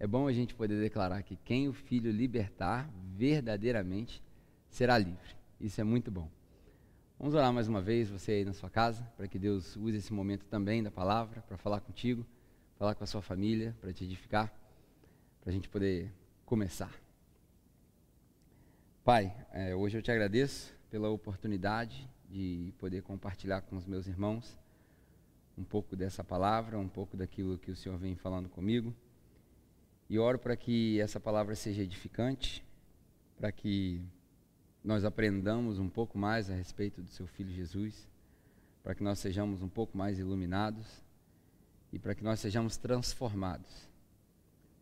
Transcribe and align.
é 0.00 0.06
bom 0.06 0.26
a 0.26 0.32
gente 0.32 0.54
poder 0.54 0.80
declarar 0.80 1.22
que 1.22 1.36
quem 1.36 1.68
o 1.68 1.74
Filho 1.74 2.10
libertar, 2.10 2.90
verdadeiramente 3.14 4.22
será 4.70 4.96
livre. 4.96 5.36
Isso 5.60 5.78
é 5.78 5.84
muito 5.84 6.10
bom. 6.10 6.26
Vamos 7.18 7.34
orar 7.34 7.52
mais 7.52 7.68
uma 7.68 7.82
vez, 7.82 8.08
você 8.08 8.32
aí 8.32 8.44
na 8.46 8.54
sua 8.54 8.70
casa, 8.70 9.02
para 9.14 9.28
que 9.28 9.38
Deus 9.38 9.76
use 9.76 9.98
esse 9.98 10.10
momento 10.10 10.46
também 10.46 10.82
da 10.82 10.90
palavra, 10.90 11.42
para 11.42 11.58
falar 11.58 11.80
contigo, 11.80 12.26
falar 12.78 12.94
com 12.94 13.04
a 13.04 13.06
sua 13.06 13.20
família, 13.20 13.76
para 13.78 13.92
te 13.92 14.04
edificar, 14.04 14.50
para 15.42 15.50
a 15.50 15.52
gente 15.52 15.68
poder 15.68 16.10
começar. 16.46 16.90
Pai, 19.04 19.36
é, 19.52 19.76
hoje 19.76 19.98
eu 19.98 20.02
te 20.02 20.10
agradeço 20.10 20.74
pela 20.88 21.10
oportunidade 21.10 22.08
de 22.26 22.72
poder 22.78 23.02
compartilhar 23.02 23.60
com 23.60 23.76
os 23.76 23.84
meus 23.84 24.06
irmãos 24.06 24.56
um 25.58 25.64
pouco 25.64 25.94
dessa 25.94 26.24
palavra, 26.24 26.78
um 26.78 26.88
pouco 26.88 27.18
daquilo 27.18 27.58
que 27.58 27.70
o 27.70 27.76
Senhor 27.76 27.98
vem 27.98 28.16
falando 28.16 28.48
comigo. 28.48 28.96
E 30.10 30.18
oro 30.18 30.40
para 30.40 30.56
que 30.56 31.00
essa 31.00 31.20
palavra 31.20 31.54
seja 31.54 31.82
edificante, 31.82 32.64
para 33.38 33.52
que 33.52 34.02
nós 34.82 35.04
aprendamos 35.04 35.78
um 35.78 35.88
pouco 35.88 36.18
mais 36.18 36.50
a 36.50 36.54
respeito 36.54 37.00
do 37.00 37.08
seu 37.08 37.28
filho 37.28 37.52
Jesus, 37.52 38.08
para 38.82 38.92
que 38.92 39.04
nós 39.04 39.20
sejamos 39.20 39.62
um 39.62 39.68
pouco 39.68 39.96
mais 39.96 40.18
iluminados 40.18 40.84
e 41.92 41.98
para 41.98 42.12
que 42.12 42.24
nós 42.24 42.40
sejamos 42.40 42.76
transformados, 42.76 43.88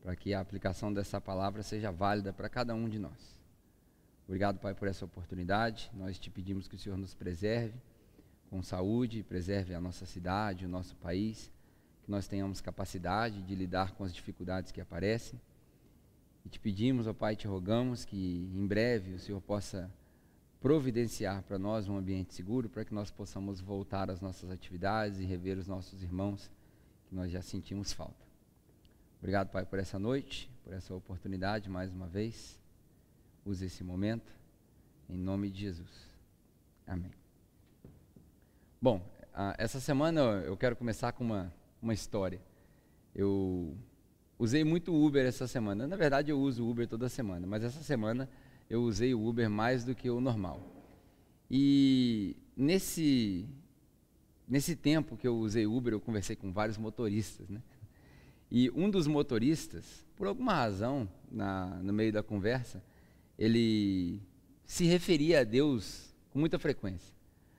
para 0.02 0.16
que 0.16 0.33
a 0.33 0.41
aplicação 0.41 0.91
dessa 0.91 1.20
palavra 1.20 1.62
seja 1.62 1.92
válida 1.92 2.33
para 2.33 2.48
cada 2.48 2.74
um 2.74 2.88
de 2.88 2.98
nós. 2.98 3.36
Obrigado, 4.27 4.58
Pai, 4.58 4.74
por 4.74 4.88
essa 4.88 5.05
oportunidade. 5.05 5.91
Nós 5.92 6.19
te 6.19 6.30
pedimos 6.30 6.66
que 6.66 6.74
o 6.74 6.78
Senhor 6.78 6.97
nos 6.97 7.12
preserve 7.12 7.78
com 8.48 8.62
saúde, 8.62 9.22
preserve 9.22 9.74
a 9.74 9.80
nossa 9.80 10.06
cidade, 10.06 10.64
o 10.64 10.69
nosso 10.70 10.97
país, 10.97 11.52
que 12.09 12.11
nós 12.11 12.27
tenhamos 12.27 12.62
capacidade 12.62 13.43
de 13.43 13.55
lidar 13.55 13.93
com 13.93 14.03
as 14.03 14.15
dificuldades 14.15 14.73
que 14.73 14.80
aparecem. 14.80 15.39
E 16.43 16.48
te 16.48 16.59
pedimos, 16.59 17.07
ó 17.07 17.12
Pai, 17.12 17.37
te 17.37 17.47
rogamos 17.47 18.03
que 18.07 18.51
em 18.51 18.67
breve 18.67 19.12
o 19.12 19.19
Senhor 19.19 19.42
possa 19.42 19.92
providenciar 20.59 21.42
para 21.42 21.59
nós 21.59 21.87
um 21.87 21.98
ambiente 21.98 22.33
seguro 22.33 22.67
para 22.67 22.83
que 22.83 22.95
nós 22.95 23.11
possamos 23.11 23.61
voltar 23.61 24.11
às 24.11 24.23
nossas 24.23 24.50
atividades 24.50 25.20
e 25.20 25.27
rever 25.27 25.59
os 25.59 25.69
nossos 25.69 26.03
irmãos 26.03 26.50
que 27.11 27.15
nós 27.15 27.31
já 27.31 27.42
sentimos 27.42 27.92
falta. 27.92 28.27
Obrigado, 29.19 29.50
Pai, 29.50 29.67
por 29.67 29.78
essa 29.78 29.98
noite, 29.98 30.50
por 30.65 30.72
essa 30.72 30.95
oportunidade 30.95 31.69
mais 31.69 31.93
uma 31.93 32.06
vez. 32.06 32.59
Use 33.45 33.67
esse 33.67 33.84
momento 33.84 34.33
em 35.11 35.19
nome 35.19 35.50
de 35.50 35.61
Jesus. 35.61 36.09
Amém. 36.87 37.12
Bom, 38.81 39.06
essa 39.59 39.78
semana 39.78 40.22
eu 40.47 40.56
quero 40.56 40.75
começar 40.75 41.12
com 41.12 41.22
uma, 41.22 41.53
uma 41.81 41.95
história. 41.95 42.41
Eu 43.15 43.77
usei 44.39 44.65
muito 44.65 44.95
Uber 44.95 45.27
essa 45.27 45.47
semana. 45.47 45.87
Na 45.87 45.97
verdade, 45.97 46.31
eu 46.31 46.39
uso 46.39 46.69
Uber 46.69 46.87
toda 46.87 47.09
semana, 47.09 47.47
mas 47.47 47.65
essa 47.65 47.83
semana 47.83 48.29
eu 48.69 48.83
usei 48.83 49.15
o 49.15 49.27
Uber 49.27 49.48
mais 49.48 49.84
do 49.84 49.95
que 49.95 50.11
o 50.11 50.21
normal. 50.21 50.61
E 51.51 52.37
nesse, 52.56 53.47
nesse 54.47 54.77
tempo 54.77 55.17
que 55.17 55.27
eu 55.27 55.37
usei 55.39 55.67
Uber, 55.67 55.95
eu 55.95 56.01
conversei 56.01 56.37
com 56.37 56.53
vários 56.53 56.77
motoristas, 56.77 57.49
né? 57.49 57.62
E 58.51 58.71
um 58.71 58.89
dos 58.89 59.06
motoristas, 59.06 60.06
por 60.17 60.27
alguma 60.27 60.55
razão, 60.55 61.09
na, 61.31 61.67
no 61.83 61.93
meio 61.93 62.12
da 62.12 62.23
conversa, 62.23 62.83
ele 63.39 64.21
se 64.65 64.84
referia 64.84 65.41
a 65.41 65.45
Deus 65.45 66.15
com 66.31 66.39
muita 66.39 66.59
frequência. 66.59 67.15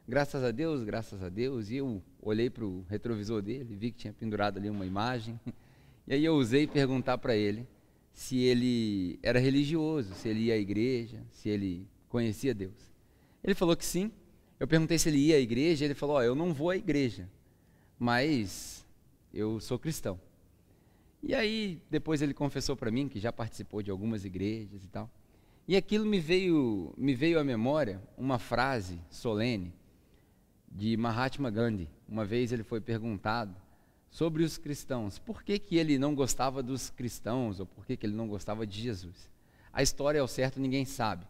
Graças 0.07 0.43
a 0.43 0.51
Deus, 0.51 0.83
graças 0.83 1.21
a 1.21 1.29
Deus. 1.29 1.69
E 1.69 1.75
eu 1.75 2.01
olhei 2.21 2.49
para 2.49 2.65
o 2.65 2.85
retrovisor 2.89 3.41
dele, 3.41 3.75
vi 3.75 3.91
que 3.91 3.97
tinha 3.97 4.13
pendurado 4.13 4.57
ali 4.57 4.69
uma 4.69 4.85
imagem. 4.85 5.39
E 6.07 6.13
aí 6.15 6.25
eu 6.25 6.33
usei 6.33 6.65
perguntar 6.65 7.19
para 7.19 7.35
ele 7.35 7.67
se 8.11 8.39
ele 8.39 9.19
era 9.21 9.37
religioso, 9.37 10.15
se 10.15 10.27
ele 10.27 10.45
ia 10.45 10.55
à 10.55 10.57
igreja, 10.57 11.23
se 11.29 11.49
ele 11.49 11.87
conhecia 12.07 12.51
Deus. 12.51 12.91
Ele 13.43 13.53
falou 13.53 13.77
que 13.77 13.85
sim. 13.85 14.11
Eu 14.59 14.67
perguntei 14.67 14.97
se 14.97 15.07
ele 15.07 15.19
ia 15.19 15.35
à 15.35 15.39
igreja, 15.39 15.85
ele 15.85 15.93
falou: 15.93 16.17
oh, 16.17 16.21
eu 16.23 16.33
não 16.33 16.51
vou 16.51 16.71
à 16.71 16.75
igreja, 16.75 17.29
mas 17.99 18.83
eu 19.31 19.59
sou 19.59 19.77
cristão. 19.77 20.19
E 21.21 21.35
aí 21.35 21.79
depois 21.91 22.23
ele 22.23 22.33
confessou 22.33 22.75
para 22.75 22.89
mim 22.89 23.07
que 23.07 23.19
já 23.19 23.31
participou 23.31 23.83
de 23.83 23.91
algumas 23.91 24.25
igrejas 24.25 24.83
e 24.83 24.87
tal. 24.87 25.09
E 25.67 25.77
aquilo 25.77 26.05
me 26.07 26.19
veio, 26.19 26.91
me 26.97 27.13
veio 27.13 27.39
à 27.39 27.43
memória 27.43 28.01
uma 28.17 28.39
frase 28.39 28.99
solene 29.11 29.71
de 30.71 30.95
Mahatma 30.97 31.49
Gandhi. 31.49 31.89
Uma 32.07 32.25
vez 32.25 32.51
ele 32.51 32.63
foi 32.63 32.79
perguntado 32.79 33.55
sobre 34.09 34.43
os 34.43 34.57
cristãos, 34.57 35.19
por 35.19 35.43
que, 35.43 35.59
que 35.59 35.77
ele 35.77 35.99
não 35.99 36.15
gostava 36.15 36.63
dos 36.63 36.89
cristãos 36.89 37.59
ou 37.59 37.65
por 37.65 37.85
que, 37.85 37.95
que 37.95 38.05
ele 38.05 38.15
não 38.15 38.27
gostava 38.27 38.65
de 38.65 38.81
Jesus. 38.81 39.29
A 39.71 39.83
história 39.83 40.19
ao 40.19 40.27
certo 40.27 40.59
ninguém 40.59 40.83
sabe, 40.83 41.25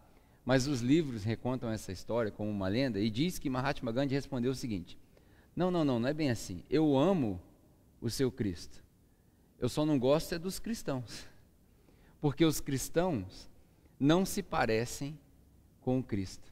mas 0.46 0.66
os 0.66 0.82
livros 0.82 1.24
recontam 1.24 1.70
essa 1.70 1.92
história 1.92 2.32
como 2.32 2.50
uma 2.50 2.68
lenda 2.68 3.00
e 3.00 3.10
diz 3.10 3.38
que 3.38 3.50
Mahatma 3.50 3.92
Gandhi 3.92 4.16
respondeu 4.16 4.52
o 4.52 4.56
seguinte: 4.56 4.98
Não, 5.56 5.70
não, 5.70 5.84
não, 5.84 6.00
não 6.00 6.08
é 6.08 6.14
bem 6.14 6.30
assim. 6.30 6.64
Eu 6.70 6.98
amo 6.98 7.40
o 8.02 8.10
seu 8.10 8.32
Cristo. 8.32 8.82
Eu 9.60 9.68
só 9.68 9.86
não 9.86 10.00
gosto 10.00 10.34
é 10.34 10.40
dos 10.40 10.58
cristãos. 10.58 11.26
Porque 12.22 12.46
os 12.46 12.62
cristãos 12.62 13.50
não 14.00 14.26
se 14.26 14.42
parecem 14.42 15.18
com 15.82 16.00
o 16.00 16.04
Cristo. 16.04 16.52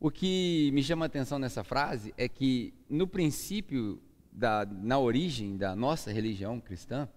O 0.00 0.12
que 0.12 0.70
me 0.72 0.82
chama 0.82 1.04
a 1.04 1.08
atenção 1.08 1.40
nessa 1.40 1.64
frase 1.64 2.14
é 2.16 2.28
que, 2.28 2.72
no 2.88 3.06
princípio, 3.06 4.00
da, 4.30 4.64
na 4.64 4.96
origem 4.96 5.56
da 5.56 5.74
nossa 5.74 6.12
religião 6.12 6.60
cristã, 6.60 7.08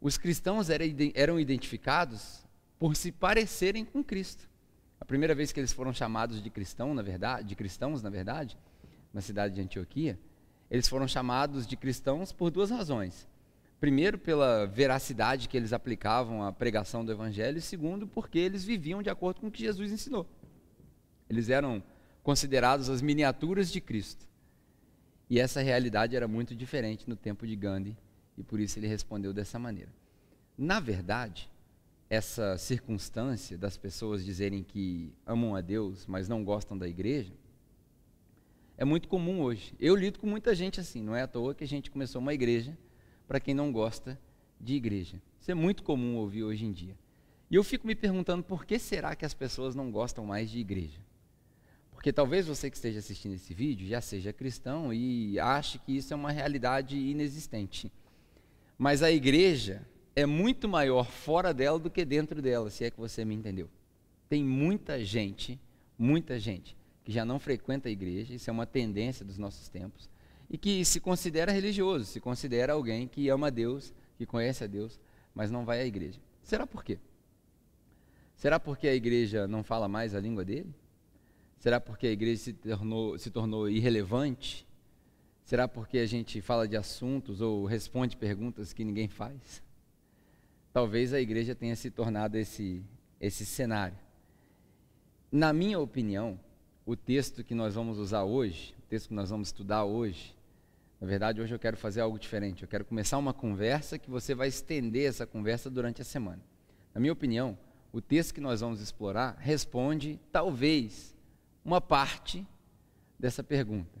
os 0.00 0.16
cristãos 0.16 0.68
eram 0.70 1.38
identificados 1.38 2.46
por 2.78 2.96
se 2.96 3.12
parecerem 3.12 3.84
com 3.84 4.02
Cristo. 4.02 4.48
A 4.98 5.04
primeira 5.04 5.34
vez 5.34 5.52
que 5.52 5.60
eles 5.60 5.74
foram 5.74 5.92
chamados 5.92 6.42
de 6.42 6.48
cristão, 6.48 6.94
na 6.94 7.02
verdade, 7.02 7.46
de 7.46 7.54
cristãos, 7.54 8.02
na 8.02 8.08
verdade, 8.08 8.56
na 9.12 9.20
cidade 9.20 9.54
de 9.54 9.60
Antioquia, 9.60 10.18
eles 10.70 10.88
foram 10.88 11.06
chamados 11.06 11.66
de 11.66 11.76
cristãos 11.76 12.32
por 12.32 12.50
duas 12.50 12.70
razões. 12.70 13.28
Primeiro, 13.78 14.18
pela 14.18 14.66
veracidade 14.66 15.50
que 15.50 15.56
eles 15.56 15.74
aplicavam 15.74 16.42
à 16.42 16.50
pregação 16.50 17.04
do 17.04 17.12
Evangelho, 17.12 17.58
e 17.58 17.62
segundo, 17.62 18.06
porque 18.06 18.38
eles 18.38 18.64
viviam 18.64 19.02
de 19.02 19.10
acordo 19.10 19.40
com 19.40 19.48
o 19.48 19.50
que 19.50 19.60
Jesus 19.60 19.92
ensinou. 19.92 20.26
Eles 21.28 21.48
eram 21.48 21.82
considerados 22.22 22.88
as 22.88 23.02
miniaturas 23.02 23.70
de 23.70 23.80
Cristo. 23.80 24.26
E 25.28 25.38
essa 25.38 25.60
realidade 25.60 26.16
era 26.16 26.26
muito 26.26 26.54
diferente 26.54 27.08
no 27.08 27.16
tempo 27.16 27.46
de 27.46 27.54
Gandhi, 27.54 27.96
e 28.36 28.42
por 28.42 28.58
isso 28.58 28.78
ele 28.78 28.86
respondeu 28.86 29.32
dessa 29.32 29.58
maneira. 29.58 29.92
Na 30.56 30.80
verdade, 30.80 31.48
essa 32.08 32.58
circunstância 32.58 33.56
das 33.56 33.76
pessoas 33.76 34.24
dizerem 34.24 34.64
que 34.64 35.12
amam 35.24 35.54
a 35.54 35.60
Deus, 35.60 36.06
mas 36.06 36.28
não 36.28 36.42
gostam 36.42 36.76
da 36.76 36.88
igreja, 36.88 37.32
é 38.76 38.84
muito 38.84 39.08
comum 39.08 39.42
hoje. 39.42 39.74
Eu 39.78 39.94
lido 39.94 40.18
com 40.18 40.26
muita 40.26 40.54
gente 40.54 40.80
assim, 40.80 41.02
não 41.02 41.14
é 41.14 41.22
à 41.22 41.28
toa 41.28 41.54
que 41.54 41.62
a 41.62 41.68
gente 41.68 41.90
começou 41.90 42.20
uma 42.20 42.32
igreja 42.32 42.76
para 43.28 43.38
quem 43.38 43.54
não 43.54 43.70
gosta 43.70 44.18
de 44.58 44.74
igreja. 44.74 45.20
Isso 45.38 45.50
é 45.50 45.54
muito 45.54 45.82
comum 45.82 46.16
ouvir 46.16 46.44
hoje 46.44 46.64
em 46.64 46.72
dia. 46.72 46.96
E 47.50 47.54
eu 47.54 47.62
fico 47.62 47.86
me 47.86 47.94
perguntando 47.94 48.42
por 48.42 48.64
que 48.64 48.78
será 48.78 49.14
que 49.14 49.24
as 49.24 49.34
pessoas 49.34 49.74
não 49.74 49.90
gostam 49.90 50.24
mais 50.24 50.50
de 50.50 50.58
igreja? 50.58 50.98
Porque 52.00 52.14
talvez 52.14 52.46
você 52.46 52.70
que 52.70 52.76
esteja 52.78 52.98
assistindo 52.98 53.34
esse 53.34 53.52
vídeo 53.52 53.86
já 53.86 54.00
seja 54.00 54.32
cristão 54.32 54.90
e 54.90 55.38
ache 55.38 55.78
que 55.80 55.94
isso 55.94 56.14
é 56.14 56.16
uma 56.16 56.32
realidade 56.32 56.96
inexistente. 56.96 57.92
Mas 58.78 59.02
a 59.02 59.12
igreja 59.12 59.86
é 60.16 60.24
muito 60.24 60.66
maior 60.66 61.04
fora 61.04 61.52
dela 61.52 61.78
do 61.78 61.90
que 61.90 62.02
dentro 62.02 62.40
dela, 62.40 62.70
se 62.70 62.84
é 62.86 62.90
que 62.90 62.98
você 62.98 63.22
me 63.22 63.34
entendeu. 63.34 63.68
Tem 64.30 64.42
muita 64.42 65.04
gente, 65.04 65.60
muita 65.98 66.40
gente, 66.40 66.74
que 67.04 67.12
já 67.12 67.22
não 67.22 67.38
frequenta 67.38 67.90
a 67.90 67.92
igreja, 67.92 68.32
isso 68.32 68.48
é 68.48 68.52
uma 68.52 68.64
tendência 68.64 69.22
dos 69.22 69.36
nossos 69.36 69.68
tempos, 69.68 70.08
e 70.48 70.56
que 70.56 70.82
se 70.86 71.00
considera 71.00 71.52
religioso, 71.52 72.06
se 72.06 72.18
considera 72.18 72.72
alguém 72.72 73.06
que 73.06 73.28
ama 73.28 73.50
Deus, 73.50 73.92
que 74.16 74.24
conhece 74.24 74.64
a 74.64 74.66
Deus, 74.66 74.98
mas 75.34 75.50
não 75.50 75.66
vai 75.66 75.82
à 75.82 75.84
igreja. 75.84 76.18
Será 76.42 76.66
por 76.66 76.82
quê? 76.82 76.98
Será 78.36 78.58
porque 78.58 78.88
a 78.88 78.94
igreja 78.94 79.46
não 79.46 79.62
fala 79.62 79.86
mais 79.86 80.14
a 80.14 80.20
língua 80.20 80.46
dele? 80.46 80.74
Será 81.60 81.78
porque 81.78 82.06
a 82.06 82.10
igreja 82.10 82.40
se 82.42 82.52
tornou, 82.54 83.18
se 83.18 83.30
tornou 83.30 83.68
irrelevante? 83.68 84.66
Será 85.44 85.68
porque 85.68 85.98
a 85.98 86.06
gente 86.06 86.40
fala 86.40 86.66
de 86.66 86.74
assuntos 86.74 87.42
ou 87.42 87.66
responde 87.66 88.16
perguntas 88.16 88.72
que 88.72 88.82
ninguém 88.82 89.08
faz? 89.08 89.62
Talvez 90.72 91.12
a 91.12 91.20
igreja 91.20 91.54
tenha 91.54 91.76
se 91.76 91.90
tornado 91.90 92.38
esse, 92.38 92.82
esse 93.20 93.44
cenário. 93.44 93.98
Na 95.30 95.52
minha 95.52 95.78
opinião, 95.78 96.40
o 96.86 96.96
texto 96.96 97.44
que 97.44 97.54
nós 97.54 97.74
vamos 97.74 97.98
usar 97.98 98.24
hoje, 98.24 98.74
o 98.78 98.82
texto 98.88 99.08
que 99.08 99.14
nós 99.14 99.28
vamos 99.28 99.48
estudar 99.48 99.84
hoje, 99.84 100.34
na 100.98 101.06
verdade, 101.06 101.42
hoje 101.42 101.54
eu 101.54 101.58
quero 101.58 101.76
fazer 101.76 102.00
algo 102.00 102.18
diferente. 102.18 102.62
Eu 102.62 102.68
quero 102.68 102.86
começar 102.86 103.18
uma 103.18 103.34
conversa 103.34 103.98
que 103.98 104.10
você 104.10 104.34
vai 104.34 104.48
estender 104.48 105.08
essa 105.08 105.26
conversa 105.26 105.68
durante 105.68 106.00
a 106.00 106.04
semana. 106.06 106.40
Na 106.94 107.00
minha 107.00 107.12
opinião, 107.12 107.58
o 107.92 108.00
texto 108.00 108.32
que 108.32 108.40
nós 108.40 108.60
vamos 108.62 108.80
explorar 108.80 109.36
responde, 109.38 110.18
talvez, 110.32 111.14
uma 111.64 111.80
parte 111.80 112.46
dessa 113.18 113.42
pergunta. 113.42 113.98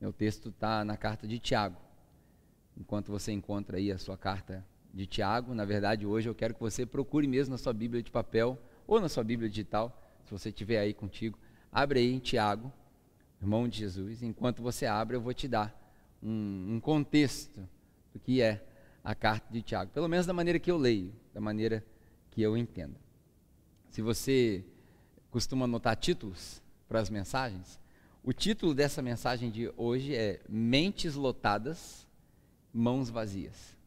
Meu 0.00 0.12
texto 0.12 0.48
está 0.48 0.84
na 0.84 0.96
carta 0.96 1.26
de 1.26 1.38
Tiago. 1.38 1.76
Enquanto 2.76 3.12
você 3.12 3.32
encontra 3.32 3.76
aí 3.76 3.92
a 3.92 3.98
sua 3.98 4.16
carta 4.16 4.64
de 4.92 5.06
Tiago. 5.06 5.54
Na 5.54 5.64
verdade, 5.64 6.06
hoje 6.06 6.28
eu 6.28 6.34
quero 6.34 6.54
que 6.54 6.60
você 6.60 6.86
procure 6.86 7.26
mesmo 7.26 7.52
na 7.52 7.58
sua 7.58 7.72
Bíblia 7.72 8.02
de 8.02 8.10
papel 8.10 8.58
ou 8.86 9.00
na 9.00 9.08
sua 9.08 9.22
Bíblia 9.22 9.48
digital, 9.48 9.96
se 10.24 10.30
você 10.30 10.50
tiver 10.50 10.78
aí 10.78 10.92
contigo. 10.92 11.38
Abre 11.70 12.00
aí 12.00 12.12
em 12.12 12.18
Tiago, 12.18 12.72
irmão 13.40 13.68
de 13.68 13.78
Jesus. 13.78 14.22
Enquanto 14.22 14.62
você 14.62 14.86
abre, 14.86 15.16
eu 15.16 15.20
vou 15.20 15.32
te 15.32 15.46
dar 15.46 15.76
um, 16.22 16.74
um 16.74 16.80
contexto 16.80 17.68
do 18.12 18.18
que 18.18 18.42
é 18.42 18.66
a 19.02 19.14
carta 19.14 19.46
de 19.52 19.62
Tiago, 19.62 19.90
pelo 19.92 20.08
menos 20.08 20.26
da 20.26 20.32
maneira 20.32 20.58
que 20.58 20.70
eu 20.70 20.76
leio, 20.76 21.14
da 21.32 21.40
maneira 21.40 21.84
que 22.30 22.42
eu 22.42 22.56
entendo. 22.56 22.96
Se 23.90 24.02
você 24.02 24.64
costuma 25.30 25.64
anotar 25.64 25.96
títulos 25.96 26.62
para 26.90 26.98
as 26.98 27.08
mensagens, 27.08 27.78
o 28.20 28.32
título 28.32 28.74
dessa 28.74 29.00
mensagem 29.00 29.48
de 29.48 29.72
hoje 29.76 30.12
é 30.12 30.40
Mentes 30.48 31.14
Lotadas, 31.14 32.04
Mãos 32.74 33.08
Vazias. 33.08 33.78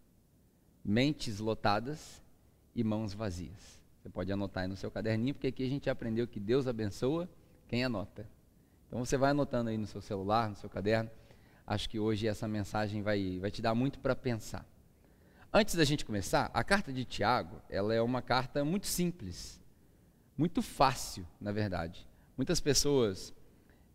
Mentes 0.85 1.39
lotadas 1.39 2.23
e 2.73 2.81
mãos 2.81 3.13
vazias. 3.13 3.81
Você 4.01 4.07
pode 4.07 4.31
anotar 4.31 4.63
aí 4.63 4.69
no 4.69 4.77
seu 4.77 4.89
caderninho, 4.89 5.33
porque 5.33 5.47
aqui 5.47 5.65
a 5.65 5.69
gente 5.69 5.89
aprendeu 5.89 6.25
que 6.25 6.39
Deus 6.39 6.65
abençoa 6.65 7.29
quem 7.67 7.83
anota. 7.83 8.25
Então 8.87 9.03
você 9.03 9.17
vai 9.17 9.31
anotando 9.31 9.69
aí 9.69 9.77
no 9.77 9.85
seu 9.85 10.01
celular, 10.01 10.49
no 10.49 10.55
seu 10.55 10.69
caderno. 10.69 11.11
Acho 11.67 11.89
que 11.89 11.99
hoje 11.99 12.25
essa 12.25 12.47
mensagem 12.47 13.01
vai, 13.01 13.37
vai 13.37 13.51
te 13.51 13.61
dar 13.61 13.75
muito 13.75 13.99
para 13.99 14.15
pensar. 14.15 14.65
Antes 15.51 15.75
da 15.75 15.83
gente 15.83 16.05
começar, 16.05 16.49
a 16.53 16.63
carta 16.63 16.93
de 16.93 17.03
Tiago, 17.03 17.61
ela 17.69 17.93
é 17.93 18.01
uma 18.01 18.21
carta 18.21 18.63
muito 18.63 18.87
simples, 18.87 19.59
muito 20.37 20.61
fácil, 20.61 21.27
na 21.39 21.51
verdade. 21.51 22.07
Muitas 22.35 22.59
pessoas, 22.59 23.33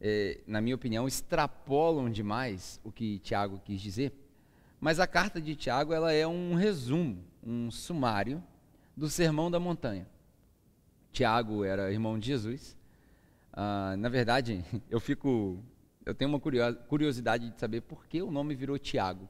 é, 0.01 0.41
na 0.47 0.61
minha 0.61 0.77
opinião, 0.77 1.09
extrapolam 1.09 2.11
demais 2.11 2.81
o 2.85 2.93
que 2.93 3.19
Tiago 3.19 3.61
quis 3.65 3.81
dizer, 3.81 4.13
mas 4.81 5.01
a 5.01 5.07
carta 5.07 5.41
de 5.41 5.57
Tiago 5.57 5.93
ela 5.93 6.13
é 6.13 6.27
um 6.27 6.55
resumo, 6.55 7.25
um 7.43 7.71
sumário 7.71 8.43
do 8.97 9.11
Sermão 9.11 9.51
da 9.51 9.59
Montanha. 9.59 10.07
Tiago 11.13 11.65
era 11.65 11.91
irmão 11.91 12.19
de 12.19 12.27
Jesus. 12.27 12.77
Ah, 13.53 13.97
na 13.99 14.09
verdade, 14.09 14.65
eu 14.89 15.01
fico, 15.01 15.59
eu 16.07 16.15
tenho 16.15 16.31
uma 16.31 16.41
curiosidade 16.41 17.51
de 17.51 17.59
saber 17.59 17.81
por 17.81 18.07
que 18.07 18.23
o 18.23 18.31
nome 18.31 18.55
virou 18.55 18.79
Tiago. 18.79 19.29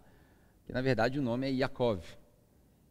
Que 0.67 0.73
na 0.73 0.83
verdade 0.83 1.19
o 1.19 1.23
nome 1.23 1.47
é 1.47 1.51
Yaakov. 1.51 2.05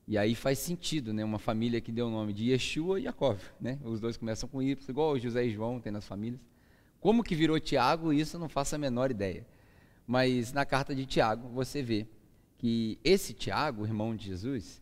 E 0.07 0.17
aí 0.17 0.33
faz 0.35 0.59
sentido, 0.59 1.13
né? 1.13 1.23
Uma 1.25 1.37
família 1.37 1.81
que 1.81 1.91
deu 1.91 2.07
o 2.07 2.09
nome 2.09 2.31
de 2.31 2.51
Yeshua 2.51 2.99
e 2.99 3.03
Yaakov, 3.03 3.41
né? 3.59 3.77
Os 3.83 3.99
dois 3.99 4.15
começam 4.15 4.47
com 4.47 4.61
Y, 4.61 4.89
igual 4.89 5.19
José 5.19 5.45
e 5.45 5.51
João 5.51 5.81
tem 5.81 5.91
nas 5.91 6.07
famílias. 6.07 6.39
Como 7.01 7.23
que 7.23 7.35
virou 7.35 7.59
Tiago, 7.59 8.13
isso 8.13 8.37
eu 8.37 8.39
não 8.39 8.47
faço 8.47 8.73
a 8.73 8.77
menor 8.77 9.11
ideia. 9.11 9.45
Mas 10.07 10.53
na 10.53 10.65
carta 10.65 10.95
de 10.95 11.05
Tiago 11.05 11.49
você 11.49 11.81
vê 11.81 12.07
que 12.57 12.97
esse 13.03 13.33
Tiago, 13.33 13.85
irmão 13.85 14.15
de 14.15 14.25
Jesus, 14.25 14.81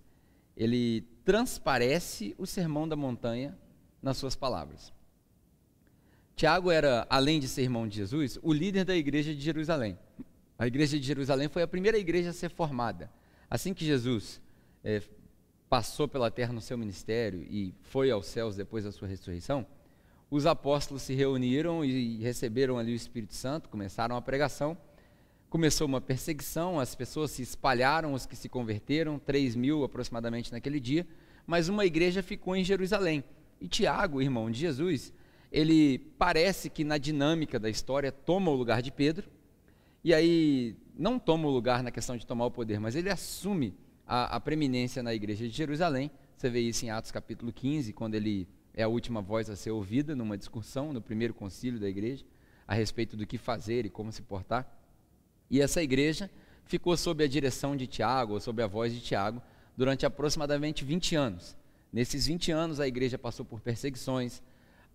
ele 0.56 1.02
transparece 1.26 2.36
o 2.38 2.46
sermão 2.46 2.88
da 2.88 2.96
montanha 2.96 3.58
nas 4.02 4.18
suas 4.18 4.36
palavras. 4.36 4.94
Tiago 6.36 6.70
era, 6.70 7.08
além 7.10 7.40
de 7.40 7.48
ser 7.48 7.64
irmão 7.64 7.88
de 7.88 7.96
Jesus, 7.96 8.38
o 8.44 8.54
líder 8.54 8.86
da 8.86 8.96
igreja 8.96 9.34
de 9.34 9.42
Jerusalém. 9.42 9.98
A 10.58 10.68
igreja 10.68 11.00
de 11.00 11.06
Jerusalém 11.06 11.50
foi 11.50 11.64
a 11.64 11.68
primeira 11.68 11.98
igreja 11.98 12.30
a 12.30 12.34
ser 12.34 12.50
formada. 12.50 13.12
Assim 13.50 13.74
que 13.74 13.84
Jesus 13.84 14.42
é, 14.86 15.02
passou 15.68 16.08
pela 16.08 16.30
terra 16.30 16.54
no 16.54 16.62
seu 16.62 16.78
ministério 16.78 17.42
e 17.50 17.74
foi 17.82 18.12
aos 18.12 18.28
céus 18.28 18.56
depois 18.56 18.84
da 18.84 18.92
sua 18.92 19.08
ressurreição, 19.08 19.66
os 20.30 20.46
apóstolos 20.46 21.02
se 21.02 21.16
reuniram 21.16 21.84
e 21.84 22.18
receberam 22.18 22.78
ali 22.78 22.94
o 22.94 22.96
Espírito 22.96 23.34
Santo, 23.34 23.68
começaram 23.68 24.16
a 24.16 24.22
pregação. 24.22 24.78
Começou 25.50 25.88
uma 25.88 26.02
perseguição, 26.02 26.80
as 26.80 26.96
pessoas 26.96 27.32
se 27.32 27.42
espalharam, 27.42 28.14
os 28.14 28.26
que 28.26 28.36
se 28.36 28.50
converteram, 28.50 29.18
3 29.18 29.56
mil 29.56 29.84
aproximadamente 29.84 30.52
naquele 30.52 30.80
dia, 30.80 31.08
mas 31.48 31.70
uma 31.70 31.86
igreja 31.86 32.22
ficou 32.22 32.56
em 32.56 32.64
Jerusalém. 32.64 33.24
E 33.62 33.68
Tiago, 33.68 34.22
irmão 34.22 34.52
de 34.52 34.60
Jesus, 34.60 35.14
ele 35.52 36.00
parece 36.18 36.70
que 36.70 36.84
na 36.84 36.98
dinâmica 36.98 37.58
da 37.60 37.70
história 37.70 38.12
toma 38.12 38.52
o 38.52 38.56
lugar 38.56 38.82
de 38.82 38.92
Pedro, 38.92 39.30
e 40.04 40.14
aí 40.14 40.76
não 40.98 41.18
toma 41.18 41.48
o 41.48 41.52
lugar 41.52 41.82
na 41.82 41.92
questão 41.92 42.18
de 42.18 42.26
tomar 42.26 42.48
o 42.48 42.52
poder, 42.52 42.80
mas 42.80 42.96
ele 42.96 43.10
assume 43.10 43.74
a, 44.06 44.36
a 44.36 44.40
preeminência 44.40 45.02
na 45.02 45.14
igreja 45.14 45.48
de 45.48 45.56
Jerusalém. 45.56 46.12
Você 46.38 46.50
vê 46.50 46.60
isso 46.60 46.86
em 46.86 46.90
Atos 46.90 47.12
capítulo 47.12 47.52
15, 47.52 47.94
quando 47.94 48.16
ele 48.16 48.48
é 48.74 48.84
a 48.84 48.88
última 48.88 49.22
voz 49.22 49.50
a 49.50 49.56
ser 49.56 49.72
ouvida 49.72 50.16
numa 50.16 50.38
discussão 50.38 50.92
no 50.92 51.02
primeiro 51.02 51.34
concílio 51.34 51.80
da 51.80 51.88
igreja 51.88 52.26
a 52.68 52.74
respeito 52.74 53.16
do 53.16 53.26
que 53.26 53.38
fazer 53.38 53.86
e 53.86 53.90
como 53.90 54.12
se 54.12 54.22
portar. 54.22 54.70
E 55.50 55.62
essa 55.62 55.82
igreja 55.82 56.30
ficou 56.66 56.98
sob 56.98 57.24
a 57.24 57.28
direção 57.28 57.76
de 57.76 57.88
Tiago, 57.88 58.34
ou 58.34 58.40
sob 58.40 58.62
a 58.62 58.68
voz 58.68 58.94
de 58.94 59.00
Tiago, 59.00 59.42
durante 59.78 60.06
aproximadamente 60.06 60.84
20 60.84 61.16
anos. 61.16 61.56
Nesses 61.94 62.26
20 62.28 62.52
anos, 62.52 62.80
a 62.80 62.88
igreja 62.88 63.18
passou 63.18 63.46
por 63.46 63.62
perseguições, 63.62 64.42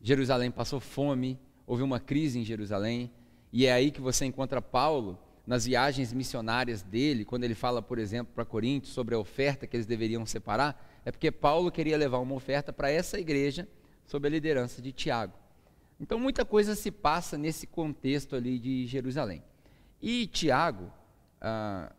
Jerusalém 0.03 0.51
passou 0.51 0.81
fome, 0.81 1.39
houve 1.67 1.83
uma 1.83 2.01
crise 2.01 2.39
em 2.39 2.45
Jerusalém, 2.45 3.11
e 3.53 3.67
é 3.67 3.73
aí 3.73 3.91
que 3.91 4.01
você 4.01 4.25
encontra 4.25 4.61
Paulo 4.61 5.19
nas 5.51 5.67
viagens 5.67 6.13
missionárias 6.13 6.81
dele, 6.81 7.25
quando 7.25 7.43
ele 7.43 7.57
fala, 7.57 7.83
por 7.83 7.99
exemplo, 7.99 8.33
para 8.33 8.45
Coríntios 8.45 8.95
sobre 8.95 9.17
a 9.17 9.19
oferta 9.19 9.67
que 9.67 9.77
eles 9.77 9.85
deveriam 9.85 10.25
separar, 10.25 10.81
é 11.05 11.11
porque 11.11 11.29
Paulo 11.33 11.73
queria 11.73 11.99
levar 11.99 12.19
uma 12.19 12.37
oferta 12.37 12.73
para 12.73 12.89
essa 12.89 13.19
igreja 13.19 13.67
sob 14.07 14.29
a 14.29 14.31
liderança 14.31 14.81
de 14.81 14.93
Tiago. 14.93 15.33
Então 15.99 16.21
muita 16.21 16.45
coisa 16.45 16.77
se 16.77 16.93
passa 16.93 17.37
nesse 17.37 17.67
contexto 17.67 18.37
ali 18.37 18.61
de 18.61 18.87
Jerusalém. 18.87 19.43
E 20.01 20.29
Tiago, 20.29 20.89
ah, 21.41 21.93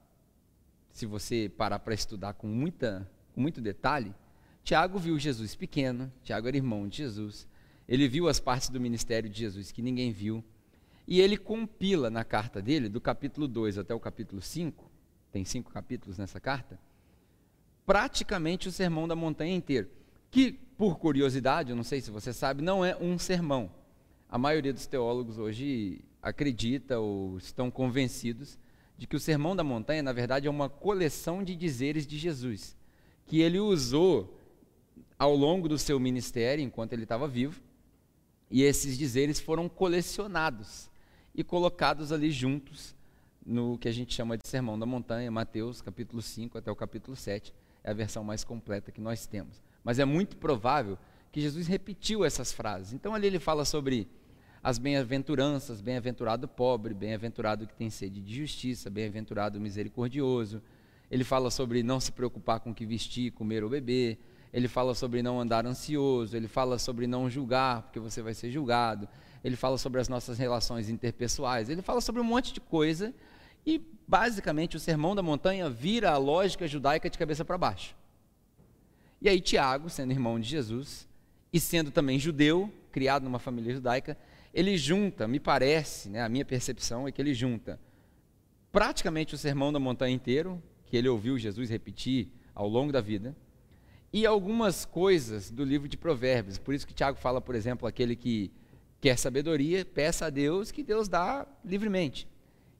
se 0.89 1.06
você 1.06 1.51
parar 1.57 1.80
para 1.80 1.94
estudar 1.94 2.36
com, 2.36 2.48
muita, 2.48 3.06
com 3.36 3.42
muito 3.42 3.59
detalhe, 3.59 4.15
Tiago 4.63 4.98
viu 4.98 5.19
Jesus 5.19 5.56
pequeno, 5.56 6.09
Tiago 6.24 6.48
era 6.48 6.56
irmão 6.56 6.88
de 6.88 7.00
Jesus, 7.00 7.50
ele 7.86 8.07
viu 8.07 8.30
as 8.30 8.39
partes 8.39 8.69
do 8.69 8.80
ministério 8.80 9.30
de 9.30 9.38
Jesus 9.38 9.74
que 9.74 9.81
ninguém 9.81 10.13
viu, 10.13 10.42
e 11.07 11.19
ele 11.19 11.38
compila 11.38 12.09
na 12.09 12.24
carta 12.24 12.62
dele, 12.62 12.88
do 12.88 13.01
capítulo 13.01 13.48
2 13.48 13.77
até 13.77 13.94
o 13.94 14.00
capítulo 14.00 14.42
5, 14.42 14.89
tem 15.31 15.45
cinco 15.45 15.71
capítulos 15.71 16.18
nessa 16.18 16.39
carta, 16.39 16.80
praticamente 17.86 18.68
o 18.68 18.71
sermão 18.71 19.07
da 19.07 19.15
montanha 19.15 19.56
inteiro. 19.56 19.89
Que, 20.30 20.53
por 20.77 20.98
curiosidade, 20.98 21.71
eu 21.71 21.75
não 21.75 21.83
sei 21.83 22.00
se 22.00 22.12
você 22.12 22.31
sabe, 22.31 22.62
não 22.62 22.86
é 22.86 22.95
um 22.95 23.18
sermão. 23.18 23.71
A 24.30 24.38
maioria 24.38 24.71
dos 24.71 24.88
teólogos 24.88 25.38
hoje 25.38 26.01
acredita 26.21 27.00
ou 27.00 27.38
estão 27.38 27.69
convencidos 27.69 28.57
de 28.98 29.07
que 29.07 29.15
o 29.15 29.19
sermão 29.19 29.56
da 29.56 29.63
montanha, 29.63 30.03
na 30.03 30.13
verdade, 30.13 30.48
é 30.48 30.50
uma 30.50 30.69
coleção 30.69 31.44
de 31.44 31.56
dizeres 31.56 32.06
de 32.06 32.18
Jesus, 32.18 32.77
que 33.25 33.42
ele 33.42 33.59
usou 33.59 34.38
ao 35.18 35.36
longo 35.36 35.67
do 35.67 35.77
seu 35.77 36.00
ministério, 36.00 36.63
enquanto 36.63 36.93
ele 36.93 37.03
estava 37.03 37.27
vivo, 37.27 37.60
e 38.50 38.63
esses 38.63 38.98
dizeres 38.98 39.39
foram 39.39 39.67
colecionados 39.67 40.90
e 41.33 41.43
colocados 41.43 42.11
ali 42.11 42.31
juntos 42.31 42.95
no 43.45 43.77
que 43.77 43.88
a 43.88 43.91
gente 43.91 44.13
chama 44.13 44.38
de 44.38 44.47
Sermão 44.47 44.77
da 44.77 44.85
Montanha, 44.85 45.31
Mateus 45.31 45.81
capítulo 45.81 46.21
5 46.21 46.57
até 46.57 46.71
o 46.71 46.75
capítulo 46.75 47.15
7, 47.15 47.53
é 47.83 47.91
a 47.91 47.93
versão 47.93 48.23
mais 48.23 48.43
completa 48.43 48.91
que 48.91 49.01
nós 49.01 49.25
temos. 49.25 49.61
Mas 49.83 49.97
é 49.97 50.05
muito 50.05 50.38
provável 50.38 50.97
que 51.31 51.41
Jesus 51.41 51.67
repetiu 51.67 52.23
essas 52.23 52.51
frases. 52.51 52.93
Então 52.93 53.15
ali 53.15 53.27
ele 53.27 53.39
fala 53.39 53.65
sobre 53.65 54.07
as 54.63 54.77
bem-aventuranças, 54.77 55.81
bem-aventurado 55.81 56.47
pobre, 56.47 56.93
bem-aventurado 56.93 57.65
que 57.65 57.73
tem 57.73 57.89
sede 57.89 58.21
de 58.21 58.35
justiça, 58.35 58.89
bem-aventurado 58.89 59.59
misericordioso. 59.59 60.61
Ele 61.09 61.23
fala 61.23 61.50
sobre 61.50 61.81
não 61.81 62.00
se 62.00 62.11
preocupar 62.11 62.59
com 62.59 62.71
o 62.71 62.75
que 62.75 62.85
vestir, 62.85 63.31
comer 63.31 63.63
ou 63.63 63.69
beber. 63.69 64.19
Ele 64.53 64.67
fala 64.67 64.93
sobre 64.93 65.22
não 65.22 65.39
andar 65.39 65.65
ansioso, 65.65 66.36
ele 66.36 66.48
fala 66.48 66.77
sobre 66.77 67.08
não 67.08 67.29
julgar, 67.29 67.84
porque 67.84 68.00
você 68.00 68.22
vai 68.22 68.34
ser 68.34 68.51
julgado. 68.51 69.08
Ele 69.43 69.55
fala 69.55 69.77
sobre 69.77 70.01
as 70.01 70.10
nossas 70.10 70.38
relações 70.38 70.89
interpessoais. 70.89 71.70
Ele 71.70 71.81
fala 71.81 72.01
sobre 72.01 72.22
um 72.22 72.24
monte 72.25 72.53
de 72.53 72.60
coisa 72.60 73.13
e 73.65 73.81
basicamente 74.08 74.75
o 74.75 74.79
sermão 74.79 75.15
da 75.15 75.22
montanha 75.22 75.70
vira 75.70 76.12
a 76.12 76.17
lógica 76.17 76.67
judaica 76.67 77.10
de 77.10 77.17
cabeça 77.17 77.46
para 77.46 77.58
baixo. 77.58 77.96
E 79.22 79.29
aí 79.29 79.39
Tiago, 79.39 79.89
sendo 79.89 80.12
irmão 80.12 80.39
de 80.39 80.50
Jesus 80.50 81.08
e 81.53 81.60
sendo 81.60 81.91
também 81.91 82.20
judeu, 82.20 82.72
criado 82.91 83.24
numa 83.24 83.39
família 83.39 83.74
judaica, 83.74 84.17
ele 84.53 84.77
junta, 84.77 85.27
me 85.27 85.39
parece, 85.39 86.10
né, 86.10 86.22
a 86.22 86.27
minha 86.27 86.43
percepção 86.43 87.08
é 87.08 87.12
que 87.12 87.22
ele 87.22 87.34
junta 87.34 87.79
praticamente 88.72 89.36
o 89.36 89.38
sermão 89.38 89.72
da 89.72 89.79
montanha 89.79 90.15
inteiro, 90.15 90.62
que 90.86 90.96
ele 90.96 91.08
ouviu 91.08 91.38
Jesus 91.38 91.70
repetir 91.70 92.29
ao 92.53 92.67
longo 92.67 92.91
da 92.91 93.01
vida, 93.01 93.36
e 94.13 94.25
algumas 94.25 94.86
coisas 94.86 95.50
do 95.50 95.63
livro 95.63 95.88
de 95.88 95.98
Provérbios. 95.98 96.58
Por 96.58 96.74
isso 96.74 96.86
que 96.86 96.94
Tiago 96.94 97.18
fala, 97.18 97.39
por 97.39 97.56
exemplo, 97.56 97.88
aquele 97.88 98.15
que 98.15 98.51
quer 99.00 99.18
sabedoria, 99.18 99.86
peça 99.86 100.27
a 100.27 100.30
Deus 100.30 100.72
que 100.72 100.84
Deus 100.84 101.08
dá 101.08 101.48
livremente. 101.63 102.27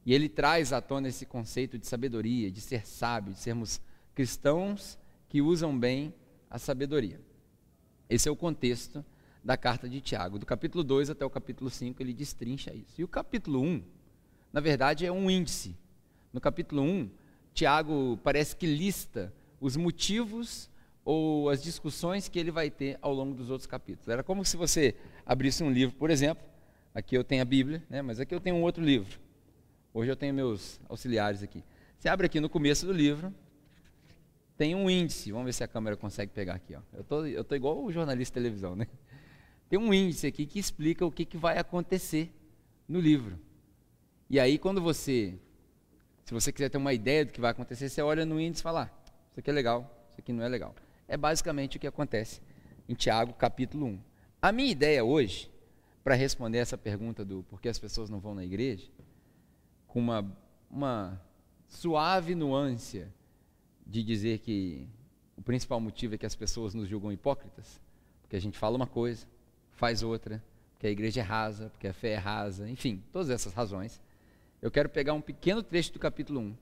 E 0.06 0.14
ele 0.14 0.28
traz 0.28 0.74
à 0.74 0.82
tona 0.82 1.08
esse 1.08 1.26
conceito 1.26 1.78
de 1.78 1.88
sabedoria, 1.88 2.52
de 2.52 2.60
ser 2.60 2.86
sábio, 2.86 3.34
de 3.34 3.40
sermos 3.40 3.80
cristãos 4.14 4.98
que 5.30 5.42
usam 5.42 5.78
bem 5.78 6.14
a 6.50 6.60
sabedoria. 6.60 7.20
Esse 8.10 8.28
é 8.28 8.32
o 8.32 8.36
contexto 8.36 9.06
da 9.44 9.56
carta 9.56 9.88
de 9.88 10.02
Tiago. 10.02 10.38
Do 10.38 10.46
capítulo 10.46 10.84
2 10.84 11.10
até 11.10 11.26
o 11.26 11.30
capítulo 11.30 11.70
5, 11.70 12.02
ele 12.02 12.14
destrincha 12.14 12.74
isso. 12.74 13.00
E 13.00 13.04
o 13.04 13.08
capítulo 13.08 13.62
1, 13.62 13.84
na 14.52 14.60
verdade, 14.60 15.06
é 15.06 15.12
um 15.12 15.30
índice. 15.30 15.76
No 16.34 16.42
capítulo 16.42 16.82
1, 16.82 17.10
Tiago 17.54 18.20
parece 18.24 18.56
que 18.56 18.66
lista 18.66 19.34
os 19.60 19.78
motivos 19.78 20.70
ou 21.12 21.50
as 21.50 21.62
discussões 21.62 22.30
que 22.30 22.40
ele 22.40 22.52
vai 22.52 22.70
ter 22.70 22.98
ao 23.02 23.14
longo 23.14 23.36
dos 23.36 23.50
outros 23.50 23.68
capítulos. 23.68 24.08
Era 24.08 24.24
como 24.24 24.46
se 24.46 24.56
você 24.56 24.96
abrisse 25.26 25.62
um 25.62 25.70
livro, 25.70 25.94
por 25.98 26.10
exemplo, 26.10 26.42
aqui 26.96 27.18
eu 27.18 27.24
tenho 27.24 27.42
a 27.42 27.46
Bíblia, 27.46 27.84
né, 27.90 28.02
mas 28.02 28.18
aqui 28.18 28.34
eu 28.34 28.40
tenho 28.40 28.56
um 28.56 28.62
outro 28.62 28.82
livro. 28.82 29.20
Hoje 29.94 30.10
eu 30.10 30.16
tenho 30.16 30.34
meus 30.34 30.80
auxiliares 30.88 31.44
aqui. 31.44 31.66
Você 32.00 32.08
abre 32.08 32.28
aqui 32.28 32.40
no 32.40 32.48
começo 32.48 32.86
do 32.86 32.94
livro, 32.94 33.34
tem 34.56 34.74
um 34.74 34.90
índice, 34.90 35.34
vamos 35.34 35.48
ver 35.48 35.54
se 35.54 35.66
a 35.66 35.68
câmera 35.68 35.98
consegue 35.98 36.32
pegar 36.32 36.54
aqui. 36.54 36.76
Ó. 36.76 36.80
Eu 36.94 37.04
tô, 37.04 37.26
estou 37.26 37.44
tô 37.44 37.56
igual 37.56 37.84
o 37.84 37.92
jornalista 37.92 38.40
de 38.40 38.44
televisão, 38.46 38.74
né? 38.74 38.88
Tem 39.68 39.78
um 39.78 39.94
índice 39.94 40.28
aqui 40.28 40.46
que 40.46 40.60
explica 40.60 41.06
o 41.06 41.12
que, 41.12 41.26
que 41.26 41.36
vai 41.36 41.58
acontecer 41.58 42.34
no 42.88 43.02
livro. 43.02 43.38
E 44.30 44.40
aí, 44.40 44.58
quando 44.58 44.82
você, 44.82 45.36
se 46.24 46.34
você 46.34 46.54
quiser 46.54 46.70
ter 46.70 46.78
uma 46.78 46.94
ideia 46.94 47.26
do 47.26 47.34
que 47.34 47.42
vai 47.42 47.52
acontecer, 47.52 47.90
você 47.90 48.02
olha 48.02 48.26
no 48.26 48.40
índice 48.40 48.62
e 48.62 48.64
fala: 48.64 48.84
ah, 48.84 49.12
isso 49.30 49.42
aqui 49.42 49.50
é 49.50 49.54
legal, 49.54 50.08
isso 50.10 50.22
aqui 50.22 50.32
não 50.32 50.44
é 50.44 50.48
legal. 50.48 50.74
É 51.12 51.18
basicamente 51.18 51.76
o 51.76 51.80
que 51.80 51.88
acontece 51.88 52.40
em 52.88 52.94
Tiago, 52.94 53.34
capítulo 53.34 53.86
1. 53.86 54.00
A 54.42 54.50
minha 54.54 54.72
ideia 54.72 55.04
hoje, 55.04 55.52
para 56.06 56.16
responder 56.16 56.60
essa 56.60 56.78
pergunta 56.78 57.26
do 57.26 57.44
por 57.44 57.60
que 57.60 57.68
as 57.68 57.78
pessoas 57.78 58.10
não 58.10 58.22
vão 58.22 58.34
na 58.34 58.46
igreja, 58.46 58.88
com 59.88 60.00
uma, 60.00 60.26
uma 60.70 61.22
suave 61.68 62.34
nuance 62.34 63.06
de 63.86 64.02
dizer 64.02 64.40
que 64.40 64.88
o 65.36 65.42
principal 65.42 65.82
motivo 65.82 66.16
é 66.16 66.18
que 66.18 66.26
as 66.26 66.34
pessoas 66.34 66.74
nos 66.74 66.88
julgam 66.88 67.12
hipócritas, 67.12 67.82
porque 68.22 68.38
a 68.38 68.42
gente 68.42 68.58
fala 68.58 68.78
uma 68.78 68.88
coisa, 68.88 69.28
faz 69.72 70.04
outra, 70.04 70.42
porque 70.72 70.88
a 70.88 70.92
igreja 70.92 71.20
é 71.20 71.24
rasa, 71.24 71.70
porque 71.72 71.90
a 71.90 71.94
fé 71.94 72.12
é 72.12 72.18
rasa, 72.18 72.70
enfim, 72.70 73.04
todas 73.12 73.30
essas 73.30 73.52
razões. 73.52 74.00
Eu 74.62 74.72
quero 74.72 74.88
pegar 74.88 75.12
um 75.12 75.20
pequeno 75.20 75.62
trecho 75.62 75.92
do 75.92 76.00
capítulo 76.00 76.40
1, 76.40 76.56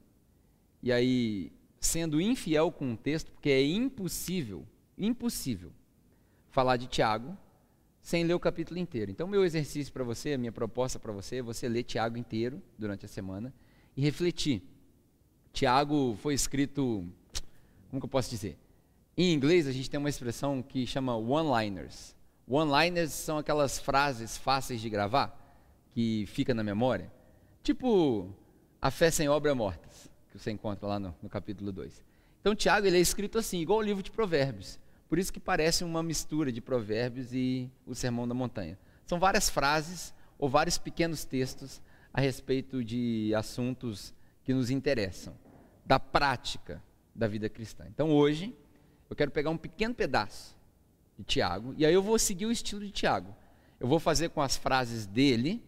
e 0.82 0.92
aí, 0.92 1.52
sendo 1.80 2.20
infiel 2.20 2.72
com 2.72 2.94
o 2.94 2.98
texto, 2.98 3.32
porque 3.32 3.50
é 3.50 3.64
impossível, 3.66 4.66
impossível, 4.98 5.72
falar 6.50 6.78
de 6.78 6.88
Tiago 6.88 7.38
sem 8.02 8.24
ler 8.24 8.34
o 8.34 8.40
capítulo 8.40 8.80
inteiro. 8.80 9.12
Então, 9.12 9.28
meu 9.28 9.46
exercício 9.46 9.94
para 9.94 10.04
você, 10.04 10.34
a 10.34 10.38
minha 10.38 10.52
proposta 10.52 10.98
para 10.98 11.12
você 11.12 11.38
é 11.38 11.42
você 11.42 11.68
ler 11.68 11.84
Tiago 11.84 12.18
inteiro 12.18 12.62
durante 12.78 13.06
a 13.06 13.08
semana 13.08 13.54
e 13.96 14.02
refletir. 14.02 14.64
Tiago 15.54 16.18
foi 16.22 16.34
escrito, 16.34 17.06
como 17.90 18.02
que 18.02 18.06
eu 18.06 18.10
posso 18.10 18.30
dizer? 18.30 18.58
Em 19.18 19.34
inglês, 19.34 19.68
a 19.68 19.72
gente 19.72 19.90
tem 19.90 20.00
uma 20.00 20.10
expressão 20.10 20.62
que 20.62 20.88
chama 20.88 21.16
one-liners. 21.16 22.16
One-liners 22.48 23.12
são 23.12 23.38
aquelas 23.38 23.78
frases 23.78 24.38
fáceis 24.38 24.82
de 24.82 24.90
gravar, 24.90 25.38
que 25.92 26.26
fica 26.28 26.54
na 26.54 26.64
memória. 26.64 27.12
Tipo, 27.62 28.34
a 28.82 28.90
fé 28.90 29.12
sem 29.12 29.28
obra 29.28 29.54
mortas, 29.54 30.09
que 30.32 30.38
você 30.38 30.52
encontra 30.52 30.88
lá 30.88 31.00
no, 31.00 31.16
no 31.22 31.30
capítulo 31.30 31.72
2. 31.72 32.04
Então, 32.42 32.56
Tiago 32.56 32.88
ele 32.88 32.98
é 32.98 33.02
escrito 33.02 33.38
assim, 33.38 33.60
igual 33.60 33.80
o 33.80 33.82
livro 33.82 34.02
de 34.02 34.12
Provérbios. 34.12 34.80
Por 35.10 35.18
isso 35.18 35.34
que 35.34 35.40
parece 35.40 35.84
uma 35.84 36.04
mistura 36.04 36.52
de 36.52 36.62
Provérbios 36.62 37.34
e 37.34 37.70
o 37.86 37.96
Sermão 37.96 38.28
da 38.28 38.34
Montanha. 38.34 38.78
São 39.06 39.20
várias 39.20 39.50
frases 39.50 40.14
ou 40.38 40.48
vários 40.48 40.78
pequenos 40.78 41.26
textos 41.26 41.82
a 42.14 42.22
respeito 42.22 42.84
de 42.84 43.34
assuntos 43.36 44.14
que 44.44 44.54
nos 44.54 44.70
interessam, 44.70 45.36
da 45.86 46.00
prática 46.00 46.82
da 47.14 47.28
vida 47.28 47.50
cristã. 47.50 47.86
Então, 47.88 48.12
hoje, 48.12 48.56
eu 49.10 49.16
quero 49.16 49.32
pegar 49.32 49.50
um 49.50 49.58
pequeno 49.58 49.94
pedaço 49.94 50.56
de 51.18 51.24
Tiago, 51.24 51.74
e 51.78 51.86
aí 51.86 51.94
eu 51.94 52.02
vou 52.02 52.18
seguir 52.18 52.46
o 52.46 52.52
estilo 52.52 52.82
de 52.82 52.92
Tiago. 52.92 53.36
Eu 53.80 53.88
vou 53.88 54.00
fazer 54.00 54.30
com 54.30 54.42
as 54.42 54.56
frases 54.56 55.06
dele 55.06 55.64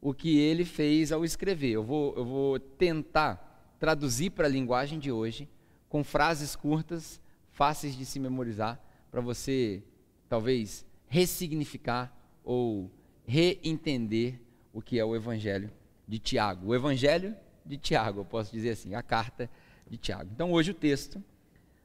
o 0.00 0.14
que 0.14 0.38
ele 0.38 0.64
fez 0.64 1.12
ao 1.12 1.24
escrever. 1.24 1.70
Eu 1.70 1.84
vou, 1.84 2.14
eu 2.16 2.24
vou 2.24 2.58
tentar 2.58 3.49
traduzir 3.80 4.30
para 4.30 4.46
a 4.46 4.50
linguagem 4.50 4.98
de 4.98 5.10
hoje, 5.10 5.48
com 5.88 6.04
frases 6.04 6.54
curtas, 6.54 7.20
fáceis 7.50 7.96
de 7.96 8.04
se 8.04 8.20
memorizar, 8.20 8.78
para 9.10 9.22
você 9.22 9.82
talvez 10.28 10.86
ressignificar 11.08 12.14
ou 12.44 12.90
reentender 13.26 14.38
o 14.72 14.80
que 14.82 14.98
é 14.98 15.04
o 15.04 15.16
Evangelho 15.16 15.72
de 16.06 16.18
Tiago. 16.18 16.68
O 16.68 16.74
Evangelho 16.74 17.34
de 17.64 17.78
Tiago, 17.78 18.20
eu 18.20 18.24
posso 18.24 18.52
dizer 18.52 18.70
assim, 18.70 18.94
a 18.94 19.02
carta 19.02 19.50
de 19.88 19.96
Tiago. 19.96 20.30
Então 20.32 20.52
hoje 20.52 20.70
o 20.70 20.74
texto 20.74 21.22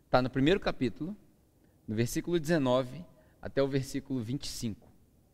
está 0.06 0.22
no 0.22 0.30
primeiro 0.30 0.60
capítulo, 0.60 1.16
no 1.88 1.96
versículo 1.96 2.40
19 2.40 3.04
até 3.42 3.64
o 3.64 3.68
versículo 3.68 4.22
25. 4.22 4.86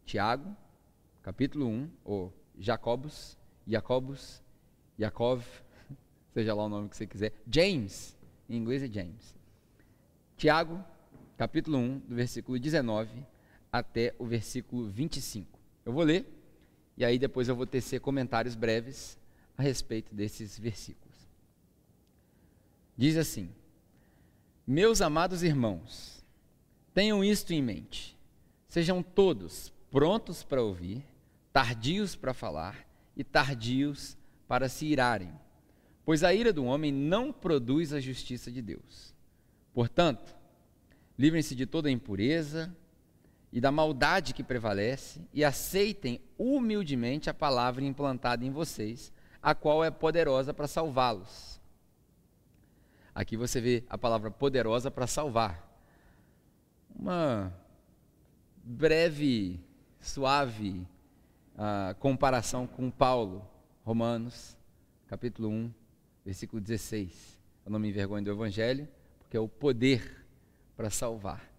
Tiago, 0.06 0.56
capítulo 1.24 1.68
1, 1.68 1.90
ou 2.04 2.34
Jacobus, 2.58 3.38
Jacobus, 3.66 4.44
Jacob, 4.98 5.42
seja 6.34 6.54
lá 6.54 6.66
o 6.66 6.70
nome 6.70 6.90
que 6.90 6.98
você 6.98 7.06
quiser. 7.06 7.34
James, 7.50 8.18
em 8.50 8.58
inglês 8.58 8.84
é 8.84 8.88
James. 8.88 9.36
Tiago, 10.38 10.84
capítulo 11.38 11.78
1, 11.78 12.00
do 12.00 12.16
versículo 12.16 12.60
19 12.60 13.26
até 13.72 14.16
o 14.18 14.26
versículo 14.26 14.90
25. 14.90 15.60
Eu 15.86 15.94
vou 15.94 16.04
ler 16.04 16.26
e 16.98 17.06
aí 17.06 17.18
depois 17.18 17.48
eu 17.48 17.56
vou 17.56 17.66
tecer 17.66 18.00
comentários 18.00 18.56
breves 18.56 19.18
a 19.58 19.62
respeito 19.62 20.14
desses 20.14 20.58
versículos. 20.58 21.16
Diz 22.98 23.18
assim: 23.18 23.50
Meus 24.68 25.02
amados 25.02 25.44
irmãos, 25.44 26.22
Tenham 26.94 27.24
isto 27.24 27.54
em 27.54 27.62
mente. 27.62 28.18
Sejam 28.68 29.02
todos 29.02 29.72
prontos 29.90 30.44
para 30.44 30.62
ouvir, 30.62 31.04
tardios 31.52 32.16
para 32.16 32.34
falar 32.34 32.86
e 33.16 33.24
tardios 33.24 34.18
para 34.48 34.68
se 34.68 34.86
irarem, 34.86 35.32
pois 36.12 36.26
a 36.26 36.34
ira 36.34 36.52
do 36.52 36.66
homem 36.66 36.92
não 36.92 37.32
produz 37.32 37.94
a 37.94 38.00
justiça 38.02 38.52
de 38.52 38.62
Deus. 38.62 39.16
Portanto, 39.74 40.36
livrem-se 41.18 41.56
de 41.56 41.66
toda 41.66 41.90
impureza 41.90 42.76
e 43.50 43.62
da 43.62 43.72
maldade 43.72 44.34
que 44.34 44.44
prevalece 44.44 45.22
e 45.34 45.42
aceitem 45.42 46.20
humildemente 46.38 47.30
a 47.30 47.34
palavra 47.34 47.86
implantada 47.86 48.44
em 48.44 48.52
vocês, 48.52 49.10
a 49.42 49.56
qual 49.56 49.86
é 49.86 49.90
poderosa 49.90 50.54
para 50.54 50.68
salvá-los. 50.68 51.62
Aqui 53.16 53.38
você 53.38 53.62
vê 53.62 53.86
a 53.90 53.98
palavra 53.98 54.30
poderosa 54.30 54.92
para 54.92 55.08
salvar 55.08 55.66
uma 56.94 57.54
breve, 58.62 59.62
suave 60.02 60.86
uh, 61.56 61.96
comparação 62.00 62.68
com 62.68 62.92
Paulo, 62.92 63.50
Romanos, 63.86 64.58
capítulo 65.08 65.48
1, 65.48 65.81
versículo 66.26 66.62
16. 66.62 67.40
Eu 67.66 67.72
não 67.72 67.80
me 67.80 67.90
envergonho 67.90 68.24
do 68.24 68.32
Evangelho, 68.32 68.88
porque 69.20 69.38
é 69.38 69.40
o 69.40 69.48
poder 69.48 70.26
para 70.76 70.90
salvar. 70.90 71.50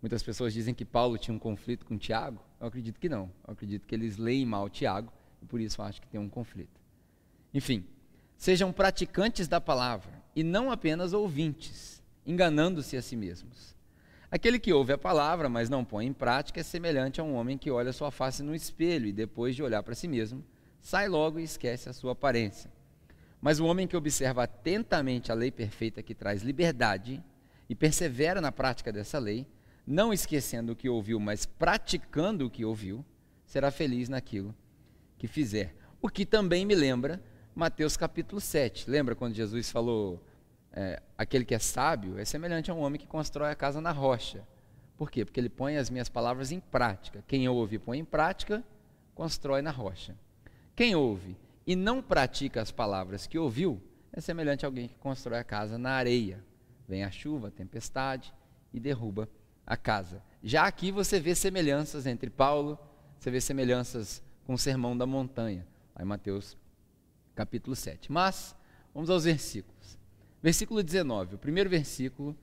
Muitas 0.00 0.22
pessoas 0.22 0.52
dizem 0.52 0.74
que 0.74 0.84
Paulo 0.84 1.16
tinha 1.16 1.34
um 1.34 1.38
conflito 1.38 1.86
com 1.86 1.96
Tiago. 1.96 2.38
Eu 2.60 2.66
acredito 2.66 3.00
que 3.00 3.08
não. 3.08 3.30
Eu 3.46 3.54
acredito 3.54 3.86
que 3.86 3.94
eles 3.94 4.16
leem 4.16 4.44
mal 4.44 4.68
Tiago 4.68 5.12
e 5.42 5.46
por 5.46 5.60
isso 5.60 5.80
acho 5.80 6.02
que 6.02 6.08
tem 6.08 6.20
um 6.20 6.28
conflito. 6.28 6.80
Enfim, 7.52 7.86
sejam 8.36 8.72
praticantes 8.72 9.48
da 9.48 9.60
palavra 9.60 10.22
e 10.36 10.42
não 10.42 10.70
apenas 10.70 11.12
ouvintes, 11.12 12.02
enganando-se 12.26 12.96
a 12.96 13.02
si 13.02 13.16
mesmos. 13.16 13.74
Aquele 14.30 14.58
que 14.58 14.72
ouve 14.72 14.92
a 14.92 14.98
palavra, 14.98 15.48
mas 15.48 15.70
não 15.70 15.84
põe 15.84 16.06
em 16.06 16.12
prática, 16.12 16.60
é 16.60 16.62
semelhante 16.64 17.20
a 17.20 17.24
um 17.24 17.34
homem 17.34 17.56
que 17.56 17.70
olha 17.70 17.92
sua 17.92 18.10
face 18.10 18.42
no 18.42 18.54
espelho 18.54 19.06
e, 19.06 19.12
depois 19.12 19.54
de 19.54 19.62
olhar 19.62 19.82
para 19.82 19.94
si 19.94 20.08
mesmo, 20.08 20.44
sai 20.80 21.08
logo 21.08 21.38
e 21.38 21.44
esquece 21.44 21.88
a 21.88 21.92
sua 21.92 22.12
aparência. 22.12 22.70
Mas 23.44 23.60
o 23.60 23.66
homem 23.66 23.86
que 23.86 23.94
observa 23.94 24.44
atentamente 24.44 25.30
a 25.30 25.34
lei 25.34 25.50
perfeita 25.50 26.02
que 26.02 26.14
traz 26.14 26.42
liberdade 26.42 27.22
e 27.68 27.74
persevera 27.74 28.40
na 28.40 28.50
prática 28.50 28.90
dessa 28.90 29.18
lei, 29.18 29.46
não 29.86 30.14
esquecendo 30.14 30.72
o 30.72 30.74
que 30.74 30.88
ouviu, 30.88 31.20
mas 31.20 31.44
praticando 31.44 32.46
o 32.46 32.50
que 32.50 32.64
ouviu, 32.64 33.04
será 33.44 33.70
feliz 33.70 34.08
naquilo 34.08 34.54
que 35.18 35.26
fizer. 35.26 35.76
O 36.00 36.08
que 36.08 36.24
também 36.24 36.64
me 36.64 36.74
lembra 36.74 37.22
Mateus 37.54 37.98
capítulo 37.98 38.40
7. 38.40 38.88
Lembra 38.88 39.14
quando 39.14 39.34
Jesus 39.34 39.70
falou 39.70 40.24
é, 40.72 41.02
aquele 41.18 41.44
que 41.44 41.54
é 41.54 41.58
sábio 41.58 42.18
é 42.18 42.24
semelhante 42.24 42.70
a 42.70 42.74
um 42.74 42.80
homem 42.80 42.98
que 42.98 43.06
constrói 43.06 43.50
a 43.50 43.54
casa 43.54 43.78
na 43.78 43.92
rocha. 43.92 44.42
Por 44.96 45.10
quê? 45.10 45.22
Porque 45.22 45.38
ele 45.38 45.50
põe 45.50 45.76
as 45.76 45.90
minhas 45.90 46.08
palavras 46.08 46.50
em 46.50 46.60
prática. 46.60 47.22
Quem 47.28 47.46
ouve 47.46 47.78
põe 47.78 47.98
em 47.98 48.06
prática, 48.06 48.64
constrói 49.14 49.60
na 49.60 49.70
rocha. 49.70 50.16
Quem 50.74 50.94
ouve 50.94 51.43
e 51.66 51.74
não 51.74 52.02
pratica 52.02 52.60
as 52.60 52.70
palavras 52.70 53.26
que 53.26 53.38
ouviu, 53.38 53.80
é 54.12 54.20
semelhante 54.20 54.64
a 54.64 54.68
alguém 54.68 54.88
que 54.88 54.94
constrói 54.96 55.38
a 55.38 55.44
casa 55.44 55.76
na 55.76 55.90
areia. 55.90 56.44
Vem 56.86 57.02
a 57.02 57.10
chuva, 57.10 57.48
a 57.48 57.50
tempestade 57.50 58.32
e 58.72 58.78
derruba 58.78 59.28
a 59.66 59.76
casa. 59.76 60.22
Já 60.42 60.66
aqui 60.66 60.92
você 60.92 61.18
vê 61.18 61.34
semelhanças 61.34 62.06
entre 62.06 62.30
Paulo, 62.30 62.78
você 63.18 63.30
vê 63.30 63.40
semelhanças 63.40 64.22
com 64.44 64.54
o 64.54 64.58
sermão 64.58 64.96
da 64.96 65.06
montanha, 65.06 65.66
lá 65.96 66.02
em 66.02 66.06
Mateus 66.06 66.56
capítulo 67.34 67.74
7. 67.74 68.12
Mas, 68.12 68.54
vamos 68.92 69.10
aos 69.10 69.24
versículos. 69.24 69.98
Versículo 70.42 70.82
19, 70.82 71.36
o 71.36 71.38
primeiro 71.38 71.70
versículo, 71.70 72.36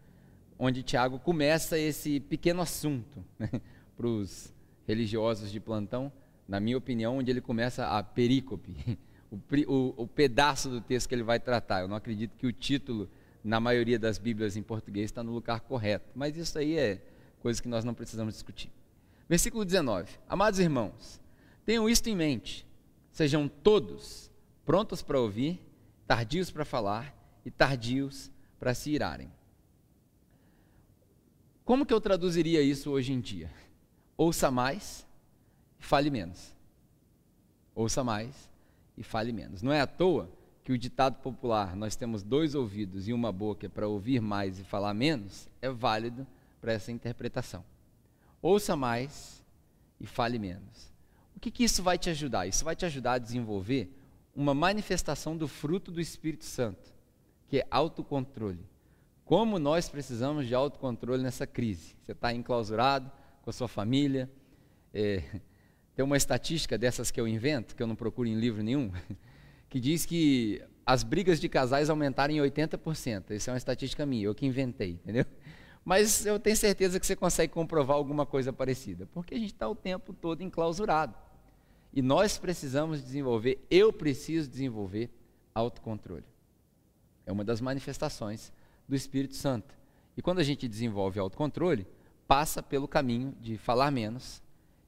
onde 0.57 0.83
Tiago 0.83 1.19
começa 1.19 1.77
esse 1.77 2.19
pequeno 2.19 2.61
assunto 2.61 3.23
né, 3.37 3.49
para 3.95 4.07
os 4.07 4.53
religiosos 4.87 5.51
de 5.51 5.59
plantão, 5.59 6.11
na 6.47 6.59
minha 6.59 6.77
opinião, 6.77 7.19
onde 7.19 7.29
ele 7.29 7.41
começa 7.41 7.87
a 7.87 8.03
perícope, 8.03 8.75
o, 9.31 9.37
o, 9.67 9.93
o, 10.03 10.07
pedaço 10.07 10.69
do 10.69 10.81
texto 10.81 11.07
que 11.07 11.15
ele 11.15 11.23
vai 11.23 11.39
tratar. 11.39 11.81
Eu 11.81 11.87
não 11.87 11.95
acredito 11.95 12.35
que 12.37 12.45
o 12.45 12.51
título 12.51 13.09
na 13.43 13.59
maioria 13.59 13.97
das 13.97 14.17
Bíblias 14.17 14.57
em 14.57 14.61
português 14.61 15.05
está 15.05 15.23
no 15.23 15.31
lugar 15.31 15.61
correto, 15.61 16.11
mas 16.13 16.35
isso 16.35 16.59
aí 16.59 16.77
é 16.77 17.01
coisa 17.39 17.61
que 17.61 17.67
nós 17.67 17.85
não 17.85 17.93
precisamos 17.93 18.33
discutir. 18.33 18.69
Versículo 19.29 19.63
19: 19.63 20.19
Amados 20.27 20.59
irmãos, 20.59 21.21
tenham 21.65 21.89
isto 21.89 22.07
em 22.09 22.15
mente, 22.15 22.67
sejam 23.09 23.47
todos 23.47 24.29
prontos 24.65 25.01
para 25.01 25.19
ouvir, 25.19 25.59
tardios 26.05 26.51
para 26.51 26.65
falar 26.65 27.15
e 27.45 27.49
tardios 27.49 28.29
para 28.59 28.73
se 28.73 28.91
irarem. 28.91 29.31
Como 31.63 31.85
que 31.85 31.93
eu 31.93 32.01
traduziria 32.01 32.61
isso 32.61 32.91
hoje 32.91 33.13
em 33.13 33.21
dia? 33.21 33.49
Ouça 34.17 34.51
mais 34.51 35.07
fale 35.79 36.09
menos. 36.09 36.53
Ouça 37.73 38.03
mais 38.03 38.50
e 38.97 39.03
fale 39.03 39.31
menos. 39.31 39.61
Não 39.61 39.71
é 39.71 39.81
à 39.81 39.87
toa 39.87 40.29
que 40.63 40.71
o 40.71 40.77
ditado 40.77 41.17
popular, 41.21 41.75
nós 41.75 41.95
temos 41.95 42.21
dois 42.21 42.53
ouvidos 42.53 43.07
e 43.07 43.13
uma 43.13 43.31
boca 43.31 43.67
para 43.67 43.87
ouvir 43.87 44.21
mais 44.21 44.59
e 44.59 44.63
falar 44.63 44.93
menos, 44.93 45.49
é 45.61 45.69
válido 45.69 46.25
para 46.59 46.73
essa 46.73 46.91
interpretação. 46.91 47.63
Ouça 48.41 48.75
mais 48.75 49.43
e 49.99 50.05
fale 50.05 50.37
menos. 50.37 50.91
O 51.35 51.39
que, 51.39 51.49
que 51.49 51.63
isso 51.63 51.81
vai 51.81 51.97
te 51.97 52.09
ajudar? 52.09 52.45
Isso 52.47 52.63
vai 52.63 52.75
te 52.75 52.85
ajudar 52.85 53.13
a 53.13 53.17
desenvolver 53.17 53.91
uma 54.35 54.53
manifestação 54.53 55.35
do 55.35 55.47
fruto 55.47 55.91
do 55.91 55.99
Espírito 55.99 56.45
Santo, 56.45 56.93
que 57.47 57.59
é 57.59 57.67
autocontrole. 57.69 58.63
Como 59.25 59.57
nós 59.57 59.89
precisamos 59.89 60.47
de 60.47 60.53
autocontrole 60.53 61.23
nessa 61.23 61.47
crise? 61.47 61.95
Você 62.03 62.11
está 62.11 62.33
enclausurado 62.33 63.11
com 63.41 63.49
a 63.49 63.53
sua 63.53 63.67
família. 63.67 64.29
É, 64.93 65.23
tem 66.01 66.03
uma 66.03 66.17
estatística 66.17 66.79
dessas 66.79 67.11
que 67.11 67.21
eu 67.21 67.27
invento, 67.27 67.75
que 67.75 67.83
eu 67.83 67.85
não 67.85 67.95
procuro 67.95 68.27
em 68.27 68.33
livro 68.33 68.63
nenhum, 68.63 68.91
que 69.69 69.79
diz 69.79 70.03
que 70.03 70.59
as 70.83 71.03
brigas 71.03 71.39
de 71.39 71.47
casais 71.47 71.91
aumentaram 71.91 72.33
em 72.33 72.39
80%. 72.39 73.29
Isso 73.29 73.51
é 73.51 73.53
uma 73.53 73.57
estatística 73.57 74.03
minha, 74.03 74.23
eu 74.25 74.33
que 74.33 74.43
inventei, 74.43 74.93
entendeu? 74.93 75.25
Mas 75.85 76.25
eu 76.25 76.39
tenho 76.39 76.57
certeza 76.57 76.99
que 76.99 77.05
você 77.05 77.15
consegue 77.15 77.53
comprovar 77.53 77.95
alguma 77.95 78.25
coisa 78.25 78.51
parecida, 78.51 79.07
porque 79.13 79.35
a 79.35 79.37
gente 79.37 79.53
está 79.53 79.69
o 79.69 79.75
tempo 79.75 80.11
todo 80.11 80.41
enclausurado. 80.41 81.15
E 81.93 82.01
nós 82.01 82.39
precisamos 82.39 83.03
desenvolver, 83.03 83.63
eu 83.69 83.93
preciso 83.93 84.49
desenvolver 84.49 85.11
autocontrole. 85.53 86.25
É 87.27 87.31
uma 87.31 87.43
das 87.43 87.61
manifestações 87.61 88.51
do 88.89 88.95
Espírito 88.95 89.35
Santo. 89.35 89.77
E 90.17 90.21
quando 90.23 90.39
a 90.39 90.43
gente 90.43 90.67
desenvolve 90.67 91.19
autocontrole, 91.19 91.85
passa 92.27 92.63
pelo 92.63 92.87
caminho 92.87 93.35
de 93.39 93.55
falar 93.55 93.91
menos 93.91 94.41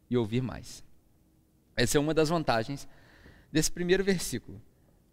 e 0.09 0.17
ouvir 0.17 0.41
mais. 0.41 0.83
Essa 1.75 1.97
é 1.97 2.01
uma 2.01 2.13
das 2.13 2.29
vantagens 2.29 2.87
desse 3.51 3.71
primeiro 3.71 4.03
versículo. 4.03 4.61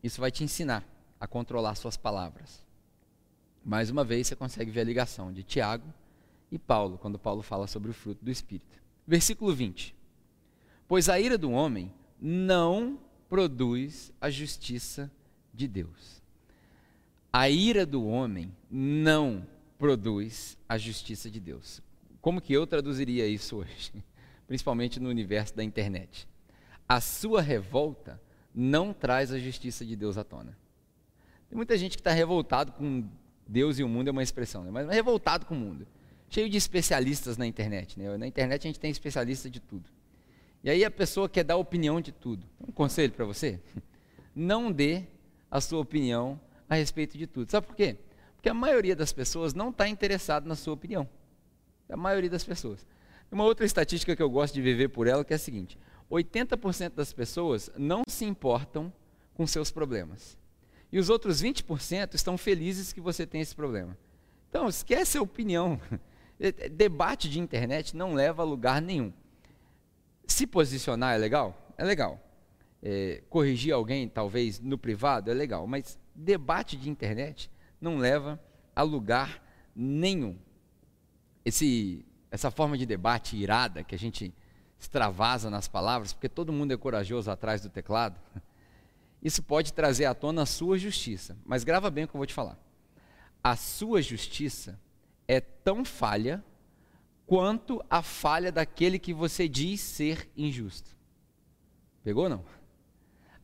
Isso 0.03 0.21
vai 0.21 0.31
te 0.31 0.45
ensinar 0.45 0.85
a 1.19 1.27
controlar 1.27 1.75
suas 1.75 1.97
palavras. 1.97 2.65
Mais 3.65 3.91
uma 3.91 4.05
vez, 4.05 4.27
você 4.27 4.37
consegue 4.37 4.71
ver 4.71 4.81
a 4.81 4.85
ligação 4.85 5.33
de 5.33 5.43
Tiago 5.43 5.85
e 6.51 6.59
Paulo, 6.59 6.99
quando 6.99 7.19
Paulo 7.19 7.43
fala 7.43 7.67
sobre 7.67 7.91
o 7.91 7.95
fruto 7.95 8.25
do 8.25 8.31
Espírito. 8.31 8.81
Versículo 9.07 9.55
20. 9.55 9.95
Pois 10.89 11.09
a 11.09 11.21
ira 11.21 11.37
do 11.37 11.51
homem 11.51 11.93
não 12.21 12.99
produz 13.29 14.13
a 14.21 14.31
justiça 14.31 15.11
de 15.53 15.69
Deus. 15.69 16.21
A 17.33 17.49
ira 17.49 17.87
do 17.87 18.05
homem 18.05 18.53
não 18.71 19.47
produz 19.79 20.59
a 20.69 20.77
justiça 20.77 21.31
de 21.31 21.39
Deus. 21.39 21.81
Como 22.21 22.41
que 22.41 22.53
eu 22.53 22.67
traduziria 22.67 23.27
isso 23.27 23.57
hoje? 23.57 23.93
Principalmente 24.49 24.99
no 24.99 25.09
universo 25.09 25.55
da 25.55 25.63
internet. 25.63 26.27
A 26.91 27.01
sua 27.01 27.41
revolta 27.41 28.21
não 28.53 28.93
traz 28.93 29.31
a 29.31 29.39
justiça 29.39 29.85
de 29.85 29.95
Deus 29.95 30.19
à 30.19 30.25
tona. 30.25 30.59
Tem 31.49 31.55
muita 31.55 31.79
gente 31.79 31.93
que 31.93 32.01
está 32.01 32.11
revoltado 32.11 32.73
com 32.73 33.09
Deus 33.47 33.79
e 33.79 33.85
o 33.85 33.89
mundo, 33.89 34.09
é 34.09 34.11
uma 34.11 34.25
expressão, 34.25 34.65
né? 34.65 34.73
mas 34.73 34.89
revoltado 34.89 35.47
com 35.47 35.55
o 35.55 35.57
mundo. 35.57 35.87
Cheio 36.29 36.51
de 36.51 36.57
especialistas 36.57 37.37
na 37.37 37.47
internet. 37.47 37.97
Né? 37.97 38.17
Na 38.17 38.27
internet 38.27 38.67
a 38.67 38.69
gente 38.69 38.81
tem 38.81 38.91
especialista 38.91 39.49
de 39.49 39.61
tudo. 39.61 39.89
E 40.65 40.69
aí 40.69 40.85
a 40.85 40.91
pessoa 40.91 41.29
quer 41.29 41.45
dar 41.45 41.55
opinião 41.55 42.01
de 42.01 42.11
tudo. 42.11 42.45
Um 42.61 42.73
conselho 42.73 43.13
para 43.13 43.25
você? 43.25 43.61
Não 44.35 44.73
dê 44.73 45.05
a 45.49 45.61
sua 45.61 45.79
opinião 45.79 46.41
a 46.69 46.75
respeito 46.75 47.17
de 47.17 47.29
tudo. 47.29 47.53
Sabe 47.53 47.69
por 47.69 47.77
quê? 47.77 47.99
Porque 48.35 48.49
a 48.49 48.55
maioria 48.55 48.97
das 48.97 49.13
pessoas 49.13 49.55
não 49.55 49.71
está 49.71 49.89
interessada 49.89 50.49
na 50.49 50.57
sua 50.57 50.75
opinião. 50.75 51.09
A 51.89 51.97
maioria 51.97 52.31
das 52.31 52.43
pessoas. 52.43 52.85
Uma 53.31 53.45
outra 53.45 53.65
estatística 53.65 54.17
que 54.17 54.23
eu 54.23 54.29
gosto 54.29 54.55
de 54.55 54.61
viver 54.61 54.89
por 54.89 55.07
ela 55.07 55.25
que 55.25 55.33
é 55.33 55.37
a 55.37 55.39
seguinte: 55.39 55.79
80% 56.11 56.95
das 56.95 57.13
pessoas 57.13 57.71
não 57.77 58.03
se 58.09 58.25
importam 58.25 58.93
com 59.35 59.47
seus 59.47 59.71
problemas. 59.71 60.37
E 60.93 60.99
os 60.99 61.09
outros 61.09 61.41
20% 61.41 62.15
estão 62.15 62.37
felizes 62.37 62.93
que 62.93 63.01
você 63.01 63.27
tem 63.27 63.41
esse 63.41 63.55
problema. 63.55 63.97
Então, 64.49 64.69
esquece 64.69 65.17
a 65.17 65.23
opinião. 65.23 65.81
Debate 66.73 67.29
de 67.29 67.39
internet 67.39 67.97
não 67.97 68.15
leva 68.15 68.43
a 68.43 68.45
lugar 68.45 68.83
nenhum. 68.83 69.13
Se 70.27 70.47
posicionar 70.47 71.15
é 71.15 71.19
legal? 71.19 71.75
É 71.79 71.85
legal. 71.85 72.21
É, 72.83 73.23
corrigir 73.29 73.73
alguém, 73.73 74.09
talvez, 74.09 74.59
no 74.59 74.77
privado, 74.77 75.31
é 75.31 75.35
legal. 75.35 75.67
Mas 75.67 75.99
debate 76.15 76.77
de 76.77 76.91
internet 76.91 77.51
não 77.81 77.99
leva 77.99 78.41
a 78.75 78.83
lugar 78.83 79.43
nenhum. 79.75 80.37
Esse, 81.45 82.05
essa 82.31 82.51
forma 82.51 82.77
de 82.77 82.85
debate 82.85 83.37
irada 83.37 83.85
que 83.85 83.95
a 83.95 83.99
gente 83.99 84.35
extravasa 84.81 85.51
nas 85.51 85.69
palavras, 85.69 86.15
porque 86.15 86.29
todo 86.29 86.53
mundo 86.53 86.73
é 86.73 86.77
corajoso 86.77 87.31
atrás 87.31 87.61
do 87.61 87.69
teclado, 87.69 88.19
isso 89.23 89.43
pode 89.43 89.75
trazer 89.75 90.07
à 90.07 90.15
tona 90.15 90.43
a 90.43 90.47
sua 90.47 90.79
justiça. 90.79 91.37
Mas 91.45 91.63
grava 91.63 91.91
bem 91.91 92.05
o 92.05 92.09
que 92.09 92.17
eu 92.17 92.19
vou 92.19 92.27
te 92.27 92.33
falar. 92.33 92.59
A 93.45 93.55
sua 93.57 94.01
justiça 94.01 94.81
é 95.29 95.39
tão 95.39 95.85
falha 95.85 96.43
quanto 97.27 97.85
a 97.91 98.03
falha 98.03 98.51
daquele 98.51 98.99
que 98.99 99.13
você 99.13 99.47
diz 99.47 99.81
ser 99.83 100.29
injusto. 100.35 100.97
Pegou 102.03 102.25
ou 102.25 102.31
não? 102.31 102.45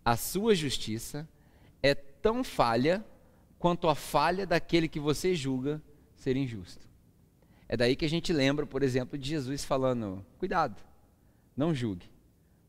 A 0.03 0.17
sua 0.17 0.55
justiça 0.55 1.29
é 1.83 1.95
tão 1.95 2.43
falha 2.43 3.05
quanto 3.59 3.89
a 3.89 3.95
falha 3.95 4.47
daquele 4.47 4.89
que 4.89 4.99
você 4.99 5.35
julga 5.35 5.83
ser 6.15 6.37
injusto. 6.37 6.87
É 7.69 7.77
daí 7.77 7.95
que 7.95 8.05
a 8.05 8.09
gente 8.09 8.33
lembra, 8.33 8.67
por 8.67 8.83
exemplo, 8.83 9.19
de 9.19 9.29
Jesus 9.29 9.65
falando: 9.65 10.25
cuidado, 10.39 10.83
não 11.57 11.75
julgue, 11.75 12.11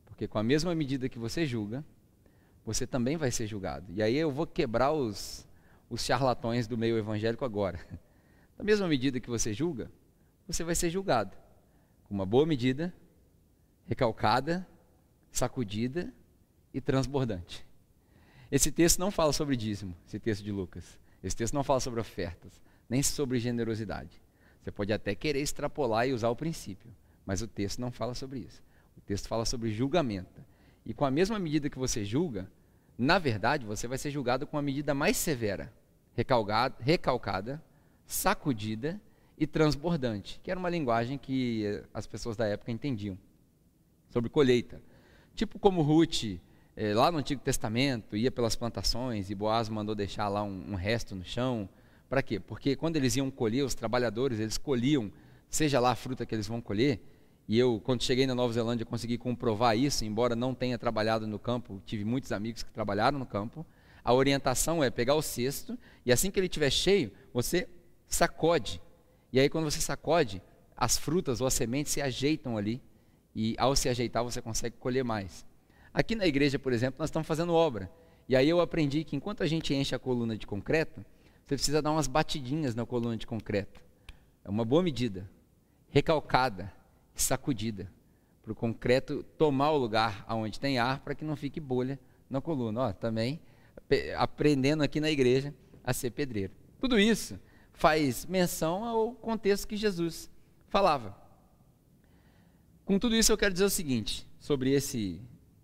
porque 0.06 0.28
com 0.28 0.38
a 0.38 0.43
mesma 0.43 0.73
medida 0.73 1.10
que 1.10 1.19
você 1.19 1.45
julga, 1.45 1.84
você 2.65 2.88
também 2.88 3.17
vai 3.17 3.32
ser 3.32 3.47
julgado. 3.47 3.91
E 3.93 4.02
aí 4.02 4.15
eu 4.15 4.32
vou 4.32 4.45
quebrar 4.45 4.91
os, 4.91 5.47
os 5.89 6.04
charlatões 6.04 6.67
do 6.67 6.78
meio 6.78 6.97
evangélico 6.97 7.45
agora. 7.45 7.80
Da 8.58 8.63
mesma 8.63 8.88
medida 8.88 9.19
que 9.19 9.30
você 9.30 9.54
julga, 9.54 9.91
você 10.47 10.63
vai 10.63 10.73
ser 10.73 10.89
julgado. 10.89 11.38
Com 12.06 12.15
uma 12.15 12.26
boa 12.26 12.43
medida, 12.43 12.91
recalcada, 13.86 14.67
sacudida 15.32 16.12
e 16.73 16.82
transbordante. 16.82 17.63
Esse 18.52 18.71
texto 18.71 18.97
não 18.97 19.12
fala 19.12 19.32
sobre 19.32 19.56
dízimo, 19.56 19.95
esse 20.08 20.19
texto 20.19 20.43
de 20.43 20.52
Lucas. 20.52 21.00
Esse 21.23 21.36
texto 21.36 21.54
não 21.54 21.63
fala 21.63 21.80
sobre 21.80 22.00
ofertas, 22.00 22.60
nem 22.89 23.04
sobre 23.04 23.39
generosidade. 23.39 24.21
Você 24.63 24.71
pode 24.71 24.91
até 24.91 25.13
querer 25.13 25.41
extrapolar 25.41 26.08
e 26.08 26.13
usar 26.13 26.30
o 26.30 26.36
princípio, 26.36 26.89
mas 27.26 27.41
o 27.41 27.47
texto 27.47 27.80
não 27.80 27.91
fala 27.91 28.13
sobre 28.13 28.39
isso. 28.39 28.63
O 29.08 29.12
texto 29.15 29.30
fala 29.30 29.46
sobre 29.46 29.72
julgamento. 29.72 30.43
E 30.86 30.93
com 30.93 31.06
a 31.06 31.12
mesma 31.12 31.39
medida 31.39 31.70
que 31.70 31.80
você 31.80 32.04
julga, 32.04 32.52
na 32.98 33.17
verdade, 33.17 33.65
você 33.65 33.88
vai 33.88 33.98
ser 33.98 34.12
julgado 34.12 34.46
com 34.46 34.58
uma 34.58 34.62
medida 34.62 34.93
mais 34.93 35.15
severa, 35.15 35.74
recalcada, 36.13 36.76
recalcada 36.80 37.63
sacudida 38.06 39.00
e 39.38 39.48
transbordante, 39.48 40.41
que 40.43 40.52
era 40.52 40.60
uma 40.60 40.70
linguagem 40.70 41.17
que 41.17 41.82
as 41.93 42.06
pessoas 42.06 42.36
da 42.36 42.48
época 42.48 42.70
entendiam 42.70 43.17
sobre 44.10 44.30
colheita. 44.30 44.82
Tipo 45.36 45.58
como 45.58 45.82
Ruth, 45.82 46.39
eh, 46.76 46.93
lá 46.93 47.10
no 47.10 47.20
Antigo 47.20 47.41
Testamento, 47.41 48.17
ia 48.17 48.30
pelas 48.30 48.58
plantações 48.58 49.30
e 49.30 49.36
Boaz 49.36 49.70
mandou 49.70 49.96
deixar 49.96 50.28
lá 50.28 50.43
um, 50.43 50.72
um 50.72 50.76
resto 50.76 51.15
no 51.15 51.24
chão. 51.24 51.70
Para 52.10 52.22
quê? 52.22 52.41
Porque 52.41 52.76
quando 52.76 52.98
eles 52.98 53.15
iam 53.15 53.32
colher, 53.32 53.63
os 53.63 53.74
trabalhadores, 53.74 54.38
eles 54.38 54.58
colhiam, 54.58 55.10
seja 55.50 55.80
lá 55.80 55.91
a 55.91 55.96
fruta 55.96 56.26
que 56.26 56.36
eles 56.36 56.48
vão 56.48 56.60
colher, 56.60 57.00
e 57.47 57.57
eu, 57.57 57.81
quando 57.83 58.03
cheguei 58.03 58.27
na 58.27 58.36
Nova 58.36 58.51
Zelândia, 58.51 58.86
consegui 58.86 59.17
comprovar 59.17 59.77
isso, 59.77 60.03
embora 60.03 60.36
não 60.36 60.53
tenha 60.53 60.77
trabalhado 60.77 61.25
no 61.25 61.39
campo, 61.39 61.81
tive 61.86 62.03
muitos 62.03 62.33
amigos 62.33 62.62
que 62.62 62.71
trabalharam 62.71 63.17
no 63.17 63.25
campo. 63.25 63.65
A 64.03 64.13
orientação 64.13 64.83
é 64.83 64.89
pegar 64.89 65.15
o 65.15 65.21
cesto 65.21 65.77
e 66.05 66.12
assim 66.12 66.29
que 66.29 66.39
ele 66.39 66.47
estiver 66.47 66.69
cheio, 66.69 67.12
você 67.33 67.69
sacode. 68.05 68.81
E 69.31 69.39
aí, 69.39 69.49
quando 69.49 69.63
você 69.63 69.79
sacode, 69.79 70.41
as 70.75 70.97
frutas 70.97 71.39
ou 71.39 71.47
as 71.47 71.53
sementes 71.53 71.93
se 71.93 72.01
ajeitam 72.01 72.57
ali. 72.57 72.81
E 73.33 73.55
ao 73.57 73.75
se 73.75 73.88
ajeitar, 73.88 74.23
você 74.23 74.41
consegue 74.41 74.75
colher 74.77 75.03
mais. 75.03 75.45
Aqui 75.93 76.15
na 76.15 76.25
igreja, 76.25 76.57
por 76.57 76.73
exemplo, 76.73 76.97
nós 76.99 77.10
estamos 77.10 77.27
fazendo 77.27 77.53
obra. 77.53 77.89
E 78.27 78.36
aí 78.36 78.49
eu 78.49 78.60
aprendi 78.60 79.03
que 79.03 79.15
enquanto 79.15 79.41
a 79.41 79.47
gente 79.47 79.73
enche 79.73 79.95
a 79.95 79.99
coluna 79.99 80.36
de 80.36 80.45
concreto, 80.45 81.05
você 81.45 81.55
precisa 81.55 81.81
dar 81.81 81.91
umas 81.91 82.07
batidinhas 82.07 82.75
na 82.75 82.86
coluna 82.86 83.15
de 83.15 83.25
concreto. 83.25 83.79
É 84.43 84.49
uma 84.49 84.65
boa 84.65 84.83
medida. 84.83 85.29
Recalcada 85.89 86.73
sacudida, 87.21 87.91
para 88.41 88.51
o 88.51 88.56
concreto 88.56 89.23
tomar 89.38 89.71
o 89.71 89.77
lugar 89.77 90.25
onde 90.30 90.60
tem 90.60 90.80
ar, 90.80 90.99
para 90.99 91.13
que 91.13 91.25
não 91.25 91.36
fique 91.36 91.60
bolha 91.60 91.99
na 92.30 92.39
coluna. 92.39 92.82
Ó, 92.82 92.93
também 92.93 93.39
aprendendo 94.17 94.84
aqui 94.84 94.99
na 94.99 95.10
igreja 95.10 95.53
a 95.84 95.93
ser 95.93 96.12
pedreiro. 96.12 96.53
Tudo 96.80 96.99
isso 96.99 97.39
faz 97.73 98.25
menção 98.25 98.84
ao 98.84 99.12
contexto 99.13 99.67
que 99.67 99.77
Jesus 99.77 100.30
falava. 100.69 101.15
Com 102.86 102.97
tudo 102.97 103.15
isso 103.15 103.32
eu 103.32 103.38
quero 103.38 103.53
dizer 103.53 103.65
o 103.65 103.69
seguinte 103.69 104.27
sobre 104.39 104.71
esse 104.71 105.21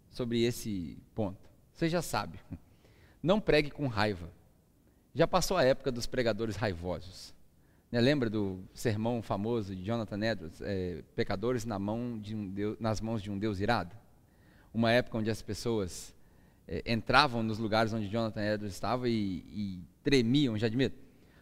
sobre 0.10 0.44
esse 0.44 0.98
ponto. 1.16 1.50
Você 1.74 1.90
já 1.90 2.02
sabe. 2.02 2.40
Não 3.22 3.40
pregue 3.40 3.72
com 3.72 3.88
raiva. 3.88 4.30
Já 5.16 5.28
passou 5.28 5.58
a 5.58 5.64
época 5.64 5.92
dos 5.92 6.06
pregadores 6.06 6.56
raivosos. 6.56 7.34
Né, 7.94 8.02
lembra 8.02 8.28
do 8.28 8.60
sermão 8.74 9.22
famoso 9.22 9.76
de 9.76 9.84
Jonathan 9.84 10.20
Edwards, 10.26 10.60
é, 10.64 11.04
pecadores 11.16 11.64
na 11.64 11.78
mão 11.78 12.18
de 12.18 12.36
um 12.36 12.50
Deus, 12.50 12.76
nas 12.80 13.00
mãos 13.00 13.22
de 13.22 13.30
um 13.30 13.38
Deus 13.38 13.60
irado? 13.60 13.96
Uma 14.74 14.92
época 14.92 15.20
onde 15.20 15.30
as 15.30 15.44
pessoas 15.44 16.12
é, 16.68 16.92
entravam 16.92 17.44
nos 17.44 17.60
lugares 17.60 17.94
onde 17.94 18.08
Jonathan 18.10 18.42
Edwards 18.42 18.74
estava 18.74 19.08
e, 19.08 19.46
e 19.48 19.80
tremiam 20.02 20.58
já 20.58 20.68
de 20.68 20.76
medo. 20.76 20.96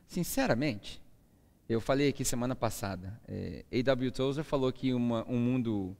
Sinceramente, 0.05 1.01
eu 1.69 1.79
falei 1.79 2.09
aqui 2.09 2.25
semana 2.25 2.53
passada, 2.53 3.17
é, 3.29 3.63
A.W. 3.71 4.11
Tozer 4.11 4.43
falou 4.43 4.73
que 4.73 4.93
uma, 4.93 5.25
um 5.29 5.39
mundo 5.39 5.95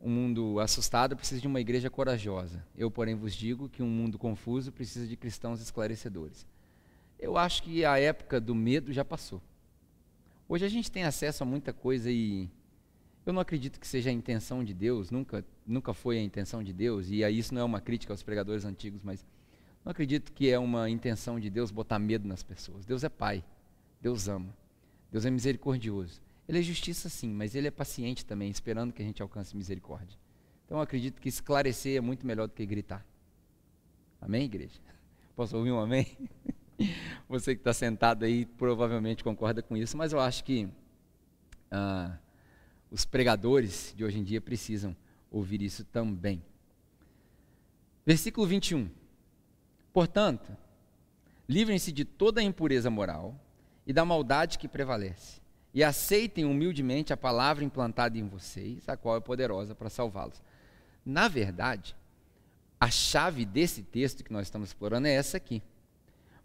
um 0.00 0.10
mundo 0.10 0.60
assustado 0.60 1.16
precisa 1.16 1.40
de 1.40 1.48
uma 1.48 1.60
igreja 1.60 1.90
corajosa. 1.90 2.64
Eu, 2.76 2.88
porém, 2.88 3.16
vos 3.16 3.34
digo 3.34 3.68
que 3.68 3.82
um 3.82 3.88
mundo 3.88 4.16
confuso 4.16 4.70
precisa 4.70 5.08
de 5.08 5.16
cristãos 5.16 5.60
esclarecedores. 5.60 6.46
Eu 7.18 7.36
acho 7.36 7.64
que 7.64 7.84
a 7.84 7.98
época 7.98 8.40
do 8.40 8.54
medo 8.54 8.92
já 8.92 9.04
passou. 9.04 9.42
Hoje 10.48 10.64
a 10.64 10.68
gente 10.68 10.90
tem 10.90 11.02
acesso 11.02 11.42
a 11.42 11.46
muita 11.46 11.72
coisa 11.72 12.10
e 12.10 12.48
eu 13.24 13.32
não 13.32 13.40
acredito 13.40 13.80
que 13.80 13.86
seja 13.86 14.10
a 14.10 14.12
intenção 14.12 14.62
de 14.62 14.72
Deus, 14.72 15.10
nunca, 15.10 15.44
nunca 15.66 15.92
foi 15.92 16.18
a 16.18 16.22
intenção 16.22 16.62
de 16.62 16.72
Deus, 16.72 17.08
e 17.10 17.22
isso 17.24 17.52
não 17.52 17.62
é 17.62 17.64
uma 17.64 17.80
crítica 17.80 18.12
aos 18.12 18.22
pregadores 18.22 18.64
antigos, 18.64 19.02
mas 19.02 19.26
não 19.84 19.90
acredito 19.90 20.32
que 20.32 20.48
é 20.48 20.56
uma 20.56 20.88
intenção 20.88 21.40
de 21.40 21.50
Deus 21.50 21.72
botar 21.72 21.98
medo 21.98 22.28
nas 22.28 22.44
pessoas. 22.44 22.86
Deus 22.86 23.02
é 23.02 23.08
Pai, 23.08 23.42
Deus 24.00 24.28
ama, 24.28 24.56
Deus 25.10 25.24
é 25.24 25.30
misericordioso. 25.30 26.20
Ele 26.48 26.60
é 26.60 26.62
justiça 26.62 27.08
sim, 27.08 27.30
mas 27.30 27.56
ele 27.56 27.66
é 27.66 27.70
paciente 27.72 28.24
também, 28.24 28.48
esperando 28.48 28.92
que 28.92 29.02
a 29.02 29.04
gente 29.04 29.20
alcance 29.20 29.56
misericórdia. 29.56 30.16
Então 30.64 30.78
eu 30.78 30.82
acredito 30.82 31.20
que 31.20 31.28
esclarecer 31.28 31.96
é 31.96 32.00
muito 32.00 32.24
melhor 32.24 32.46
do 32.46 32.54
que 32.54 32.64
gritar. 32.64 33.04
Amém, 34.20 34.44
igreja? 34.44 34.78
Posso 35.34 35.56
ouvir 35.56 35.72
um 35.72 35.80
amém? 35.80 36.16
Você 37.28 37.54
que 37.54 37.60
está 37.60 37.72
sentado 37.72 38.24
aí 38.24 38.46
provavelmente 38.46 39.24
concorda 39.24 39.62
com 39.62 39.76
isso, 39.76 39.96
mas 39.96 40.12
eu 40.12 40.20
acho 40.20 40.44
que 40.44 40.68
ah, 41.70 42.16
os 42.90 43.04
pregadores 43.04 43.92
de 43.96 44.04
hoje 44.04 44.18
em 44.18 44.24
dia 44.24 44.40
precisam 44.40 44.96
ouvir 45.30 45.62
isso 45.62 45.84
também. 45.84 46.42
Versículo 48.04 48.46
21. 48.46 48.88
Portanto, 49.92 50.56
livrem-se 51.48 51.90
de 51.90 52.04
toda 52.04 52.40
a 52.40 52.44
impureza 52.44 52.90
moral 52.90 53.38
e 53.86 53.92
da 53.92 54.04
maldade 54.04 54.58
que 54.58 54.68
prevalece, 54.68 55.40
e 55.72 55.82
aceitem 55.82 56.44
humildemente 56.44 57.12
a 57.12 57.16
palavra 57.16 57.64
implantada 57.64 58.18
em 58.18 58.26
vocês, 58.26 58.88
a 58.88 58.96
qual 58.96 59.16
é 59.16 59.20
poderosa 59.20 59.74
para 59.74 59.90
salvá-los. 59.90 60.42
Na 61.04 61.28
verdade, 61.28 61.94
a 62.80 62.90
chave 62.90 63.44
desse 63.44 63.82
texto 63.82 64.24
que 64.24 64.32
nós 64.32 64.46
estamos 64.46 64.70
explorando 64.70 65.06
é 65.06 65.12
essa 65.12 65.36
aqui. 65.36 65.62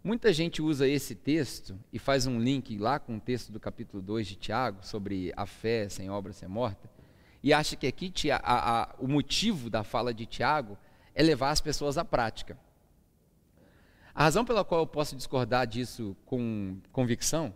Muita 0.04 0.32
gente 0.32 0.60
usa 0.60 0.88
esse 0.88 1.14
texto 1.14 1.78
e 1.92 1.98
faz 1.98 2.26
um 2.26 2.40
link 2.40 2.76
lá 2.76 2.98
com 2.98 3.16
o 3.16 3.20
texto 3.20 3.52
do 3.52 3.60
capítulo 3.60 4.02
2 4.02 4.26
de 4.26 4.34
Tiago, 4.34 4.84
sobre 4.84 5.32
a 5.36 5.46
fé 5.46 5.88
sem 5.88 6.10
obra 6.10 6.32
ser 6.32 6.48
morta, 6.48 6.90
e 7.40 7.52
acha 7.52 7.76
que 7.76 7.86
aqui 7.86 8.12
a, 8.28 8.36
a, 8.36 8.82
a, 8.82 8.94
o 8.98 9.06
motivo 9.06 9.70
da 9.70 9.84
fala 9.84 10.12
de 10.12 10.26
Tiago 10.26 10.76
é 11.14 11.22
levar 11.22 11.50
as 11.50 11.60
pessoas 11.60 11.96
à 11.96 12.04
prática. 12.04 12.58
A 14.12 14.24
razão 14.24 14.44
pela 14.44 14.64
qual 14.64 14.80
eu 14.80 14.86
posso 14.88 15.14
discordar 15.14 15.68
disso 15.68 16.16
com 16.26 16.78
convicção 16.90 17.54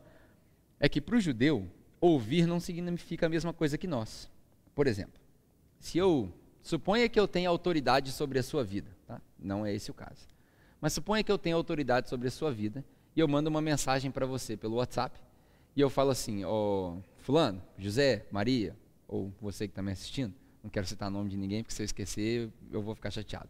é 0.78 0.88
que 0.88 1.00
para 1.00 1.16
o 1.16 1.20
judeu, 1.20 1.68
ouvir 2.00 2.46
não 2.46 2.60
significa 2.60 3.26
a 3.26 3.28
mesma 3.28 3.52
coisa 3.52 3.76
que 3.76 3.88
nós. 3.88 4.30
Por 4.72 4.86
exemplo, 4.86 5.20
se 5.80 5.98
eu 5.98 6.32
suponha 6.62 7.08
que 7.08 7.18
eu 7.18 7.26
tenha 7.26 7.48
autoridade 7.48 8.12
sobre 8.12 8.38
a 8.38 8.42
sua 8.42 8.62
vida, 8.62 8.96
tá? 9.04 9.20
não 9.36 9.66
é 9.66 9.74
esse 9.74 9.90
o 9.90 9.94
caso. 9.94 10.35
Mas 10.80 10.92
suponha 10.92 11.22
que 11.22 11.32
eu 11.32 11.38
tenho 11.38 11.56
autoridade 11.56 12.08
sobre 12.08 12.28
a 12.28 12.30
sua 12.30 12.52
vida 12.52 12.84
e 13.14 13.20
eu 13.20 13.26
mando 13.26 13.48
uma 13.48 13.62
mensagem 13.62 14.10
para 14.10 14.26
você 14.26 14.56
pelo 14.56 14.76
WhatsApp 14.76 15.18
e 15.74 15.80
eu 15.80 15.90
falo 15.90 16.10
assim, 16.10 16.44
ó, 16.44 16.50
oh, 16.50 17.02
fulano, 17.18 17.62
José, 17.78 18.26
Maria, 18.30 18.76
ou 19.08 19.32
você 19.40 19.66
que 19.66 19.72
está 19.72 19.82
me 19.82 19.92
assistindo, 19.92 20.34
não 20.62 20.70
quero 20.70 20.86
citar 20.86 21.08
o 21.08 21.12
nome 21.12 21.30
de 21.30 21.36
ninguém 21.36 21.62
porque 21.62 21.74
se 21.74 21.82
eu 21.82 21.84
esquecer 21.84 22.50
eu 22.70 22.82
vou 22.82 22.94
ficar 22.94 23.10
chateado. 23.10 23.48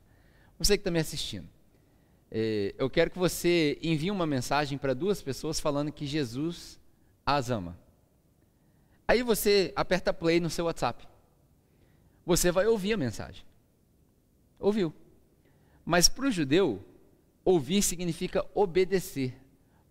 Você 0.59 0.77
que 0.77 0.81
está 0.81 0.91
me 0.91 0.99
assistindo, 0.99 1.49
é, 2.31 2.75
eu 2.79 2.89
quero 2.89 3.11
que 3.11 3.19
você 3.19 3.79
envie 3.83 4.11
uma 4.11 4.27
mensagem 4.27 4.79
para 4.79 4.95
duas 4.95 5.23
pessoas 5.23 5.61
falando 5.61 5.93
que 5.93 6.07
Jesus 6.07 6.79
as 7.25 7.51
ama. 7.51 7.77
Aí 9.09 9.23
você 9.23 9.73
aperta 9.77 10.13
play 10.13 10.41
no 10.41 10.51
seu 10.51 10.65
WhatsApp. 10.65 11.07
Você 12.25 12.51
vai 12.51 12.67
ouvir 12.67 12.93
a 12.93 12.97
mensagem. 12.97 13.45
Ouviu. 14.59 14.93
Mas 15.85 16.09
para 16.09 16.27
o 16.27 16.31
judeu, 16.31 16.85
Ouvir 17.47 17.81
significa 17.81 18.45
obedecer, 18.53 19.33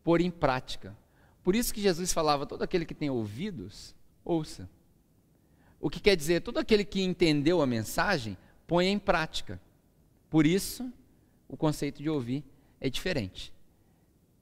pôr 0.04 0.20
em 0.20 0.30
prática. 0.30 0.94
Por 1.42 1.56
isso 1.56 1.74
que 1.74 1.80
Jesus 1.80 2.12
falava: 2.12 2.46
todo 2.46 2.62
aquele 2.62 2.86
que 2.86 2.94
tem 2.94 3.10
ouvidos, 3.10 3.96
ouça. 4.26 4.70
O 5.80 5.90
que 5.90 6.02
quer 6.02 6.18
dizer, 6.18 6.42
todo 6.42 6.58
aquele 6.58 6.84
que 6.84 7.02
entendeu 7.02 7.62
a 7.62 7.66
mensagem, 7.66 8.38
põe 8.68 8.88
em 8.88 9.00
prática. 9.00 9.62
Por 10.30 10.46
isso, 10.46 10.92
o 11.48 11.56
conceito 11.56 12.04
de 12.04 12.10
ouvir 12.10 12.44
é 12.82 12.90
diferente. 12.90 13.54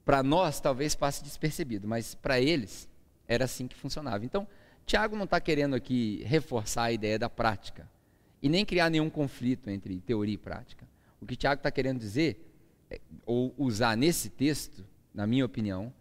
Para 0.04 0.20
nós, 0.20 0.58
talvez 0.58 0.96
passe 0.96 1.22
despercebido, 1.22 1.86
mas 1.86 2.16
para 2.16 2.40
eles, 2.40 2.88
era 3.28 3.44
assim 3.44 3.68
que 3.68 3.76
funcionava. 3.76 4.24
Então, 4.24 4.44
Tiago 4.84 5.14
não 5.14 5.24
está 5.24 5.40
querendo 5.40 5.76
aqui 5.76 6.24
reforçar 6.24 6.84
a 6.84 6.92
ideia 6.92 7.16
da 7.16 7.30
prática 7.30 7.88
e 8.42 8.48
nem 8.48 8.64
criar 8.64 8.90
nenhum 8.90 9.08
conflito 9.08 9.70
entre 9.70 10.00
teoria 10.00 10.34
e 10.34 10.38
prática. 10.38 10.84
O 11.20 11.26
que 11.26 11.36
Tiago 11.36 11.60
está 11.60 11.70
querendo 11.70 12.00
dizer 12.00 12.43
ou 13.24 13.54
usar 13.56 13.96
nesse 13.96 14.28
texto, 14.28 14.84
na 15.12 15.26
minha 15.26 15.44
opinião, 15.44 15.92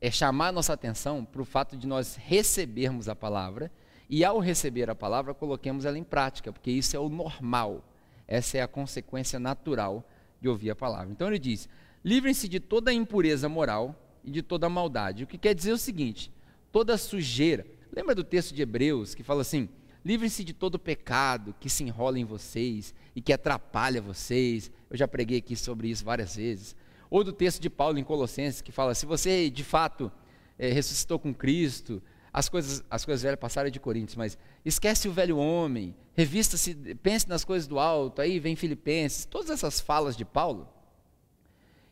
é 0.00 0.10
chamar 0.10 0.52
nossa 0.52 0.72
atenção 0.72 1.24
para 1.24 1.42
o 1.42 1.44
fato 1.44 1.76
de 1.76 1.86
nós 1.86 2.16
recebermos 2.16 3.08
a 3.08 3.16
palavra 3.16 3.70
e, 4.08 4.24
ao 4.24 4.38
receber 4.38 4.88
a 4.90 4.94
palavra, 4.94 5.34
coloquemos 5.34 5.84
ela 5.84 5.98
em 5.98 6.04
prática, 6.04 6.52
porque 6.52 6.70
isso 6.70 6.96
é 6.96 7.00
o 7.00 7.08
normal, 7.08 7.84
essa 8.26 8.58
é 8.58 8.62
a 8.62 8.68
consequência 8.68 9.38
natural 9.38 10.06
de 10.40 10.48
ouvir 10.48 10.70
a 10.70 10.76
palavra. 10.76 11.10
Então 11.10 11.28
ele 11.28 11.38
diz: 11.38 11.68
livrem-se 12.04 12.48
de 12.48 12.60
toda 12.60 12.92
impureza 12.92 13.48
moral 13.48 13.94
e 14.22 14.30
de 14.30 14.42
toda 14.42 14.68
maldade. 14.68 15.24
O 15.24 15.26
que 15.26 15.38
quer 15.38 15.54
dizer 15.54 15.72
o 15.72 15.78
seguinte: 15.78 16.32
toda 16.70 16.96
sujeira. 16.98 17.66
Lembra 17.94 18.14
do 18.14 18.24
texto 18.24 18.54
de 18.54 18.62
Hebreus 18.62 19.14
que 19.14 19.22
fala 19.22 19.40
assim: 19.40 19.68
livrem-se 20.06 20.44
de 20.44 20.52
todo 20.52 20.78
pecado 20.78 21.52
que 21.58 21.68
se 21.68 21.82
enrola 21.82 22.16
em 22.16 22.24
vocês 22.24 22.94
e 23.14 23.20
que 23.20 23.32
atrapalha 23.32 24.00
vocês. 24.00 24.70
Eu 24.88 24.96
já 24.96 25.08
preguei 25.08 25.38
aqui 25.38 25.56
sobre 25.56 25.88
isso 25.88 26.04
várias 26.04 26.36
vezes. 26.36 26.76
Ou 27.10 27.24
do 27.24 27.32
texto 27.32 27.60
de 27.60 27.68
Paulo 27.68 27.98
em 27.98 28.04
Colossenses, 28.04 28.60
que 28.60 28.70
fala: 28.70 28.94
se 28.94 29.04
você 29.04 29.50
de 29.50 29.64
fato 29.64 30.12
é, 30.56 30.68
ressuscitou 30.70 31.18
com 31.18 31.34
Cristo, 31.34 32.00
as 32.32 32.48
coisas, 32.48 32.84
as 32.88 33.04
coisas 33.04 33.24
velhas 33.24 33.40
passaram 33.40 33.68
de 33.68 33.80
Coríntios, 33.80 34.14
mas 34.14 34.38
esquece 34.64 35.08
o 35.08 35.12
velho 35.12 35.38
homem, 35.38 35.92
revista-se, 36.14 36.74
pense 37.02 37.28
nas 37.28 37.44
coisas 37.44 37.66
do 37.66 37.80
alto, 37.80 38.22
aí 38.22 38.38
vem 38.38 38.54
Filipenses, 38.54 39.24
todas 39.24 39.50
essas 39.50 39.80
falas 39.80 40.16
de 40.16 40.24
Paulo, 40.24 40.68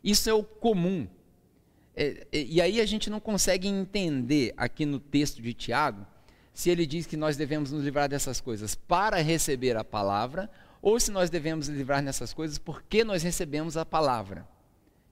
isso 0.01 0.29
é 0.29 0.33
o 0.33 0.43
comum. 0.43 1.05
É, 1.97 2.27
é, 2.31 2.43
e 2.43 2.61
aí 2.61 2.79
a 2.79 2.85
gente 2.85 3.09
não 3.09 3.19
consegue 3.19 3.67
entender 3.67 4.53
aqui 4.55 4.85
no 4.85 4.99
texto 4.99 5.41
de 5.41 5.53
Tiago, 5.53 6.05
se 6.55 6.69
ele 6.69 6.85
diz 6.85 7.05
que 7.05 7.17
nós 7.17 7.35
devemos 7.35 7.69
nos 7.73 7.83
livrar 7.83 8.07
dessas 8.07 8.39
coisas 8.39 8.75
para 8.75 9.17
receber 9.17 9.75
a 9.75 9.83
palavra, 9.83 10.49
ou 10.81 10.97
se 10.97 11.11
nós 11.11 11.29
devemos 11.29 11.67
livrar 11.67 12.01
nessas 12.01 12.33
coisas 12.33 12.57
porque 12.57 13.03
nós 13.03 13.21
recebemos 13.21 13.75
a 13.75 13.85
palavra. 13.85 14.47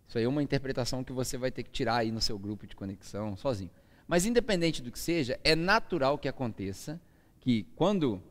Isso 0.08 0.18
aí 0.18 0.24
é 0.24 0.28
uma 0.28 0.42
interpretação 0.42 1.04
que 1.04 1.12
você 1.12 1.38
vai 1.38 1.52
ter 1.52 1.64
que 1.64 1.70
tirar 1.70 1.98
aí 1.98 2.12
no 2.14 2.22
seu 2.22 2.40
grupo 2.40 2.66
de 2.66 2.78
conexão, 2.78 3.36
sozinho. 3.36 3.70
Mas 4.08 4.26
independente 4.26 4.82
do 4.82 4.90
que 4.90 4.98
seja, 4.98 5.38
é 5.44 5.54
natural 5.54 6.18
que 6.18 6.30
aconteça 6.30 7.00
que 7.42 7.64
quando 7.76 8.24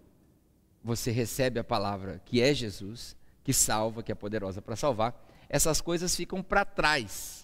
você 0.83 1.11
recebe 1.11 1.61
a 1.61 1.65
palavra 1.65 2.19
que 2.25 2.41
é 2.41 2.55
Jesus, 2.55 3.15
que 3.45 3.53
salva, 3.53 4.03
que 4.03 4.11
é 4.11 4.15
poderosa 4.15 4.63
para 4.63 4.75
salvar, 4.75 5.23
essas 5.51 5.83
coisas 5.83 6.17
ficam 6.17 6.43
para 6.43 6.65
trás. 6.65 7.42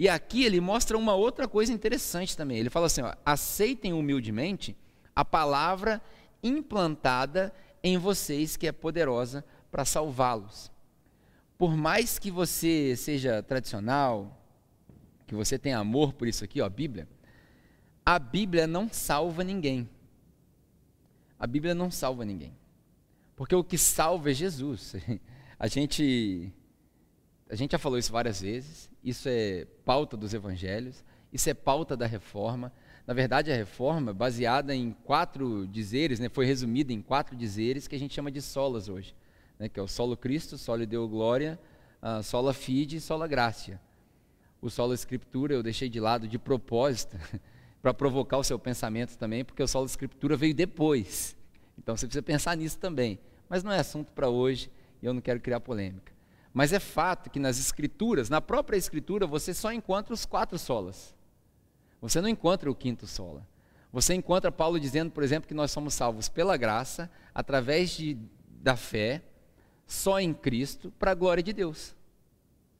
E 0.00 0.08
aqui 0.08 0.44
ele 0.44 0.62
mostra 0.62 0.96
uma 0.96 1.14
outra 1.14 1.46
coisa 1.46 1.74
interessante 1.74 2.34
também. 2.34 2.56
Ele 2.56 2.70
fala 2.70 2.86
assim: 2.86 3.02
ó, 3.02 3.14
aceitem 3.22 3.92
humildemente 3.92 4.74
a 5.14 5.26
palavra 5.26 6.00
implantada 6.42 7.52
em 7.82 7.98
vocês 7.98 8.56
que 8.56 8.66
é 8.66 8.72
poderosa 8.72 9.44
para 9.70 9.84
salvá-los. 9.84 10.72
Por 11.58 11.76
mais 11.76 12.18
que 12.18 12.30
você 12.30 12.96
seja 12.96 13.42
tradicional, 13.42 14.42
que 15.26 15.34
você 15.34 15.58
tenha 15.58 15.76
amor 15.76 16.14
por 16.14 16.26
isso 16.26 16.44
aqui, 16.44 16.62
ó, 16.62 16.64
a 16.64 16.70
Bíblia, 16.70 17.06
a 18.02 18.18
Bíblia 18.18 18.66
não 18.66 18.88
salva 18.90 19.44
ninguém. 19.44 19.86
A 21.38 21.46
Bíblia 21.46 21.74
não 21.74 21.90
salva 21.90 22.24
ninguém. 22.24 22.56
Porque 23.36 23.54
o 23.54 23.62
que 23.62 23.76
salva 23.76 24.30
é 24.30 24.34
Jesus. 24.34 24.94
A 25.58 25.66
gente 25.66 26.50
a 27.50 27.56
gente 27.56 27.72
já 27.72 27.78
falou 27.78 27.98
isso 27.98 28.12
várias 28.12 28.40
vezes, 28.40 28.88
isso 29.02 29.28
é 29.28 29.66
pauta 29.84 30.16
dos 30.16 30.32
evangelhos, 30.32 31.04
isso 31.32 31.50
é 31.50 31.54
pauta 31.54 31.96
da 31.96 32.06
reforma. 32.06 32.72
Na 33.04 33.12
verdade, 33.12 33.50
a 33.50 33.56
reforma, 33.56 34.14
baseada 34.14 34.72
em 34.72 34.92
quatro 35.04 35.66
dizeres, 35.66 36.20
né, 36.20 36.28
foi 36.28 36.46
resumida 36.46 36.92
em 36.92 37.02
quatro 37.02 37.36
dizeres 37.36 37.88
que 37.88 37.96
a 37.96 37.98
gente 37.98 38.14
chama 38.14 38.30
de 38.30 38.40
solas 38.40 38.88
hoje, 38.88 39.16
né, 39.58 39.68
que 39.68 39.80
é 39.80 39.82
o 39.82 39.88
solo 39.88 40.16
Cristo, 40.16 40.56
solo 40.56 40.86
Deo 40.86 41.08
Glória, 41.08 41.58
uh, 42.00 42.22
sola 42.22 42.54
Fide 42.54 43.00
sola 43.00 43.26
Gracia. 43.26 43.80
O 44.62 44.70
solo 44.70 44.94
Escritura 44.94 45.52
eu 45.52 45.62
deixei 45.62 45.88
de 45.88 45.98
lado 45.98 46.28
de 46.28 46.38
propósito, 46.38 47.16
para 47.82 47.92
provocar 47.92 48.38
o 48.38 48.44
seu 48.44 48.58
pensamento 48.58 49.16
também, 49.16 49.44
porque 49.44 49.62
o 49.62 49.66
solo 49.66 49.86
Escritura 49.86 50.36
veio 50.36 50.54
depois. 50.54 51.36
Então 51.76 51.96
você 51.96 52.06
precisa 52.06 52.22
pensar 52.22 52.56
nisso 52.56 52.78
também. 52.78 53.18
Mas 53.48 53.64
não 53.64 53.72
é 53.72 53.80
assunto 53.80 54.12
para 54.12 54.28
hoje 54.28 54.70
e 55.02 55.06
eu 55.06 55.14
não 55.14 55.20
quero 55.20 55.40
criar 55.40 55.58
polêmica. 55.60 56.12
Mas 56.52 56.72
é 56.72 56.80
fato 56.80 57.30
que 57.30 57.38
nas 57.38 57.58
Escrituras, 57.58 58.28
na 58.28 58.40
própria 58.40 58.76
Escritura, 58.76 59.26
você 59.26 59.54
só 59.54 59.72
encontra 59.72 60.12
os 60.12 60.26
quatro 60.26 60.58
solas. 60.58 61.14
Você 62.00 62.20
não 62.20 62.28
encontra 62.28 62.70
o 62.70 62.74
quinto 62.74 63.06
sola. 63.06 63.46
Você 63.92 64.14
encontra 64.14 64.50
Paulo 64.50 64.78
dizendo, 64.78 65.10
por 65.10 65.22
exemplo, 65.22 65.48
que 65.48 65.54
nós 65.54 65.70
somos 65.70 65.94
salvos 65.94 66.28
pela 66.28 66.56
graça, 66.56 67.10
através 67.34 67.90
de, 67.90 68.16
da 68.48 68.76
fé, 68.76 69.22
só 69.86 70.20
em 70.20 70.32
Cristo, 70.32 70.92
para 70.98 71.10
a 71.10 71.14
glória 71.14 71.42
de 71.42 71.52
Deus. 71.52 71.94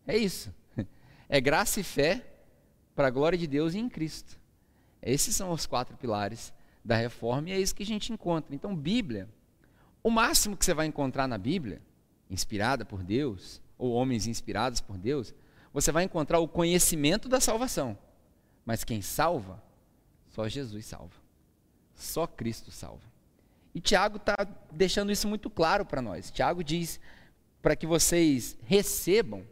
É 0.07 0.17
isso. 0.17 0.55
É 1.33 1.41
graça 1.41 1.79
e 1.79 1.85
fé 1.85 2.27
para 2.97 3.07
a 3.07 3.11
glória 3.11 3.39
de 3.39 3.47
Deus 3.47 3.75
e 3.75 3.79
em 3.79 3.89
Cristo. 3.89 4.37
Esses 5.01 5.37
são 5.37 5.53
os 5.53 5.65
quatro 5.65 5.97
pilares 5.97 6.53
da 6.85 6.97
reforma 6.97 7.51
e 7.51 7.53
é 7.53 7.61
isso 7.61 7.73
que 7.73 7.85
a 7.85 7.87
gente 7.87 8.13
encontra. 8.13 8.53
Então, 8.53 8.75
Bíblia, 8.75 9.29
o 10.03 10.11
máximo 10.11 10.57
que 10.57 10.65
você 10.65 10.75
vai 10.75 10.87
encontrar 10.87 11.29
na 11.29 11.39
Bíblia, 11.39 11.81
inspirada 12.31 12.85
por 12.85 13.03
Deus, 13.03 13.61
ou 13.77 13.93
homens 13.93 14.27
inspirados 14.27 14.81
por 14.81 14.97
Deus, 14.97 15.35
você 15.73 15.90
vai 15.90 16.05
encontrar 16.05 16.38
o 16.38 16.49
conhecimento 16.49 17.29
da 17.29 17.40
salvação. 17.40 17.99
Mas 18.64 18.85
quem 18.85 19.03
salva, 19.03 19.62
só 20.29 20.49
Jesus 20.49 20.87
salva. 20.87 21.16
Só 21.95 22.27
Cristo 22.27 22.71
salva. 22.71 23.11
E 23.75 23.81
Tiago 23.81 24.16
está 24.16 24.37
deixando 24.73 25.12
isso 25.12 25.29
muito 25.29 25.49
claro 25.49 25.85
para 25.85 26.03
nós. 26.03 26.31
Tiago 26.31 26.62
diz 26.62 27.01
para 27.62 27.77
que 27.77 27.87
vocês 27.87 28.57
recebam 28.64 29.45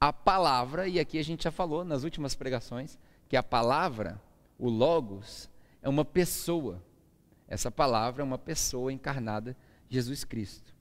a 0.00 0.12
palavra, 0.12 0.86
e 0.86 1.00
aqui 1.00 1.18
a 1.18 1.24
gente 1.24 1.44
já 1.44 1.50
falou 1.50 1.84
nas 1.84 2.04
últimas 2.04 2.34
pregações, 2.34 2.98
que 3.28 3.36
a 3.36 3.42
palavra, 3.42 4.20
o 4.58 4.68
Logos, 4.68 5.50
é 5.82 5.88
uma 5.88 6.04
pessoa. 6.04 6.82
Essa 7.48 7.70
palavra 7.70 8.22
é 8.22 8.24
uma 8.24 8.38
pessoa 8.38 8.92
encarnada, 8.92 9.56
Jesus 9.88 10.24
Cristo. 10.24 10.77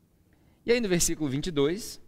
E 0.68 0.72
aí 0.74 0.82
no 0.82 0.90
versículo 0.90 1.30
22, 1.30 2.02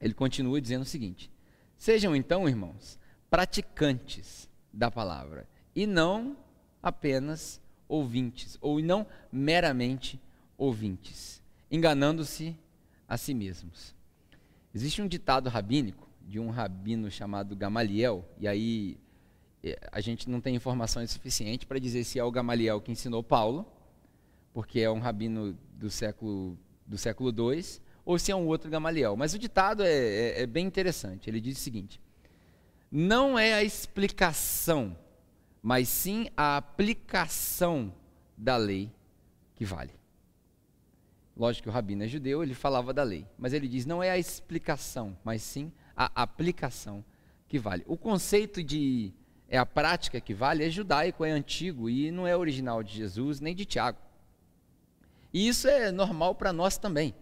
ele 0.00 0.14
continua 0.14 0.60
dizendo 0.60 0.82
o 0.82 0.84
seguinte: 0.84 1.28
Sejam 1.76 2.14
então, 2.14 2.48
irmãos, 2.48 2.96
praticantes 3.28 4.48
da 4.72 4.88
palavra, 4.88 5.48
e 5.74 5.84
não 5.84 6.36
apenas 6.80 7.60
ouvintes, 7.88 8.56
ou 8.60 8.78
não 8.80 9.04
meramente 9.32 10.20
ouvintes, 10.56 11.42
enganando-se 11.68 12.56
a 13.08 13.16
si 13.16 13.34
mesmos. 13.34 13.96
Existe 14.72 15.02
um 15.02 15.08
ditado 15.08 15.50
rabínico 15.50 16.08
de 16.28 16.38
um 16.38 16.50
rabino 16.50 17.10
chamado 17.10 17.56
Gamaliel, 17.56 18.24
e 18.38 18.46
aí 18.46 18.96
eh, 19.60 19.76
a 19.90 20.00
gente 20.00 20.30
não 20.30 20.40
tem 20.40 20.54
informações 20.54 21.10
suficientes 21.10 21.66
para 21.66 21.80
dizer 21.80 22.04
se 22.04 22.16
é 22.16 22.22
o 22.22 22.30
Gamaliel 22.30 22.80
que 22.80 22.92
ensinou 22.92 23.24
Paulo, 23.24 23.66
porque 24.54 24.78
é 24.78 24.88
um 24.88 25.00
rabino 25.00 25.58
do 25.74 25.90
século 25.90 26.56
do 26.86 26.98
século 26.98 27.30
II, 27.30 27.64
ou 28.04 28.18
se 28.18 28.32
é 28.32 28.36
um 28.36 28.46
outro 28.46 28.70
Gamaliel. 28.70 29.16
Mas 29.16 29.34
o 29.34 29.38
ditado 29.38 29.82
é, 29.82 29.92
é, 29.92 30.42
é 30.42 30.46
bem 30.46 30.66
interessante. 30.66 31.28
Ele 31.28 31.40
diz 31.40 31.58
o 31.58 31.60
seguinte: 31.60 32.00
não 32.90 33.38
é 33.38 33.54
a 33.54 33.62
explicação, 33.62 34.96
mas 35.62 35.88
sim 35.88 36.28
a 36.36 36.56
aplicação 36.56 37.92
da 38.36 38.56
lei 38.56 38.90
que 39.54 39.64
vale. 39.64 39.92
Lógico 41.36 41.64
que 41.64 41.68
o 41.70 41.72
rabino 41.72 42.04
é 42.04 42.08
judeu, 42.08 42.42
ele 42.42 42.54
falava 42.54 42.92
da 42.92 43.02
lei, 43.02 43.26
mas 43.38 43.54
ele 43.54 43.66
diz 43.66 43.86
não 43.86 44.02
é 44.02 44.10
a 44.10 44.18
explicação, 44.18 45.16
mas 45.24 45.40
sim 45.42 45.72
a 45.96 46.22
aplicação 46.22 47.02
que 47.48 47.58
vale. 47.58 47.82
O 47.86 47.96
conceito 47.96 48.62
de 48.62 49.12
é 49.48 49.56
a 49.56 49.66
prática 49.66 50.20
que 50.20 50.34
vale 50.34 50.64
é 50.64 50.70
judaico, 50.70 51.24
é 51.24 51.30
antigo 51.30 51.88
e 51.88 52.10
não 52.10 52.26
é 52.26 52.36
original 52.36 52.82
de 52.82 52.94
Jesus 52.94 53.40
nem 53.40 53.54
de 53.54 53.64
Tiago. 53.64 53.98
E 55.32 55.48
isso 55.48 55.68
é 55.68 55.90
normal 55.90 56.34
para 56.34 56.52
nós 56.52 56.76
também. 56.76 57.14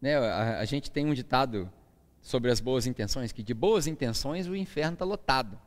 Né? 0.00 0.16
A, 0.16 0.58
a, 0.58 0.64
gente 0.64 0.90
tem 0.90 1.06
um 1.06 1.14
ditado 1.14 1.72
sobre 2.20 2.50
as 2.50 2.60
boas 2.60 2.86
intenções, 2.86 3.32
que 3.32 3.42
de 3.42 3.54
boas 3.54 3.86
intenções 3.86 4.46
o 4.46 4.54
inferno 4.56 4.94
está 4.94 5.04
lotado. 5.04 5.58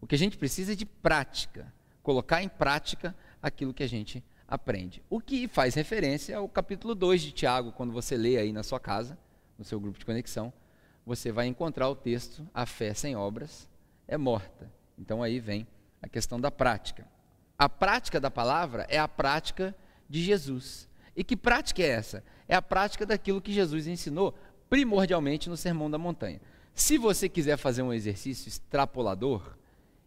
O 0.00 0.06
que 0.06 0.14
a 0.14 0.18
gente 0.18 0.38
precisa 0.38 0.72
é 0.72 0.76
de 0.76 0.86
prática, 0.86 1.72
colocar 2.02 2.42
em 2.42 2.48
prática 2.48 3.14
aquilo 3.42 3.74
que 3.74 3.82
a 3.82 3.88
gente 3.88 4.24
aprende. 4.46 5.02
O 5.10 5.20
que 5.20 5.46
faz 5.48 5.74
referência 5.74 6.36
ao 6.36 6.48
capítulo 6.48 6.94
2 6.94 7.20
de 7.20 7.32
Tiago, 7.32 7.72
quando 7.72 7.92
você 7.92 8.16
lê 8.16 8.38
aí 8.38 8.52
na 8.52 8.62
sua 8.62 8.80
casa, 8.80 9.18
no 9.58 9.64
seu 9.64 9.78
grupo 9.78 9.98
de 9.98 10.06
conexão, 10.06 10.52
você 11.04 11.32
vai 11.32 11.46
encontrar 11.46 11.88
o 11.88 11.96
texto: 11.96 12.46
a 12.54 12.64
fé 12.64 12.94
sem 12.94 13.16
obras 13.16 13.68
é 14.06 14.16
morta. 14.16 14.70
Então 14.96 15.22
aí 15.22 15.40
vem 15.40 15.66
a 16.00 16.08
questão 16.08 16.40
da 16.40 16.50
prática. 16.50 17.06
A 17.58 17.68
prática 17.68 18.20
da 18.20 18.30
palavra 18.30 18.86
é 18.88 18.98
a 18.98 19.08
prática 19.08 19.74
de 20.08 20.22
Jesus. 20.22 20.88
E 21.14 21.22
que 21.24 21.36
prática 21.36 21.82
é 21.82 21.88
essa? 21.88 22.24
É 22.48 22.54
a 22.54 22.62
prática 22.62 23.04
daquilo 23.04 23.40
que 23.40 23.52
Jesus 23.52 23.86
ensinou 23.86 24.34
primordialmente 24.70 25.48
no 25.48 25.56
Sermão 25.56 25.90
da 25.90 25.98
Montanha. 25.98 26.40
Se 26.74 26.96
você 26.96 27.28
quiser 27.28 27.56
fazer 27.56 27.82
um 27.82 27.92
exercício 27.92 28.48
extrapolador, 28.48 29.56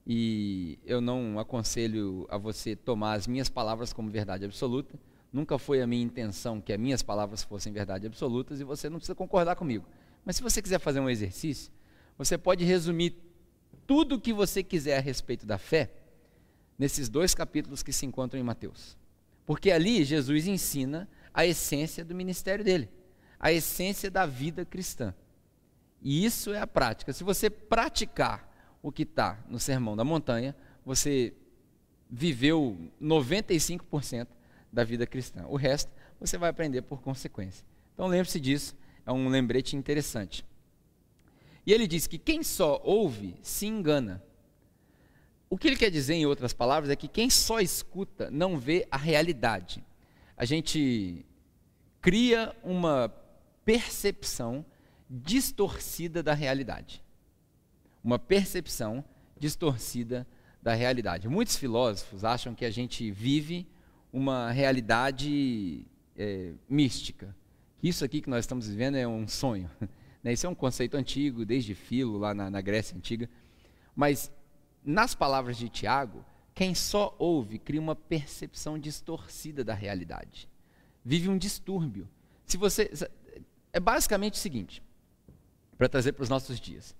e 0.06 0.80
eu 0.86 1.00
não 1.00 1.38
aconselho 1.38 2.26
a 2.30 2.38
você 2.38 2.76
tomar 2.76 3.14
as 3.14 3.28
minhas 3.28 3.50
palavras 3.50 3.94
como 3.94 4.10
verdade 4.10 4.46
absoluta, 4.46 4.98
nunca 5.32 5.58
foi 5.58 5.82
a 5.82 5.88
minha 5.88 6.04
intenção 6.04 6.60
que 6.60 6.74
as 6.74 6.80
minhas 6.80 7.04
palavras 7.04 7.44
fossem 7.44 7.72
verdade 7.72 8.08
absolutas 8.08 8.60
e 8.60 8.64
você 8.64 8.90
não 8.90 8.98
precisa 8.98 9.16
concordar 9.16 9.56
comigo. 9.56 9.86
Mas 10.26 10.36
se 10.38 10.44
você 10.44 10.62
quiser 10.62 10.80
fazer 10.80 11.00
um 11.00 11.10
exercício, 11.10 11.72
você 12.18 12.38
pode 12.38 12.64
resumir 12.64 13.16
tudo 13.86 14.16
o 14.16 14.20
que 14.20 14.34
você 14.34 14.64
quiser 14.64 14.98
a 14.98 15.02
respeito 15.02 15.46
da 15.46 15.58
fé 15.58 15.92
nesses 16.78 17.10
dois 17.10 17.36
capítulos 17.36 17.84
que 17.84 17.94
se 17.94 18.06
encontram 18.06 18.40
em 18.40 18.44
Mateus. 18.44 18.98
Porque 19.52 19.70
ali 19.70 20.06
Jesus 20.06 20.48
ensina 20.48 21.10
a 21.34 21.46
essência 21.46 22.06
do 22.06 22.16
ministério 22.16 22.64
dele, 22.64 22.88
a 23.38 23.52
essência 23.52 24.10
da 24.10 24.26
vida 24.26 24.64
cristã. 24.64 25.14
E 26.02 26.24
isso 26.24 26.54
é 26.54 26.62
a 26.62 26.66
prática. 26.66 27.12
Se 27.12 27.22
você 27.22 27.50
praticar 27.50 28.50
o 28.82 28.94
que 28.94 29.04
está 29.04 29.44
no 29.50 29.60
Sermão 29.60 29.98
da 29.98 30.06
Montanha, 30.06 30.56
você 30.86 31.34
viveu 32.10 32.78
95% 33.02 34.30
da 34.72 34.86
vida 34.86 35.06
cristã. 35.06 35.46
O 35.50 35.58
resto 35.58 35.92
você 36.18 36.38
vai 36.38 36.50
aprender 36.50 36.84
por 36.84 37.02
consequência. 37.02 37.66
Então 37.94 38.08
lembre-se 38.08 38.40
disso 38.40 38.74
é 39.06 39.12
um 39.12 39.28
lembrete 39.28 39.76
interessante. 39.76 40.46
E 41.66 41.74
ele 41.74 41.88
diz 41.88 42.08
que 42.08 42.18
quem 42.18 42.42
só 42.42 42.80
ouve 42.86 43.36
se 43.42 43.66
engana. 43.66 44.24
O 45.52 45.58
que 45.58 45.68
ele 45.68 45.76
quer 45.76 45.92
dizer, 45.92 46.14
em 46.14 46.26
outras 46.26 46.54
palavras, 46.54 46.90
é 46.90 46.96
que 46.96 47.10
quem 47.10 47.30
só 47.30 47.60
escuta 47.60 48.32
não 48.32 48.58
vê 48.58 48.88
a 48.90 48.96
realidade. 48.98 49.84
A 50.36 50.46
gente 50.46 51.26
cria 52.02 52.56
uma 52.64 53.14
percepção 53.66 54.66
distorcida 55.10 56.24
da 56.24 56.34
realidade. 56.34 57.04
Uma 58.02 58.18
percepção 58.18 59.04
distorcida 59.38 60.26
da 60.64 60.74
realidade. 60.74 61.28
Muitos 61.28 61.58
filósofos 61.58 62.24
acham 62.24 62.56
que 62.56 62.64
a 62.64 62.72
gente 62.72 63.12
vive 63.12 63.68
uma 64.12 64.52
realidade 64.52 65.86
é, 66.16 66.54
mística, 66.70 67.36
isso 67.84 68.06
aqui 68.06 68.22
que 68.22 68.30
nós 68.30 68.44
estamos 68.44 68.68
vivendo 68.68 68.96
é 68.96 69.08
um 69.08 69.28
sonho. 69.28 69.70
Né? 70.24 70.34
Isso 70.34 70.46
é 70.46 70.50
um 70.50 70.54
conceito 70.54 70.96
antigo, 70.96 71.44
desde 71.44 71.74
Filo, 71.74 72.20
lá 72.20 72.32
na, 72.32 72.48
na 72.48 72.62
Grécia 72.62 72.96
Antiga. 72.96 73.28
Mas, 73.96 74.32
nas 74.84 75.13
palavras 75.15 75.58
de 75.58 75.70
Tiago, 75.70 76.26
quem 76.54 76.76
só 76.76 77.15
ouve 77.17 77.60
cria 77.60 77.80
uma 77.80 77.96
percepção 77.96 78.78
distorcida 78.78 79.63
da 79.63 79.74
realidade. 79.74 80.50
Vive 81.04 81.30
um 81.30 81.38
distúrbio. 81.38 82.08
Se 82.46 82.58
você 82.58 82.91
é 83.74 83.80
basicamente 83.80 84.34
o 84.34 84.38
seguinte, 84.38 84.84
para 85.78 85.89
trazer 85.89 86.12
para 86.12 86.24
os 86.24 86.30
nossos 86.30 86.60
dias. 86.60 86.96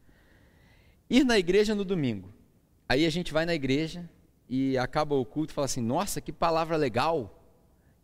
Ir 1.10 1.24
na 1.24 1.38
igreja 1.38 1.76
no 1.76 1.84
domingo. 1.84 2.34
Aí 2.88 3.06
a 3.06 3.10
gente 3.10 3.34
vai 3.34 3.46
na 3.46 3.54
igreja 3.54 4.10
e 4.50 4.78
acaba 4.78 5.16
o 5.16 5.26
culto 5.26 5.52
e 5.52 5.54
fala 5.54 5.66
assim: 5.66 5.82
"Nossa, 5.82 6.22
que 6.22 6.32
palavra 6.32 6.78
legal! 6.78 7.38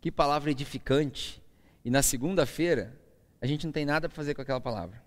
Que 0.00 0.12
palavra 0.12 0.50
edificante! 0.50 1.42
e 1.88 1.90
na 1.90 2.02
segunda-feira 2.02 2.94
a 3.40 3.46
gente 3.46 3.64
não 3.64 3.72
tem 3.72 3.86
nada 3.86 4.10
para 4.10 4.16
fazer 4.16 4.34
com 4.34 4.42
aquela 4.42 4.60
palavra. 4.60 5.02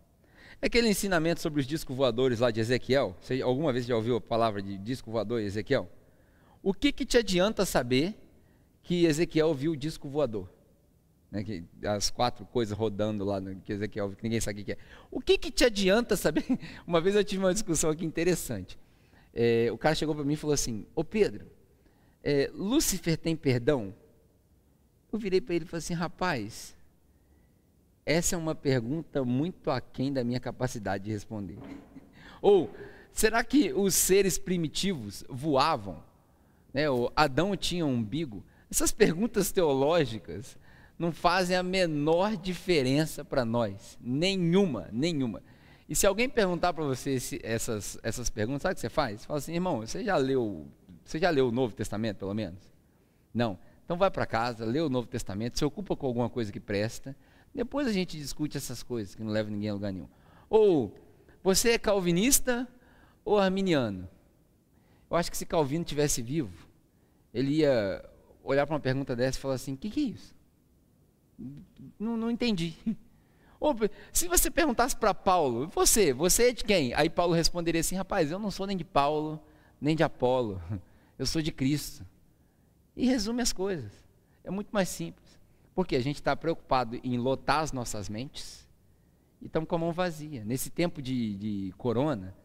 É 0.61 0.67
aquele 0.67 0.89
ensinamento 0.89 1.41
sobre 1.41 1.59
os 1.59 1.67
discos 1.67 1.95
voadores 1.95 2.39
lá 2.39 2.51
de 2.51 2.59
Ezequiel. 2.59 3.15
Você 3.21 3.41
alguma 3.41 3.73
vez 3.73 3.85
já 3.85 3.95
ouviu 3.95 4.17
a 4.17 4.21
palavra 4.21 4.61
de 4.61 4.77
disco 4.77 5.09
voador 5.09 5.41
em 5.41 5.45
Ezequiel? 5.45 5.89
O 6.61 6.73
que, 6.73 6.91
que 6.91 7.05
te 7.05 7.17
adianta 7.17 7.65
saber 7.65 8.15
que 8.83 9.05
Ezequiel 9.05 9.53
viu 9.53 9.71
o 9.71 9.77
disco 9.77 10.07
voador? 10.07 10.47
né, 11.31 11.43
que, 11.43 11.63
as 11.83 12.09
quatro 12.09 12.45
coisas 12.45 12.77
rodando 12.77 13.23
lá 13.23 13.39
no 13.39 13.55
que 13.61 13.71
Ezequiel, 13.71 14.11
que 14.11 14.23
ninguém 14.23 14.41
sabe 14.41 14.61
o 14.61 14.65
que 14.65 14.73
é. 14.73 14.77
O 15.09 15.21
que, 15.21 15.37
que 15.37 15.49
te 15.49 15.63
adianta 15.63 16.17
saber? 16.17 16.45
Uma 16.85 16.99
vez 16.99 17.15
eu 17.15 17.23
tive 17.23 17.41
uma 17.41 17.53
discussão 17.53 17.89
aqui 17.89 18.05
interessante. 18.05 18.77
É, 19.33 19.69
o 19.71 19.77
cara 19.77 19.95
chegou 19.95 20.13
para 20.13 20.25
mim 20.25 20.33
e 20.33 20.37
falou 20.37 20.53
assim: 20.53 20.85
Ô 20.93 21.05
Pedro, 21.05 21.49
é, 22.21 22.51
Lúcifer 22.53 23.17
tem 23.17 23.33
perdão? 23.33 23.95
Eu 25.11 25.17
virei 25.17 25.39
para 25.39 25.55
ele 25.55 25.63
e 25.63 25.67
falei 25.67 25.79
assim: 25.79 25.93
rapaz, 25.93 26.75
essa 28.11 28.35
é 28.35 28.37
uma 28.37 28.55
pergunta 28.55 29.23
muito 29.23 29.71
aquém 29.71 30.11
da 30.11 30.23
minha 30.23 30.39
capacidade 30.39 31.05
de 31.05 31.11
responder. 31.11 31.57
Ou, 32.41 32.69
será 33.11 33.43
que 33.43 33.73
os 33.73 33.95
seres 33.95 34.37
primitivos 34.37 35.23
voavam? 35.29 36.03
Né, 36.73 36.89
o 36.89 37.11
Adão 37.15 37.55
tinha 37.55 37.85
um 37.85 37.95
umbigo? 37.95 38.43
Essas 38.69 38.91
perguntas 38.91 39.51
teológicas 39.51 40.57
não 40.97 41.11
fazem 41.11 41.57
a 41.57 41.63
menor 41.63 42.37
diferença 42.37 43.25
para 43.25 43.43
nós. 43.43 43.97
Nenhuma, 44.01 44.87
nenhuma. 44.91 45.41
E 45.89 45.95
se 45.95 46.07
alguém 46.07 46.29
perguntar 46.29 46.71
para 46.71 46.85
você 46.85 47.17
essas, 47.43 47.97
essas 48.01 48.29
perguntas, 48.29 48.61
sabe 48.61 48.73
o 48.73 48.75
que 48.75 48.81
você 48.81 48.89
faz? 48.89 49.25
Fala 49.25 49.39
assim, 49.39 49.53
irmão, 49.53 49.81
você 49.81 50.03
já 50.03 50.15
leu, 50.15 50.67
você 51.03 51.19
já 51.19 51.29
leu 51.29 51.49
o 51.49 51.51
Novo 51.51 51.75
Testamento, 51.75 52.19
pelo 52.19 52.33
menos? 52.33 52.59
Não. 53.33 53.59
Então 53.83 53.97
vai 53.97 54.09
para 54.09 54.25
casa, 54.25 54.63
lê 54.63 54.79
o 54.79 54.87
Novo 54.87 55.07
Testamento, 55.07 55.59
se 55.59 55.65
ocupa 55.65 55.97
com 55.97 56.07
alguma 56.07 56.29
coisa 56.29 56.49
que 56.49 56.61
presta. 56.61 57.13
Depois 57.53 57.87
a 57.87 57.91
gente 57.91 58.17
discute 58.17 58.57
essas 58.57 58.81
coisas 58.81 59.15
que 59.15 59.23
não 59.23 59.31
levam 59.31 59.51
ninguém 59.51 59.69
a 59.69 59.73
lugar 59.73 59.91
nenhum. 59.91 60.09
Ou 60.49 60.93
você 61.43 61.71
é 61.71 61.79
calvinista 61.79 62.67
ou 63.25 63.37
arminiano? 63.37 64.07
Eu 65.11 65.17
acho 65.17 65.29
que 65.29 65.35
se 65.35 65.45
Calvino 65.45 65.83
tivesse 65.83 66.21
vivo, 66.21 66.53
ele 67.33 67.57
ia 67.57 68.09
olhar 68.41 68.65
para 68.65 68.75
uma 68.75 68.79
pergunta 68.79 69.13
dessa 69.13 69.37
e 69.37 69.41
falar 69.41 69.55
assim: 69.55 69.73
o 69.73 69.77
que, 69.77 69.89
que 69.89 69.99
é 69.99 70.03
isso? 70.03 70.33
Não, 71.99 72.15
não 72.15 72.31
entendi. 72.31 72.75
Ou, 73.59 73.75
se 74.13 74.29
você 74.29 74.49
perguntasse 74.49 74.95
para 74.95 75.13
Paulo, 75.13 75.67
você, 75.67 76.13
você 76.13 76.49
é 76.49 76.53
de 76.53 76.63
quem? 76.63 76.93
Aí 76.93 77.09
Paulo 77.09 77.33
responderia 77.33 77.81
assim: 77.81 77.95
rapaz, 77.95 78.31
eu 78.31 78.39
não 78.39 78.49
sou 78.49 78.65
nem 78.65 78.77
de 78.77 78.85
Paulo, 78.85 79.43
nem 79.81 79.97
de 79.97 80.01
Apolo, 80.01 80.61
eu 81.19 81.25
sou 81.25 81.41
de 81.41 81.51
Cristo. 81.51 82.05
E 82.95 83.05
resume 83.05 83.41
as 83.41 83.51
coisas. 83.51 83.91
É 84.45 84.49
muito 84.49 84.69
mais 84.71 84.87
simples. 84.87 85.20
Porque 85.73 85.95
a 85.95 86.01
gente 86.01 86.17
está 86.17 86.35
preocupado 86.35 86.99
em 87.03 87.17
lotar 87.17 87.59
as 87.59 87.71
nossas 87.71 88.09
mentes 88.09 88.67
e 89.41 89.47
estamos 89.47 89.67
com 89.67 89.75
a 89.75 89.79
mão 89.79 89.91
vazia. 89.91 90.43
Nesse 90.45 90.69
tempo 90.69 91.01
de, 91.01 91.35
de 91.35 91.73
corona, 91.77 92.35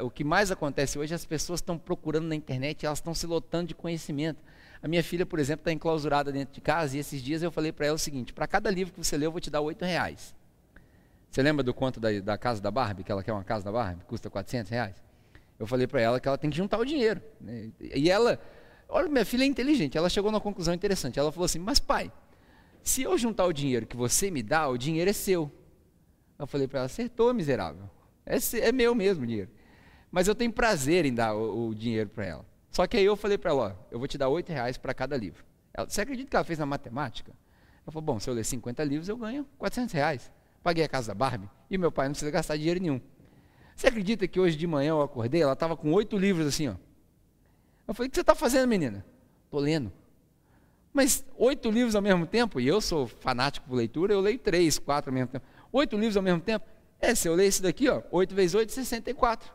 o 0.00 0.10
que 0.10 0.22
mais 0.22 0.50
acontece 0.50 0.98
hoje, 0.98 1.14
as 1.14 1.24
pessoas 1.24 1.58
estão 1.58 1.76
procurando 1.76 2.26
na 2.26 2.34
internet, 2.34 2.86
elas 2.86 2.98
estão 2.98 3.14
se 3.14 3.26
lotando 3.26 3.68
de 3.68 3.74
conhecimento. 3.74 4.42
A 4.82 4.88
minha 4.88 5.02
filha, 5.02 5.26
por 5.26 5.38
exemplo, 5.38 5.62
está 5.62 5.72
enclausurada 5.72 6.30
dentro 6.30 6.54
de 6.54 6.60
casa 6.60 6.96
e 6.96 7.00
esses 7.00 7.22
dias 7.22 7.42
eu 7.42 7.50
falei 7.50 7.72
para 7.72 7.86
ela 7.86 7.96
o 7.96 7.98
seguinte: 7.98 8.32
para 8.32 8.46
cada 8.46 8.70
livro 8.70 8.92
que 8.92 9.02
você 9.02 9.16
lê, 9.16 9.26
eu 9.26 9.32
vou 9.32 9.40
te 9.40 9.50
dar 9.50 9.60
oito 9.60 9.84
reais. 9.84 10.34
Você 11.30 11.42
lembra 11.42 11.64
do 11.64 11.74
conto 11.74 11.98
da, 11.98 12.08
da, 12.20 12.38
casa 12.38 12.60
da 12.60 12.70
Barbie, 12.70 13.02
que 13.02 13.10
ela 13.10 13.22
quer 13.22 13.32
uma 13.32 13.42
casa 13.42 13.64
da 13.64 13.72
Barbie, 13.72 14.04
custa 14.04 14.30
400 14.30 14.70
reais? 14.70 14.94
Eu 15.58 15.66
falei 15.66 15.86
para 15.86 16.00
ela 16.00 16.20
que 16.20 16.28
ela 16.28 16.38
tem 16.38 16.48
que 16.48 16.56
juntar 16.56 16.78
o 16.78 16.84
dinheiro. 16.84 17.20
Né? 17.40 17.70
E 17.80 18.08
ela, 18.08 18.38
olha, 18.88 19.08
minha 19.08 19.24
filha 19.24 19.42
é 19.42 19.46
inteligente, 19.46 19.98
ela 19.98 20.08
chegou 20.08 20.30
numa 20.30 20.40
conclusão 20.40 20.72
interessante. 20.72 21.18
Ela 21.18 21.32
falou 21.32 21.46
assim: 21.46 21.58
Mas 21.58 21.80
pai, 21.80 22.12
se 22.84 23.02
eu 23.02 23.16
juntar 23.16 23.46
o 23.46 23.52
dinheiro 23.52 23.86
que 23.86 23.96
você 23.96 24.30
me 24.30 24.42
dá, 24.42 24.68
o 24.68 24.76
dinheiro 24.76 25.08
é 25.10 25.12
seu. 25.12 25.50
Eu 26.38 26.46
falei 26.46 26.68
para 26.68 26.80
ela: 26.80 26.86
Acertou, 26.86 27.32
miserável. 27.32 27.88
É, 28.26 28.36
é, 28.58 28.72
meu 28.72 28.94
mesmo 28.94 29.26
dinheiro. 29.26 29.50
Mas 30.10 30.28
eu 30.28 30.34
tenho 30.34 30.52
prazer 30.52 31.04
em 31.04 31.12
dar 31.12 31.34
o, 31.34 31.68
o 31.68 31.74
dinheiro 31.74 32.10
para 32.10 32.24
ela. 32.24 32.46
Só 32.70 32.86
que 32.86 32.96
aí 32.96 33.04
eu 33.04 33.16
falei 33.16 33.38
para 33.38 33.50
ela, 33.50 33.62
ó, 33.62 33.86
eu 33.90 33.98
vou 33.98 34.06
te 34.06 34.18
dar 34.18 34.28
oito 34.28 34.52
reais 34.52 34.76
para 34.76 34.92
cada 34.92 35.16
livro. 35.16 35.44
Ela, 35.72 35.88
você 35.88 36.00
acredita 36.00 36.28
que 36.28 36.36
ela 36.36 36.44
fez 36.44 36.58
na 36.58 36.66
matemática? 36.66 37.32
Ela 37.84 37.92
falou, 37.92 38.02
bom, 38.02 38.20
se 38.20 38.28
eu 38.28 38.34
ler 38.34 38.44
50 38.44 38.82
livros, 38.84 39.08
eu 39.08 39.16
ganho 39.16 39.46
400 39.58 39.92
reais. 39.92 40.30
Paguei 40.62 40.84
a 40.84 40.88
casa 40.88 41.08
da 41.08 41.14
Barbie 41.14 41.48
e 41.70 41.78
meu 41.78 41.92
pai 41.92 42.06
não 42.06 42.12
precisa 42.12 42.30
gastar 42.30 42.56
dinheiro 42.56 42.80
nenhum. 42.80 43.00
Você 43.76 43.88
acredita 43.88 44.26
que 44.26 44.38
hoje 44.38 44.56
de 44.56 44.66
manhã 44.66 44.90
eu 44.90 45.02
acordei, 45.02 45.42
ela 45.42 45.52
estava 45.52 45.76
com 45.76 45.92
oito 45.92 46.16
livros 46.16 46.46
assim, 46.46 46.68
ó. 46.68 46.74
Eu 47.86 47.94
falei, 47.94 48.08
o 48.08 48.10
que 48.10 48.16
você 48.16 48.22
está 48.22 48.34
fazendo, 48.34 48.68
menina? 48.68 49.04
Estou 49.44 49.60
lendo. 49.60 49.92
Mas 50.94 51.24
oito 51.36 51.72
livros 51.72 51.96
ao 51.96 52.00
mesmo 52.00 52.24
tempo, 52.24 52.60
e 52.60 52.68
eu 52.68 52.80
sou 52.80 53.08
fanático 53.08 53.66
por 53.68 53.74
leitura, 53.74 54.14
eu 54.14 54.20
leio 54.20 54.38
três, 54.38 54.78
quatro 54.78 55.10
ao 55.10 55.14
mesmo 55.14 55.26
tempo. 55.26 55.44
Oito 55.72 55.96
livros 55.96 56.16
ao 56.16 56.22
mesmo 56.22 56.40
tempo? 56.40 56.64
É, 57.00 57.16
se 57.16 57.28
eu 57.28 57.34
ler 57.34 57.46
esse 57.46 57.60
daqui, 57.60 57.88
ó, 57.88 58.00
oito 58.12 58.32
vezes 58.32 58.54
oito, 58.54 58.70
64. 58.70 59.52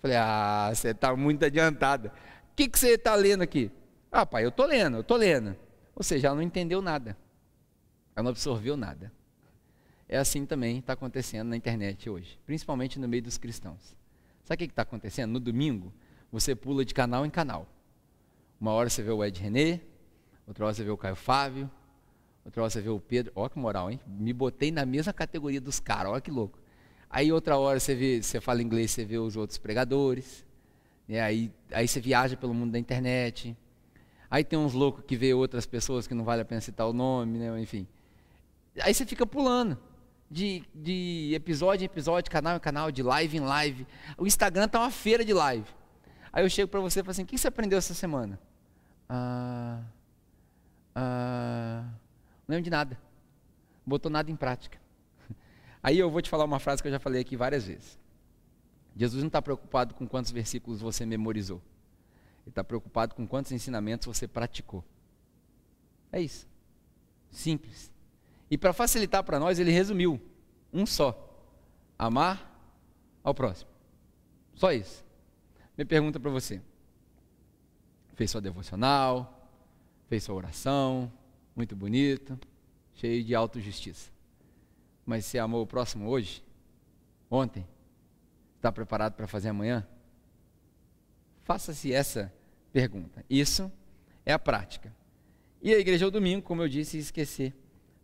Falei, 0.00 0.16
ah, 0.16 0.72
você 0.74 0.88
está 0.88 1.14
muito 1.14 1.44
adiantada. 1.44 2.08
O 2.52 2.56
que, 2.56 2.68
que 2.68 2.76
você 2.76 2.94
está 2.94 3.14
lendo 3.14 3.42
aqui? 3.42 3.70
Ah, 4.10 4.26
pai, 4.26 4.44
eu 4.44 4.48
estou 4.48 4.66
lendo, 4.66 4.96
eu 4.96 5.02
estou 5.02 5.16
lendo. 5.16 5.56
Ou 5.94 6.02
seja, 6.02 6.26
ela 6.26 6.34
não 6.34 6.42
entendeu 6.42 6.82
nada. 6.82 7.16
Ela 8.16 8.24
não 8.24 8.30
absorveu 8.30 8.76
nada. 8.76 9.12
É 10.08 10.18
assim 10.18 10.44
também 10.44 10.78
está 10.78 10.94
acontecendo 10.94 11.50
na 11.50 11.56
internet 11.56 12.10
hoje, 12.10 12.36
principalmente 12.44 12.98
no 12.98 13.06
meio 13.06 13.22
dos 13.22 13.38
cristãos. 13.38 13.94
Sabe 14.42 14.64
o 14.64 14.66
que 14.66 14.72
está 14.72 14.82
acontecendo? 14.82 15.30
No 15.30 15.38
domingo, 15.38 15.92
você 16.32 16.56
pula 16.56 16.84
de 16.84 16.92
canal 16.92 17.24
em 17.24 17.30
canal. 17.30 17.68
Uma 18.60 18.72
hora 18.72 18.90
você 18.90 19.00
vê 19.00 19.12
o 19.12 19.24
Ed 19.24 19.40
René, 19.40 19.80
outra 20.50 20.64
hora 20.64 20.74
você 20.74 20.82
vê 20.82 20.90
o 20.90 20.96
Caio 20.96 21.14
Fábio, 21.14 21.70
outra 22.44 22.62
hora 22.62 22.70
você 22.70 22.80
vê 22.80 22.88
o 22.88 22.98
Pedro. 22.98 23.32
Olha 23.36 23.48
que 23.48 23.58
moral, 23.58 23.88
hein? 23.88 24.00
Me 24.06 24.32
botei 24.32 24.72
na 24.72 24.84
mesma 24.84 25.12
categoria 25.12 25.60
dos 25.60 25.78
caras, 25.78 26.10
olha 26.10 26.20
que 26.20 26.30
louco. 26.30 26.58
Aí 27.08 27.32
outra 27.32 27.56
hora 27.56 27.78
você 27.78 27.94
vê, 27.94 28.20
você 28.20 28.40
fala 28.40 28.60
inglês, 28.60 28.90
você 28.90 29.04
vê 29.04 29.16
os 29.16 29.36
outros 29.36 29.58
pregadores. 29.58 30.44
Né? 31.06 31.20
Aí, 31.20 31.52
aí 31.70 31.86
você 31.86 32.00
viaja 32.00 32.36
pelo 32.36 32.52
mundo 32.52 32.72
da 32.72 32.80
internet. 32.80 33.56
Aí 34.28 34.42
tem 34.42 34.58
uns 34.58 34.74
loucos 34.74 35.04
que 35.06 35.16
vê 35.16 35.32
outras 35.32 35.66
pessoas 35.66 36.08
que 36.08 36.14
não 36.14 36.24
vale 36.24 36.42
a 36.42 36.44
pena 36.44 36.60
citar 36.60 36.88
o 36.88 36.92
nome, 36.92 37.38
né? 37.38 37.60
enfim. 37.60 37.86
Aí 38.80 38.92
você 38.92 39.06
fica 39.06 39.24
pulando 39.24 39.78
de, 40.28 40.64
de 40.74 41.32
episódio 41.32 41.84
em 41.84 41.86
episódio, 41.86 42.28
canal 42.28 42.56
em 42.56 42.60
canal, 42.60 42.90
de 42.90 43.04
live 43.04 43.36
em 43.36 43.40
live. 43.40 43.86
O 44.18 44.26
Instagram 44.26 44.66
tá 44.66 44.80
uma 44.80 44.90
feira 44.90 45.24
de 45.24 45.32
live. 45.32 45.68
Aí 46.32 46.44
eu 46.44 46.50
chego 46.50 46.68
para 46.68 46.80
você 46.80 47.00
e 47.00 47.02
falo 47.04 47.12
assim: 47.12 47.22
o 47.22 47.26
que 47.26 47.38
você 47.38 47.46
aprendeu 47.46 47.78
essa 47.78 47.94
semana? 47.94 48.38
Ah, 49.08 49.82
ah, 50.94 51.84
não 52.46 52.54
lembro 52.54 52.64
de 52.64 52.70
nada. 52.70 52.98
Botou 53.84 54.10
nada 54.10 54.30
em 54.30 54.36
prática. 54.36 54.78
Aí 55.82 55.98
eu 55.98 56.10
vou 56.10 56.20
te 56.20 56.28
falar 56.28 56.44
uma 56.44 56.58
frase 56.58 56.82
que 56.82 56.88
eu 56.88 56.92
já 56.92 56.98
falei 56.98 57.20
aqui 57.20 57.36
várias 57.36 57.66
vezes. 57.66 57.98
Jesus 58.96 59.22
não 59.22 59.28
está 59.28 59.40
preocupado 59.40 59.94
com 59.94 60.06
quantos 60.06 60.30
versículos 60.30 60.80
você 60.80 61.06
memorizou. 61.06 61.62
Ele 62.42 62.50
está 62.50 62.64
preocupado 62.64 63.14
com 63.14 63.26
quantos 63.26 63.52
ensinamentos 63.52 64.06
você 64.06 64.26
praticou. 64.26 64.84
É 66.12 66.20
isso. 66.20 66.46
Simples. 67.30 67.90
E 68.50 68.58
para 68.58 68.72
facilitar 68.72 69.22
para 69.22 69.38
nós, 69.38 69.58
ele 69.58 69.70
resumiu 69.70 70.20
um 70.72 70.84
só: 70.84 71.16
amar 71.98 72.50
ao 73.22 73.34
próximo. 73.34 73.70
Só 74.54 74.72
isso. 74.72 75.04
Me 75.78 75.84
pergunta 75.84 76.18
para 76.18 76.30
você: 76.30 76.60
fez 78.14 78.30
sua 78.30 78.40
devocional, 78.40 79.39
fez 80.10 80.24
sua 80.24 80.34
oração, 80.34 81.10
muito 81.56 81.74
bonito, 81.74 82.38
cheio 82.92 83.24
de 83.24 83.34
autojustiça 83.34 84.10
mas 85.10 85.26
você 85.26 85.40
amou 85.40 85.62
o 85.62 85.66
próximo 85.66 86.08
hoje? 86.08 86.40
Ontem? 87.28 87.66
Está 88.54 88.70
preparado 88.70 89.14
para 89.14 89.26
fazer 89.26 89.48
amanhã? 89.48 89.84
Faça-se 91.42 91.92
essa 91.92 92.32
pergunta. 92.72 93.24
Isso 93.28 93.72
é 94.24 94.32
a 94.32 94.38
prática. 94.38 94.94
E 95.60 95.74
a 95.74 95.78
igreja 95.80 96.04
ao 96.04 96.12
domingo, 96.12 96.42
como 96.42 96.62
eu 96.62 96.68
disse, 96.68 96.96
esquecer 96.96 97.52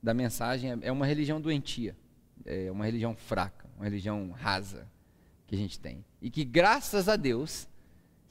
da 0.02 0.12
mensagem, 0.12 0.76
é 0.82 0.90
uma 0.90 1.06
religião 1.06 1.40
doentia, 1.40 1.96
é 2.44 2.72
uma 2.72 2.84
religião 2.84 3.14
fraca, 3.14 3.70
uma 3.76 3.84
religião 3.84 4.32
rasa 4.32 4.90
que 5.46 5.54
a 5.54 5.58
gente 5.58 5.78
tem. 5.78 6.04
E 6.20 6.28
que 6.28 6.44
graças 6.44 7.08
a 7.08 7.14
Deus, 7.14 7.68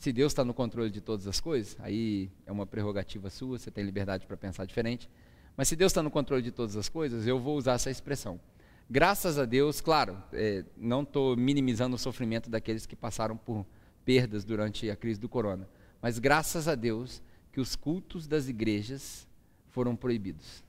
se 0.06 0.14
Deus 0.14 0.34
está 0.34 0.46
no 0.46 0.54
controle 0.54 0.92
de 0.92 1.02
todas 1.02 1.26
as 1.26 1.40
coisas, 1.40 1.76
aí 1.80 2.30
é 2.46 2.52
uma 2.52 2.68
prerrogativa 2.68 3.28
sua, 3.32 3.58
você 3.58 3.72
tem 3.72 3.84
liberdade 3.84 4.28
para 4.28 4.38
pensar 4.38 4.64
diferente. 4.64 5.10
Mas 5.58 5.68
se 5.68 5.76
Deus 5.76 5.92
está 5.92 6.04
no 6.04 6.12
controle 6.12 6.44
de 6.44 6.52
todas 6.52 6.78
as 6.78 6.88
coisas, 6.88 7.26
eu 7.26 7.40
vou 7.40 7.58
usar 7.58 7.74
essa 7.74 7.90
expressão. 7.90 8.40
Graças 8.88 9.40
a 9.40 9.46
Deus, 9.46 9.82
claro, 9.82 10.22
é, 10.32 10.64
não 10.78 11.02
estou 11.02 11.36
minimizando 11.36 11.96
o 11.96 11.98
sofrimento 11.98 12.52
daqueles 12.52 12.86
que 12.86 12.96
passaram 12.96 13.36
por 13.36 13.66
perdas 14.06 14.46
durante 14.46 14.92
a 14.92 14.96
crise 14.96 15.20
do 15.20 15.28
corona, 15.28 15.68
mas 16.00 16.20
graças 16.20 16.68
a 16.68 16.76
Deus 16.76 17.20
que 17.52 17.60
os 17.60 17.76
cultos 17.76 18.28
das 18.28 18.48
igrejas 18.48 19.28
foram 19.72 19.96
proibidos. 19.96 20.64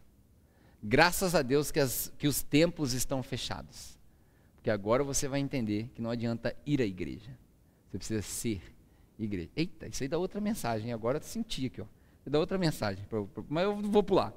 Graças 0.83 1.35
a 1.35 1.43
Deus 1.43 1.71
que, 1.71 1.79
as, 1.79 2.11
que 2.17 2.27
os 2.27 2.43
templos 2.43 2.95
estão 2.95 3.23
fechados. 3.23 3.99
Porque 4.55 4.71
agora 4.71 5.05
você 5.05 5.29
vai 5.29 5.41
entender 5.41 5.91
que 5.95 6.01
não 6.01 6.09
adianta 6.09 6.57
ir 6.65 6.81
à 6.81 6.87
igreja. 6.87 7.37
Você 7.91 7.99
precisa 7.99 8.23
ser 8.23 8.76
igreja. 9.19 9.51
Eita, 9.57 9.87
isso 9.87 10.03
aí 10.03 10.09
dá 10.09 10.19
outra 10.19 10.41
mensagem. 10.41 10.93
Agora 10.93 11.19
eu 11.19 11.23
senti 11.23 11.67
aqui, 11.67 11.81
ó. 11.81 11.87
Dá 12.27 12.39
outra 12.39 12.59
mensagem. 12.59 13.07
Mas 13.49 13.65
eu 13.65 13.77
vou 13.77 14.03
pular. 14.03 14.33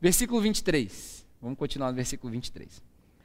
Versículo 0.00 0.40
23. 0.40 1.26
Vamos 1.40 1.58
continuar 1.58 1.90
no 1.90 1.96
versículo 1.96 2.32
23. 2.32 2.82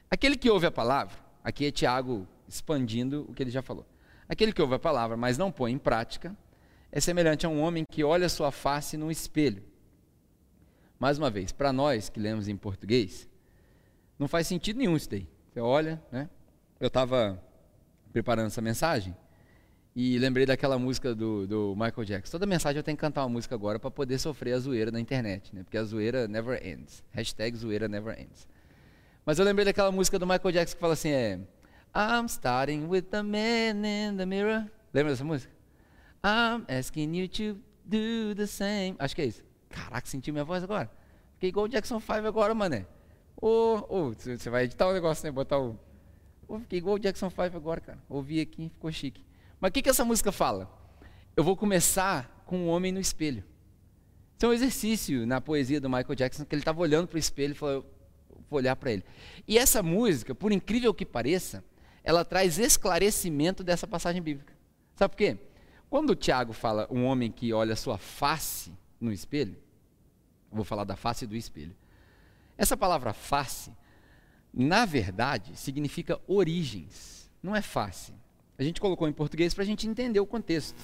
Aquele 0.10 0.36
que 0.36 0.50
ouve 0.50 0.66
a 0.66 0.72
palavra, 0.72 1.16
aqui 1.44 1.66
é 1.66 1.72
Tiago 1.72 2.28
expandindo 2.48 3.26
o 3.30 3.34
que 3.34 3.44
ele 3.44 3.52
já 3.52 3.62
falou. 3.62 3.86
Aquele 4.28 4.52
que 4.52 4.62
ouve 4.62 4.76
a 4.76 4.80
palavra, 4.80 5.16
mas 5.16 5.38
não 5.38 5.52
põe 5.52 5.72
em 5.72 5.78
prática, 5.78 6.36
é 6.92 7.00
semelhante 7.00 7.46
a 7.46 7.50
um 7.50 7.62
homem 7.62 7.84
que 7.90 8.04
olha 8.04 8.28
sua 8.28 8.52
face 8.52 8.98
num 8.98 9.12
espelho. 9.12 9.64
Mais 11.00 11.18
uma 11.18 11.30
vez, 11.30 11.52
para 11.52 11.72
nós 11.72 12.10
que 12.10 12.20
lemos 12.20 12.48
em 12.48 12.58
português, 12.58 13.30
não 14.18 14.28
faz 14.28 14.48
sentido 14.48 14.78
nenhum 14.78 14.96
isso 14.96 15.10
daí. 15.10 15.28
Você 15.54 15.60
olha, 15.60 16.02
né? 16.12 16.30
Eu 16.80 16.88
estava 16.88 17.42
preparando 18.12 18.48
essa 18.48 18.62
mensagem 18.62 19.16
e 20.00 20.20
lembrei 20.20 20.46
daquela 20.46 20.78
música 20.78 21.16
do, 21.16 21.48
do, 21.48 21.76
Michael 21.76 22.06
Jackson. 22.06 22.32
Toda 22.34 22.46
mensagem 22.46 22.78
eu 22.78 22.84
tenho 22.84 22.96
que 22.96 23.02
cantar 23.02 23.24
uma 23.24 23.30
música 23.30 23.56
agora 23.56 23.80
para 23.80 23.90
poder 23.90 24.20
sofrer 24.20 24.54
a 24.54 24.60
zoeira 24.60 24.92
na 24.92 25.00
internet, 25.00 25.56
né? 25.56 25.64
Porque 25.64 25.76
a 25.76 25.84
zoeira 25.84 26.28
never 26.28 26.64
ends. 26.64 27.04
Hashtag 27.10 27.58
zoeira 27.58 27.88
never 27.88 28.16
ends. 28.16 28.48
Mas 29.26 29.40
eu 29.40 29.46
lembrei 29.46 29.66
daquela 29.66 29.92
música 29.92 30.20
do 30.20 30.28
Michael 30.28 30.52
Jackson 30.52 30.76
que 30.76 30.80
fala 30.80 30.94
assim, 30.94 31.10
é... 31.10 31.40
I'm 31.96 32.28
starting 32.28 32.86
with 32.86 33.06
the 33.10 33.24
man 33.24 33.84
in 33.84 34.18
the 34.18 34.26
mirror. 34.28 34.70
Lembra 34.94 35.14
dessa 35.14 35.24
música? 35.24 35.52
I'm 36.24 36.64
asking 36.70 37.16
you 37.16 37.28
to 37.30 37.60
do 37.84 38.36
the 38.36 38.46
same. 38.46 38.96
Acho 39.00 39.16
que 39.16 39.24
é 39.24 39.26
isso. 39.26 39.44
Caraca, 39.68 40.06
senti 40.06 40.32
minha 40.32 40.46
voz 40.46 40.64
agora. 40.64 40.92
Fiquei 41.34 41.50
igual 41.50 41.66
o 41.66 41.70
Jackson 41.70 42.00
5 42.00 42.14
agora, 42.14 42.54
mané. 42.54 42.86
Ô, 43.42 43.84
ô, 43.90 44.14
você 44.14 44.48
vai 44.52 44.66
editar 44.66 44.88
o 44.88 44.94
negócio, 44.94 45.26
né? 45.26 45.32
Botar 45.32 45.58
o. 45.58 45.76
Ô, 46.48 46.60
fiquei 46.60 46.78
igual 46.78 46.98
o 46.98 47.00
Jackson 47.00 47.32
5 47.32 47.42
agora, 47.58 47.82
cara. 47.82 47.98
Ouvi 48.08 48.40
aqui, 48.40 48.70
ficou 48.70 48.92
chique. 48.92 49.26
Mas 49.60 49.70
o 49.70 49.72
que, 49.72 49.82
que 49.82 49.90
essa 49.90 50.06
música 50.06 50.32
fala? 50.32 50.70
Eu 51.36 51.44
vou 51.44 51.56
começar 51.56 52.44
com 52.46 52.58
um 52.58 52.68
homem 52.70 52.92
no 52.92 53.00
espelho. 53.00 53.44
Isso 54.36 54.46
é 54.46 54.50
um 54.50 54.54
exercício 54.54 55.26
na 55.26 55.42
poesia 55.42 55.82
do 55.82 55.90
Michael 55.90 56.16
Jackson, 56.16 56.46
que 56.46 56.54
ele 56.54 56.62
estava 56.62 56.80
olhando 56.80 57.08
para 57.08 57.16
o 57.16 57.20
espelho 57.20 57.52
e 57.52 57.56
falou: 57.56 57.86
vou 58.50 58.60
olhar 58.60 58.76
para 58.76 58.92
ele. 58.92 59.04
E 59.48 59.58
essa 59.58 59.82
música, 59.82 60.36
por 60.36 60.52
incrível 60.52 60.94
que 60.94 61.06
pareça, 61.06 61.64
ela 62.04 62.24
traz 62.24 62.58
esclarecimento 62.60 63.64
dessa 63.64 63.88
passagem 63.88 64.22
bíblica. 64.22 64.54
Sabe 64.96 65.12
por 65.12 65.18
quê? 65.18 65.38
Quando 65.90 66.12
o 66.12 66.16
Tiago 66.16 66.54
fala 66.54 66.88
um 66.92 67.06
homem 67.06 67.32
que 67.32 67.54
olha 67.54 67.76
sua 67.76 67.98
face 67.98 68.72
no 69.00 69.12
espelho, 69.12 69.56
vou 70.52 70.64
falar 70.64 70.84
da 70.84 70.96
face 70.96 71.26
do 71.26 71.36
espelho. 71.36 71.76
Essa 72.58 72.76
palavra 72.76 73.14
face, 73.14 73.72
na 74.54 74.86
verdade, 74.86 75.56
significa 75.56 76.20
origens, 76.28 77.30
não 77.42 77.56
é 77.56 77.62
face. 77.62 78.14
A 78.58 78.64
gente 78.64 78.82
colocou 78.82 79.08
em 79.08 79.14
português 79.14 79.54
para 79.54 79.64
a 79.64 79.68
gente 79.68 79.88
entender 79.88 80.20
o 80.20 80.26
contexto, 80.26 80.78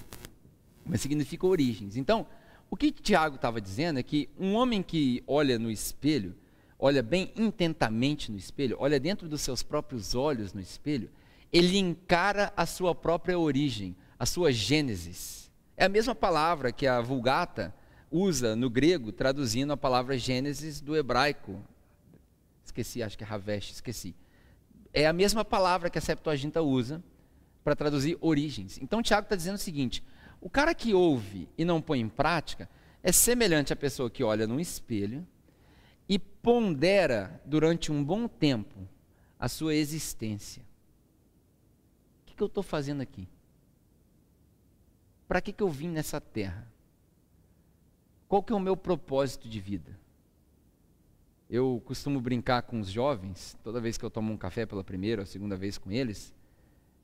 mas 0.85 1.01
significa 1.01 1.47
origens. 1.47 1.97
Então, 1.97 2.27
o 2.69 2.75
que 2.75 2.91
Tiago 2.91 3.35
estava 3.35 3.59
dizendo 3.59 3.99
é 3.99 4.03
que 4.03 4.29
um 4.39 4.53
homem 4.53 4.83
que 4.83 5.23
olha 5.25 5.57
no 5.57 5.71
espelho, 5.71 6.35
olha 6.77 7.01
bem 7.01 7.31
intentamente 7.35 8.31
no 8.31 8.37
espelho, 8.37 8.77
olha 8.79 8.99
dentro 8.99 9.27
dos 9.27 9.41
seus 9.41 9.63
próprios 9.63 10.13
olhos 10.13 10.53
no 10.53 10.61
espelho, 10.61 11.09
ele 11.51 11.77
encara 11.77 12.53
a 12.55 12.65
sua 12.65 12.93
própria 12.93 13.37
origem, 13.39 13.95
a 14.19 14.25
sua 14.25 14.51
Gênesis. 14.51 15.51
É 15.75 15.85
a 15.85 15.89
mesma 15.89 16.13
palavra 16.13 16.71
que 16.71 16.85
a 16.85 17.01
Vulgata 17.01 17.73
usa 18.11 18.55
no 18.55 18.69
grego, 18.69 19.11
traduzindo 19.11 19.73
a 19.73 19.77
palavra 19.77 20.17
Gênesis 20.17 20.79
do 20.79 20.95
hebraico. 20.95 21.59
Esqueci, 22.63 23.01
acho 23.01 23.17
que 23.17 23.23
é 23.23 23.27
Havesh, 23.27 23.71
esqueci. 23.71 24.15
É 24.93 25.07
a 25.07 25.13
mesma 25.13 25.43
palavra 25.43 25.89
que 25.89 25.97
a 25.97 26.01
Septuaginta 26.01 26.61
usa 26.61 27.03
para 27.63 27.75
traduzir 27.75 28.17
origens. 28.19 28.77
Então 28.81 29.01
Tiago 29.01 29.25
está 29.25 29.35
dizendo 29.35 29.55
o 29.55 29.59
seguinte: 29.59 30.03
o 30.41 30.49
cara 30.49 30.75
que 30.75 30.93
ouve 30.93 31.47
e 31.57 31.63
não 31.63 31.81
põe 31.81 31.99
em 31.99 32.09
prática 32.09 32.69
é 33.01 33.11
semelhante 33.11 33.71
à 33.71 33.75
pessoa 33.75 34.09
que 34.09 34.23
olha 34.23 34.45
num 34.45 34.59
espelho 34.59 35.25
e 36.07 36.19
pondera 36.19 37.41
durante 37.45 37.91
um 37.91 38.03
bom 38.03 38.27
tempo 38.27 38.87
a 39.39 39.47
sua 39.47 39.73
existência. 39.73 40.63
O 42.21 42.25
que, 42.25 42.35
que 42.35 42.43
eu 42.43 42.47
estou 42.47 42.63
fazendo 42.63 43.01
aqui? 43.01 43.27
Para 45.27 45.41
que, 45.41 45.53
que 45.53 45.63
eu 45.63 45.69
vim 45.69 45.89
nessa 45.89 46.19
terra? 46.19 46.67
Qual 48.27 48.43
que 48.43 48.51
é 48.51 48.55
o 48.55 48.59
meu 48.59 48.75
propósito 48.75 49.47
de 49.47 49.59
vida? 49.59 49.97
Eu 51.49 51.81
costumo 51.85 52.19
brincar 52.19 52.63
com 52.63 52.79
os 52.79 52.89
jovens, 52.89 53.57
toda 53.63 53.79
vez 53.79 53.97
que 53.97 54.03
eu 54.03 54.09
tomo 54.09 54.33
um 54.33 54.37
café 54.37 54.65
pela 54.65 54.83
primeira 54.83 55.21
ou 55.21 55.25
segunda 55.25 55.55
vez 55.55 55.77
com 55.77 55.91
eles, 55.91 56.33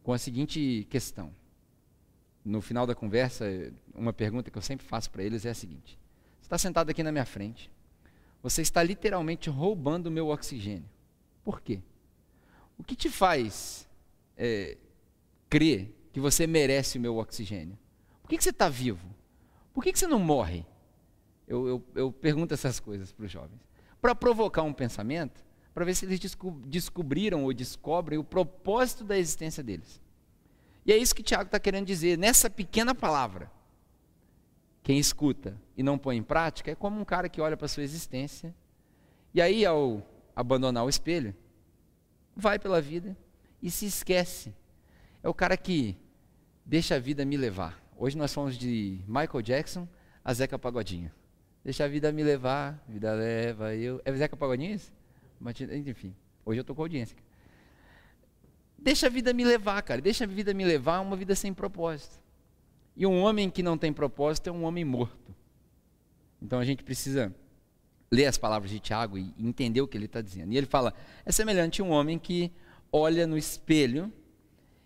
com 0.04 0.14
a 0.14 0.18
seguinte 0.18 0.88
questão. 0.89 1.34
No 2.43 2.62
final 2.62 2.88
da 2.88 2.95
conversa, 2.95 3.45
uma 3.93 4.14
pergunta 4.14 4.50
que 4.50 4.58
eu 4.58 4.62
sempre 4.62 4.86
faço 4.86 5.12
para 5.12 5.24
eles 5.24 5.45
é 5.45 5.50
a 5.50 5.54
seguinte: 5.54 6.00
Você 6.39 6.45
está 6.45 6.58
sentado 6.58 6.89
aqui 6.89 7.04
na 7.04 7.12
minha 7.12 7.26
frente, 7.26 7.72
você 8.41 8.62
está 8.62 8.82
literalmente 8.82 9.50
roubando 9.50 10.08
o 10.08 10.12
meu 10.12 10.30
oxigênio. 10.30 10.89
Por 11.43 11.62
quê? 11.62 11.82
O 12.78 12.84
que 12.84 12.95
te 12.95 13.10
faz 13.10 13.88
é, 14.38 14.78
crer 15.50 15.93
que 16.14 16.20
você 16.20 16.47
merece 16.47 16.97
o 16.97 17.02
meu 17.02 17.18
oxigênio? 17.18 17.78
Por 18.22 18.30
que, 18.30 18.38
que 18.38 18.43
você 18.43 18.52
está 18.52 18.70
vivo? 18.70 19.08
Por 19.74 19.84
que, 19.84 19.91
que 19.91 20.00
você 20.00 20.08
não 20.08 20.20
morre? 20.20 20.66
Eu, 21.47 21.68
eu, 21.68 21.86
eu 21.95 22.12
pergunto 22.12 22.54
essas 22.54 22.80
coisas 22.80 23.12
para 23.12 23.26
os 23.26 23.32
jovens. 23.32 23.60
Para 24.02 24.16
provocar 24.16 24.64
um 24.64 24.72
pensamento, 24.72 25.43
para 25.74 25.86
ver 25.86 25.96
se 25.96 26.06
eles 26.06 26.20
descobriram 26.66 27.44
ou 27.44 27.54
descobrem 27.54 28.18
o 28.20 28.24
propósito 28.24 29.04
da 29.04 29.18
existência 29.18 29.64
deles. 29.64 30.02
E 30.86 30.92
é 30.92 30.98
isso 30.98 31.16
que 31.16 31.24
Tiago 31.24 31.46
está 31.46 31.60
querendo 31.60 31.86
dizer. 31.86 32.18
Nessa 32.18 32.50
pequena 32.50 32.96
palavra, 32.96 33.52
quem 34.82 34.98
escuta 34.98 35.60
e 35.78 35.84
não 35.84 35.98
põe 35.98 36.18
em 36.18 36.24
prática 36.24 36.72
é 36.72 36.76
como 36.76 37.00
um 37.00 37.06
cara 37.06 37.30
que 37.30 37.42
olha 37.42 37.56
para 37.56 37.66
a 37.66 37.70
sua 37.70 37.84
existência 37.84 38.54
e 39.34 39.42
aí, 39.42 39.66
ao 39.66 40.02
abandonar 40.36 40.84
o 40.84 40.90
espelho, 40.90 41.36
vai 42.36 42.58
pela 42.58 42.82
vida 42.82 43.16
e 43.62 43.70
se 43.70 43.86
esquece. 43.86 44.54
É 45.22 45.30
o 45.30 45.34
cara 45.34 45.56
que 45.56 45.96
deixa 46.66 46.96
a 46.96 47.00
vida 47.00 47.24
me 47.26 47.38
levar. 47.38 47.80
Hoje 47.96 48.18
nós 48.18 48.34
fomos 48.34 48.58
de 48.58 49.02
Michael 49.08 49.42
Jackson 49.42 49.88
a 50.24 50.34
Zeca 50.34 50.58
Pagodinho. 50.58 51.12
Deixa 51.64 51.84
a 51.84 51.88
vida 51.88 52.12
me 52.12 52.24
levar, 52.24 52.84
vida 52.88 53.14
leva 53.14 53.76
eu. 53.76 54.02
É 54.04 54.12
Zeca 54.14 54.36
Pagodinho 54.36 54.74
isso? 54.74 54.92
Enfim, 55.86 56.16
hoje 56.46 56.60
eu 56.60 56.64
tô 56.64 56.76
com 56.76 56.82
audiência. 56.82 57.18
Deixa 58.78 59.08
a 59.08 59.10
vida 59.10 59.34
me 59.34 59.44
levar, 59.44 59.82
cara. 59.82 60.02
Deixa 60.02 60.24
a 60.24 60.28
vida 60.28 60.54
me 60.54 60.64
levar 60.64 61.00
uma 61.02 61.16
vida 61.16 61.36
sem 61.36 61.54
propósito. 61.54 62.20
E 62.96 63.06
um 63.06 63.22
homem 63.22 63.50
que 63.50 63.64
não 63.64 63.78
tem 63.78 63.92
propósito 63.94 64.50
é 64.50 64.52
um 64.52 64.64
homem 64.64 64.84
morto. 64.84 65.36
Então 66.42 66.60
a 66.60 66.66
gente 66.66 66.84
precisa 66.84 67.34
ler 68.12 68.26
as 68.26 68.38
palavras 68.38 68.72
de 68.72 68.80
Tiago 68.80 69.18
e 69.18 69.34
entender 69.38 69.82
o 69.82 69.88
que 69.88 69.98
ele 69.98 70.06
está 70.06 70.22
dizendo. 70.22 70.54
E 70.54 70.58
ele 70.58 70.66
fala: 70.66 70.94
é 71.26 71.32
semelhante 71.32 71.82
a 71.82 71.84
um 71.84 71.92
homem 71.92 72.18
que 72.18 72.52
olha 72.92 73.28
no 73.28 73.38
espelho 73.38 74.12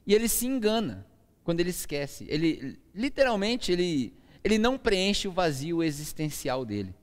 e 0.05 0.13
ele 0.13 0.27
se 0.27 0.45
engana 0.45 1.05
quando 1.43 1.59
ele 1.59 1.69
esquece. 1.69 2.25
Ele 2.29 2.79
literalmente 2.93 3.71
ele 3.71 4.13
ele 4.43 4.57
não 4.57 4.77
preenche 4.77 5.27
o 5.27 5.31
vazio 5.31 5.81
existencial 5.81 6.65
dele 6.65 6.93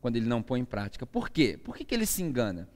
quando 0.00 0.16
ele 0.16 0.26
não 0.26 0.42
põe 0.42 0.60
em 0.60 0.64
prática. 0.64 1.06
Por 1.06 1.30
quê? 1.30 1.58
Por 1.62 1.76
que, 1.76 1.84
que 1.84 1.94
ele 1.94 2.06
se 2.06 2.22
engana? 2.22 2.68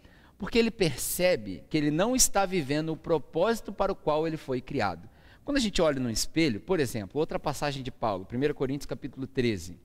Porque 0.42 0.58
ele 0.58 0.72
percebe 0.72 1.62
que 1.70 1.78
ele 1.78 1.92
não 1.92 2.16
está 2.16 2.44
vivendo 2.44 2.88
o 2.88 2.96
propósito 2.96 3.72
para 3.72 3.92
o 3.92 3.94
qual 3.94 4.26
ele 4.26 4.36
foi 4.36 4.60
criado. 4.60 5.08
Quando 5.44 5.56
a 5.56 5.60
gente 5.60 5.80
olha 5.80 6.00
no 6.00 6.10
espelho, 6.10 6.58
por 6.58 6.80
exemplo, 6.80 7.20
outra 7.20 7.38
passagem 7.38 7.80
de 7.80 7.92
Paulo, 7.92 8.26
1 8.28 8.52
Coríntios 8.52 8.86
capítulo 8.86 9.24
13. 9.24 9.78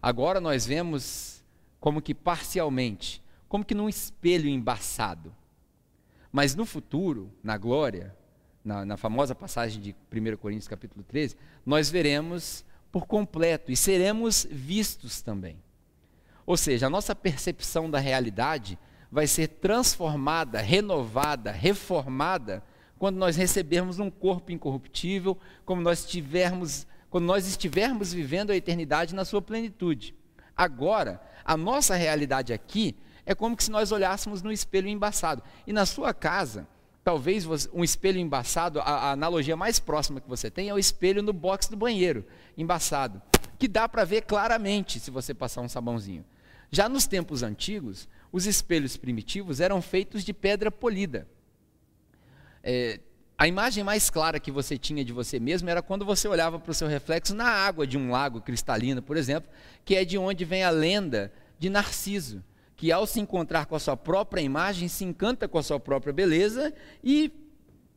Agora 0.00 0.40
nós 0.40 0.64
vemos 0.64 1.44
como 1.78 2.00
que 2.00 2.14
parcialmente, 2.14 3.22
como 3.46 3.62
que 3.62 3.74
num 3.74 3.90
espelho 3.90 4.48
embaçado. 4.48 5.36
Mas 6.32 6.54
no 6.54 6.64
futuro, 6.64 7.30
na 7.44 7.58
glória, 7.58 8.16
na, 8.64 8.86
na 8.86 8.96
famosa 8.96 9.34
passagem 9.34 9.82
de 9.82 9.94
1 10.10 10.38
Coríntios 10.38 10.66
capítulo 10.66 11.04
13, 11.04 11.36
nós 11.66 11.90
veremos 11.90 12.64
por 12.90 13.06
completo 13.06 13.70
e 13.70 13.76
seremos 13.76 14.46
vistos 14.50 15.20
também. 15.20 15.62
Ou 16.46 16.56
seja, 16.56 16.86
a 16.86 16.90
nossa 16.90 17.14
percepção 17.14 17.90
da 17.90 17.98
realidade 17.98 18.78
vai 19.10 19.26
ser 19.26 19.48
transformada, 19.48 20.60
renovada, 20.60 21.50
reformada 21.50 22.62
quando 22.98 23.16
nós 23.16 23.36
recebermos 23.36 23.98
um 23.98 24.10
corpo 24.10 24.52
incorruptível, 24.52 25.36
como 25.64 25.80
nós 25.80 26.04
tivermos, 26.04 26.86
quando 27.08 27.24
nós 27.24 27.46
estivermos 27.46 28.12
vivendo 28.12 28.50
a 28.50 28.56
eternidade 28.56 29.14
na 29.14 29.24
sua 29.24 29.40
plenitude. 29.40 30.14
Agora, 30.56 31.20
a 31.44 31.56
nossa 31.56 31.94
realidade 31.94 32.52
aqui 32.52 32.94
é 33.24 33.34
como 33.34 33.56
se 33.58 33.70
nós 33.70 33.90
olhássemos 33.90 34.42
no 34.42 34.52
espelho 34.52 34.88
embaçado. 34.88 35.42
E 35.66 35.72
na 35.72 35.86
sua 35.86 36.12
casa, 36.12 36.68
talvez 37.02 37.46
um 37.72 37.82
espelho 37.82 38.18
embaçado, 38.18 38.80
a, 38.80 38.82
a, 38.82 39.12
analogia 39.12 39.56
mais 39.56 39.80
próxima 39.80 40.20
que 40.20 40.28
você 40.28 40.50
tem 40.50 40.68
é 40.68 40.74
o 40.74 40.78
espelho 40.78 41.22
no 41.22 41.32
box 41.32 41.68
do 41.68 41.76
banheiro, 41.76 42.24
embaçado, 42.56 43.22
que 43.58 43.66
dá 43.66 43.88
para 43.88 44.04
ver 44.04 44.22
claramente 44.22 45.00
se 45.00 45.10
você 45.10 45.32
passar 45.32 45.62
um 45.62 45.68
sabãozinho. 45.68 46.24
Já 46.70 46.88
nos 46.88 47.06
tempos 47.06 47.42
antigos, 47.42 48.08
os 48.32 48.46
espelhos 48.46 48.96
primitivos 48.96 49.60
eram 49.60 49.80
feitos 49.82 50.24
de 50.24 50.32
pedra 50.32 50.70
polida. 50.70 51.26
É, 52.62 53.00
a 53.36 53.48
imagem 53.48 53.82
mais 53.82 54.10
clara 54.10 54.38
que 54.38 54.50
você 54.50 54.76
tinha 54.76 55.04
de 55.04 55.12
você 55.12 55.40
mesmo 55.40 55.68
era 55.70 55.80
quando 55.82 56.04
você 56.04 56.28
olhava 56.28 56.58
para 56.58 56.70
o 56.70 56.74
seu 56.74 56.88
reflexo 56.88 57.34
na 57.34 57.48
água 57.48 57.86
de 57.86 57.96
um 57.96 58.10
lago 58.10 58.40
cristalino, 58.40 59.00
por 59.00 59.16
exemplo, 59.16 59.50
que 59.84 59.96
é 59.96 60.04
de 60.04 60.18
onde 60.18 60.44
vem 60.44 60.62
a 60.62 60.70
lenda 60.70 61.32
de 61.58 61.70
Narciso 61.70 62.44
que 62.80 62.90
ao 62.90 63.06
se 63.06 63.20
encontrar 63.20 63.66
com 63.66 63.76
a 63.76 63.78
sua 63.78 63.94
própria 63.94 64.40
imagem, 64.40 64.88
se 64.88 65.04
encanta 65.04 65.46
com 65.46 65.58
a 65.58 65.62
sua 65.62 65.78
própria 65.78 66.14
beleza 66.14 66.72
e 67.04 67.30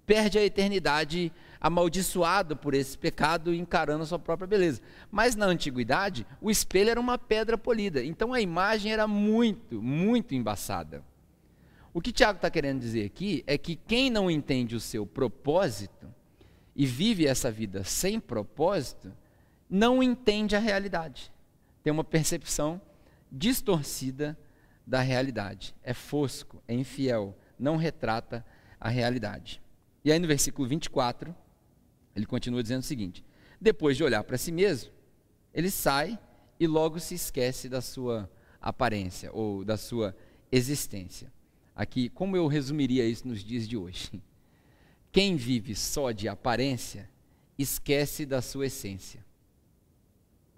perde 0.06 0.38
a 0.38 0.44
eternidade 0.44 1.32
amaldiçoado 1.64 2.57
por 2.57 2.74
esse 2.74 2.97
pecado, 2.97 3.53
encarando 3.53 4.03
a 4.03 4.05
sua 4.05 4.20
própria 4.20 4.45
beleza. 4.45 4.82
Mas 5.09 5.34
na 5.34 5.45
antiguidade, 5.45 6.28
o 6.41 6.51
espelho 6.51 6.89
era 6.89 6.99
uma 6.99 7.18
pedra 7.18 7.57
polida, 7.57 8.03
então 8.03 8.34
a 8.34 8.41
imagem 8.41 8.91
era 8.91 9.07
muito, 9.07 9.82
muito 9.82 10.36
embaçada. 10.36 11.01
O 11.93 12.01
que 12.01 12.11
Tiago 12.11 12.36
está 12.36 12.49
querendo 12.49 12.82
dizer 12.82 13.05
aqui 13.05 13.45
é 13.47 13.57
que 13.57 13.78
quem 13.78 14.09
não 14.09 14.30
entende 14.30 14.76
o 14.76 14.80
seu 14.80 15.05
propósito 15.05 16.14
e 16.76 16.86
vive 16.86 17.26
essa 17.26 17.49
vida 17.49 17.84
sem 17.84 18.20
propósito, 18.20 19.14
não 19.70 20.03
entende 20.03 20.55
a 20.55 20.59
realidade. 20.59 21.32
Tem 21.82 21.93
uma 21.93 22.03
percepção 22.03 22.82
distorcida 23.32 24.38
da 24.86 24.99
realidade. 24.99 25.74
É 25.82 25.93
fosco, 25.93 26.61
é 26.68 26.74
infiel, 26.74 27.38
não 27.57 27.78
retrata 27.78 28.45
a 28.80 28.89
realidade. 28.89 29.61
E 30.03 30.11
aí 30.11 30.20
no 30.20 30.28
versículo 30.28 30.68
24, 30.68 31.34
ele 32.16 32.26
continua 32.26 32.61
dizendo 32.61 32.82
o 32.82 32.86
seguinte: 32.86 33.24
depois 33.59 33.97
de 33.97 34.03
olhar 34.03 34.24
para 34.24 34.38
si 34.38 34.51
mesmo, 34.51 34.91
ele 35.53 35.70
sai 35.70 36.20
e 36.59 36.68
logo 36.68 36.99
se 36.99 37.16
esquece 37.16 37.68
da 37.68 37.82
sua 37.82 38.30
aparência 38.61 39.32
ou 39.34 39.64
da 39.64 39.78
sua 39.78 40.16
existência. 40.51 41.32
Aqui, 41.76 42.09
como 42.09 42.38
eu 42.38 42.47
resumiria 42.47 43.05
isso 43.05 43.28
nos 43.28 43.43
dias 43.43 43.68
de 43.68 43.76
hoje? 43.76 44.22
Quem 45.11 45.36
vive 45.36 45.76
só 45.76 46.11
de 46.11 46.28
aparência, 46.28 47.09
esquece 47.57 48.26
da 48.26 48.41
sua 48.41 48.68
essência. 48.68 49.24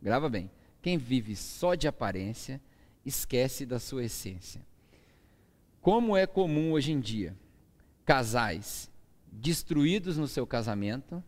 Grava 0.02 0.30
bem. 0.30 0.50
Quem 0.82 0.98
vive 0.98 1.36
só 1.36 1.74
de 1.74 1.88
aparência, 1.88 2.62
esquece 3.06 3.66
da 3.66 3.80
sua 3.80 4.06
essência. 4.06 4.66
Como 5.82 6.16
é 6.16 6.26
comum 6.26 6.72
hoje 6.72 6.92
em 6.92 7.00
dia, 7.00 7.36
casais 8.06 8.90
destruídos 9.32 10.18
no 10.18 10.28
seu 10.28 10.46
casamento, 10.46 11.24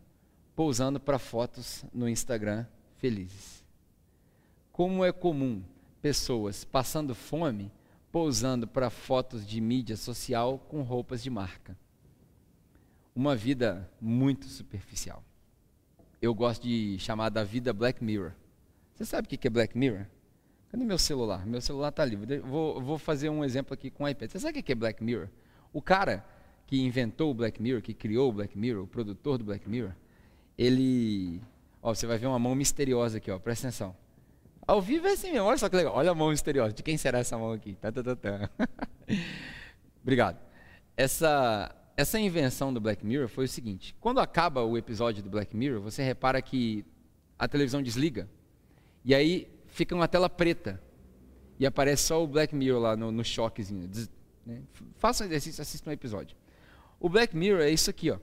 pousando 0.57 0.99
para 0.99 1.19
fotos 1.19 1.85
no 1.93 2.09
Instagram 2.09 2.65
felizes. 2.97 3.63
Como 4.71 5.05
é 5.05 5.11
comum 5.11 5.61
pessoas 6.01 6.65
passando 6.65 7.13
fome, 7.13 7.71
pousando 8.11 8.67
para 8.67 8.89
fotos 8.89 9.45
de 9.45 9.61
mídia 9.61 9.95
social 9.95 10.57
com 10.67 10.81
roupas 10.81 11.21
de 11.21 11.29
marca. 11.29 11.77
Uma 13.15 13.35
vida 13.35 13.87
muito 14.01 14.47
superficial. 14.47 15.23
Eu 16.19 16.33
gosto 16.33 16.63
de 16.63 16.97
chamar 16.97 17.29
da 17.29 17.43
vida 17.43 17.71
Black 17.71 18.03
Mirror. 18.03 18.31
Você 18.95 19.05
sabe 19.05 19.27
o 19.27 19.29
que 19.29 19.47
é 19.47 19.51
Black 19.51 19.77
Mirror? 19.77 20.07
Cadê 20.71 20.83
meu 20.83 20.97
celular? 20.97 21.45
Meu 21.45 21.61
celular 21.61 21.89
está 21.89 22.03
livre. 22.03 22.39
Vou, 22.39 22.81
vou, 22.81 22.97
fazer 22.97 23.29
um 23.29 23.45
exemplo 23.45 23.75
aqui 23.75 23.91
com 23.91 24.05
o 24.05 24.09
iPad. 24.09 24.31
Você 24.31 24.39
sabe 24.39 24.59
o 24.59 24.63
que 24.63 24.71
é 24.71 24.75
Black 24.75 25.03
Mirror? 25.03 25.27
O 25.71 25.83
cara 25.83 26.25
que 26.65 26.81
inventou 26.81 27.29
o 27.29 27.33
Black 27.35 27.61
Mirror, 27.61 27.83
que 27.83 27.93
criou 27.93 28.29
o 28.29 28.33
Black 28.33 28.57
Mirror, 28.57 28.85
o 28.85 28.87
produtor 28.87 29.37
do 29.37 29.43
Black 29.43 29.69
Mirror, 29.69 29.93
ele. 30.57 31.41
Ó, 31.81 31.93
você 31.93 32.07
vai 32.07 32.17
ver 32.17 32.27
uma 32.27 32.39
mão 32.39 32.55
misteriosa 32.55 33.17
aqui, 33.17 33.29
ó, 33.29 33.37
presta 33.37 33.67
atenção. 33.67 33.95
Ao 34.65 34.81
vivo 34.81 35.07
é 35.07 35.11
assim 35.11 35.31
mesmo, 35.31 35.47
olha 35.47 35.57
só 35.57 35.69
que 35.69 35.75
legal. 35.75 35.93
Olha 35.95 36.11
a 36.11 36.15
mão 36.15 36.29
misteriosa. 36.29 36.73
De 36.73 36.83
quem 36.83 36.97
será 36.97 37.19
essa 37.19 37.37
mão 37.37 37.53
aqui? 37.53 37.75
Tá, 37.75 37.91
tá, 37.91 38.03
tá, 38.03 38.15
tá. 38.15 38.49
Obrigado. 40.01 40.37
Essa, 40.97 41.73
essa 41.95 42.19
invenção 42.19 42.73
do 42.73 42.81
Black 42.81 43.05
Mirror 43.05 43.29
foi 43.29 43.45
o 43.45 43.47
seguinte: 43.47 43.95
quando 43.99 44.19
acaba 44.19 44.63
o 44.63 44.77
episódio 44.77 45.23
do 45.23 45.29
Black 45.29 45.55
Mirror, 45.55 45.81
você 45.81 46.03
repara 46.03 46.41
que 46.41 46.85
a 47.39 47.47
televisão 47.47 47.81
desliga. 47.81 48.27
E 49.05 49.15
aí 49.15 49.47
fica 49.67 49.95
uma 49.95 50.07
tela 50.07 50.29
preta. 50.29 50.81
E 51.59 51.65
aparece 51.65 52.03
só 52.03 52.23
o 52.23 52.27
Black 52.27 52.53
Mirror 52.53 52.81
lá 52.81 52.95
no, 52.95 53.11
no 53.11 53.23
choquezinho. 53.23 53.89
Né? 54.45 54.61
Faça 54.97 55.23
um 55.23 55.27
exercício, 55.27 55.61
assista 55.61 55.89
um 55.89 55.93
episódio. 55.93 56.35
O 56.99 57.09
Black 57.09 57.35
Mirror 57.35 57.61
é 57.61 57.69
isso 57.69 57.89
aqui, 57.89 58.11
ó. 58.11 58.17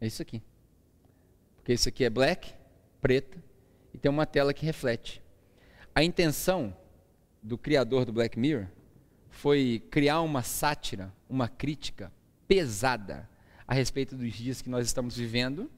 É 0.00 0.06
isso 0.06 0.22
aqui. 0.22 0.42
Porque 1.56 1.72
isso 1.72 1.88
aqui 1.88 2.04
é 2.04 2.10
black, 2.10 2.54
preta, 3.00 3.36
e 3.92 3.98
tem 3.98 4.10
uma 4.10 4.26
tela 4.26 4.54
que 4.54 4.64
reflete. 4.64 5.22
A 5.94 6.02
intenção 6.02 6.76
do 7.42 7.58
criador 7.58 8.04
do 8.04 8.12
Black 8.12 8.38
Mirror 8.38 8.66
foi 9.30 9.82
criar 9.90 10.20
uma 10.20 10.42
sátira, 10.42 11.12
uma 11.28 11.48
crítica 11.48 12.12
pesada 12.46 13.28
a 13.66 13.74
respeito 13.74 14.16
dos 14.16 14.32
dias 14.32 14.62
que 14.62 14.70
nós 14.70 14.86
estamos 14.86 15.16
vivendo 15.16 15.70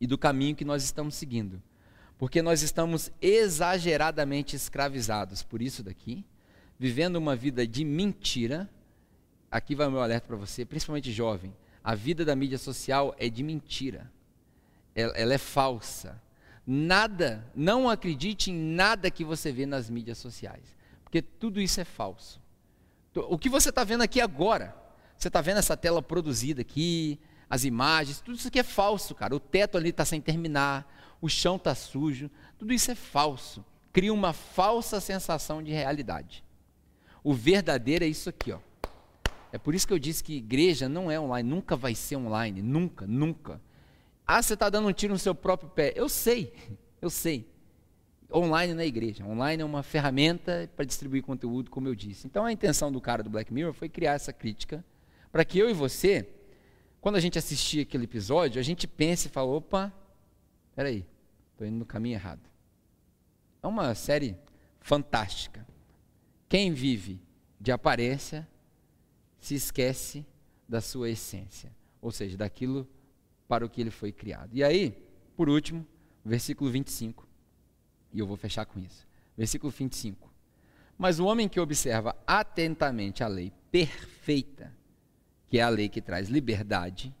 e 0.00 0.06
do 0.06 0.18
caminho 0.18 0.56
que 0.56 0.64
nós 0.64 0.82
estamos 0.82 1.14
seguindo. 1.14 1.62
Porque 2.18 2.42
nós 2.42 2.62
estamos 2.62 3.10
exageradamente 3.22 4.54
escravizados 4.54 5.42
por 5.42 5.62
isso 5.62 5.82
daqui, 5.82 6.24
vivendo 6.78 7.16
uma 7.16 7.34
vida 7.34 7.66
de 7.66 7.84
mentira. 7.84 8.68
Aqui 9.50 9.74
vai 9.74 9.86
o 9.86 9.90
meu 9.90 10.00
alerta 10.00 10.26
para 10.26 10.36
você, 10.36 10.64
principalmente 10.64 11.10
jovem 11.12 11.54
a 11.82 11.94
vida 11.94 12.24
da 12.24 12.36
mídia 12.36 12.58
social 12.58 13.14
é 13.18 13.28
de 13.28 13.42
mentira. 13.42 14.10
Ela, 14.94 15.12
ela 15.16 15.34
é 15.34 15.38
falsa. 15.38 16.20
Nada, 16.66 17.44
não 17.54 17.88
acredite 17.88 18.50
em 18.50 18.54
nada 18.54 19.10
que 19.10 19.24
você 19.24 19.50
vê 19.50 19.66
nas 19.66 19.88
mídias 19.88 20.18
sociais, 20.18 20.76
porque 21.02 21.20
tudo 21.22 21.60
isso 21.60 21.80
é 21.80 21.84
falso. 21.84 22.40
O 23.14 23.38
que 23.38 23.48
você 23.48 23.70
está 23.70 23.82
vendo 23.82 24.02
aqui 24.02 24.20
agora, 24.20 24.76
você 25.16 25.28
está 25.28 25.40
vendo 25.40 25.56
essa 25.58 25.76
tela 25.76 26.00
produzida 26.00 26.60
aqui, 26.60 27.18
as 27.48 27.64
imagens, 27.64 28.20
tudo 28.20 28.36
isso 28.36 28.46
aqui 28.46 28.60
é 28.60 28.62
falso, 28.62 29.14
cara. 29.14 29.34
O 29.34 29.40
teto 29.40 29.76
ali 29.76 29.88
está 29.88 30.04
sem 30.04 30.20
terminar, 30.20 30.86
o 31.20 31.28
chão 31.28 31.56
está 31.56 31.74
sujo, 31.74 32.30
tudo 32.56 32.72
isso 32.72 32.90
é 32.90 32.94
falso. 32.94 33.64
Cria 33.92 34.14
uma 34.14 34.32
falsa 34.32 35.00
sensação 35.00 35.60
de 35.60 35.72
realidade. 35.72 36.44
O 37.24 37.34
verdadeiro 37.34 38.04
é 38.04 38.08
isso 38.08 38.28
aqui, 38.28 38.52
ó. 38.52 38.60
É 39.52 39.58
por 39.58 39.74
isso 39.74 39.86
que 39.86 39.92
eu 39.92 39.98
disse 39.98 40.22
que 40.22 40.36
igreja 40.36 40.88
não 40.88 41.10
é 41.10 41.18
online, 41.18 41.48
nunca 41.48 41.76
vai 41.76 41.94
ser 41.94 42.16
online, 42.16 42.62
nunca, 42.62 43.06
nunca. 43.06 43.60
Ah, 44.26 44.40
você 44.40 44.54
está 44.54 44.70
dando 44.70 44.88
um 44.88 44.92
tiro 44.92 45.12
no 45.12 45.18
seu 45.18 45.34
próprio 45.34 45.68
pé. 45.70 45.92
Eu 45.96 46.08
sei, 46.08 46.52
eu 47.02 47.10
sei. 47.10 47.48
Online 48.32 48.74
na 48.74 48.84
igreja. 48.84 49.24
Online 49.24 49.62
é 49.62 49.64
uma 49.64 49.82
ferramenta 49.82 50.70
para 50.76 50.84
distribuir 50.84 51.22
conteúdo, 51.22 51.68
como 51.68 51.88
eu 51.88 51.94
disse. 51.96 52.26
Então 52.28 52.44
a 52.44 52.52
intenção 52.52 52.92
do 52.92 53.00
cara 53.00 53.24
do 53.24 53.30
Black 53.30 53.52
Mirror 53.52 53.72
foi 53.72 53.88
criar 53.88 54.12
essa 54.12 54.32
crítica 54.32 54.84
para 55.32 55.44
que 55.44 55.58
eu 55.58 55.68
e 55.68 55.72
você, 55.72 56.28
quando 57.00 57.16
a 57.16 57.20
gente 57.20 57.38
assistir 57.38 57.80
aquele 57.80 58.04
episódio, 58.04 58.60
a 58.60 58.62
gente 58.62 58.86
pense 58.86 59.26
e 59.26 59.30
fale, 59.30 59.48
opa, 59.48 59.92
peraí, 60.74 61.04
estou 61.52 61.66
indo 61.66 61.78
no 61.78 61.84
caminho 61.84 62.14
errado. 62.14 62.40
É 63.62 63.66
uma 63.66 63.94
série 63.94 64.36
fantástica. 64.80 65.66
Quem 66.48 66.72
vive 66.72 67.20
de 67.60 67.70
aparência 67.70 68.48
se 69.40 69.54
esquece 69.54 70.24
da 70.68 70.80
sua 70.80 71.10
essência, 71.10 71.74
ou 72.00 72.12
seja, 72.12 72.36
daquilo 72.36 72.86
para 73.48 73.66
o 73.66 73.68
que 73.68 73.80
ele 73.80 73.90
foi 73.90 74.12
criado. 74.12 74.50
E 74.54 74.62
aí, 74.62 74.96
por 75.36 75.48
último, 75.48 75.84
versículo 76.24 76.70
25, 76.70 77.26
e 78.12 78.18
eu 78.18 78.26
vou 78.26 78.36
fechar 78.36 78.66
com 78.66 78.78
isso. 78.78 79.08
Versículo 79.36 79.72
25. 79.72 80.30
Mas 80.98 81.18
o 81.18 81.24
homem 81.24 81.48
que 81.48 81.58
observa 81.58 82.14
atentamente 82.26 83.24
a 83.24 83.26
lei 83.26 83.52
perfeita, 83.70 84.72
que 85.48 85.58
é 85.58 85.62
a 85.62 85.68
lei 85.68 85.88
que 85.88 86.02
traz 86.02 86.28
liberdade, 86.28 87.14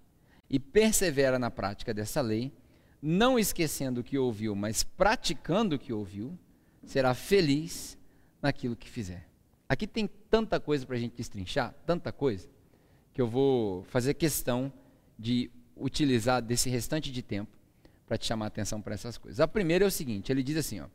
e 0.48 0.60
persevera 0.60 1.38
na 1.38 1.50
prática 1.50 1.94
dessa 1.94 2.20
lei, 2.20 2.52
não 3.00 3.38
esquecendo 3.38 4.00
o 4.00 4.04
que 4.04 4.18
ouviu, 4.18 4.54
mas 4.54 4.82
praticando 4.82 5.76
o 5.76 5.78
que 5.78 5.92
ouviu, 5.92 6.38
será 6.84 7.14
feliz 7.14 7.96
naquilo 8.42 8.76
que 8.76 8.88
fizer. 8.88 9.29
Aqui 9.70 9.86
tem 9.86 10.10
tanta 10.28 10.58
coisa 10.58 10.84
para 10.84 10.96
a 10.96 10.98
gente 10.98 11.14
destrinchar, 11.16 11.72
tanta 11.86 12.10
coisa, 12.10 12.48
que 13.14 13.22
eu 13.22 13.28
vou 13.28 13.84
fazer 13.84 14.14
questão 14.14 14.72
de 15.16 15.48
utilizar 15.76 16.42
desse 16.42 16.68
restante 16.68 17.12
de 17.12 17.22
tempo 17.22 17.56
para 18.04 18.18
te 18.18 18.26
chamar 18.26 18.46
a 18.46 18.48
atenção 18.48 18.82
para 18.82 18.94
essas 18.94 19.16
coisas. 19.16 19.38
A 19.38 19.46
primeira 19.46 19.84
é 19.84 19.86
o 19.86 19.90
seguinte: 19.90 20.32
ele 20.32 20.42
diz 20.42 20.56
assim, 20.56 20.80
ó, 20.80 20.86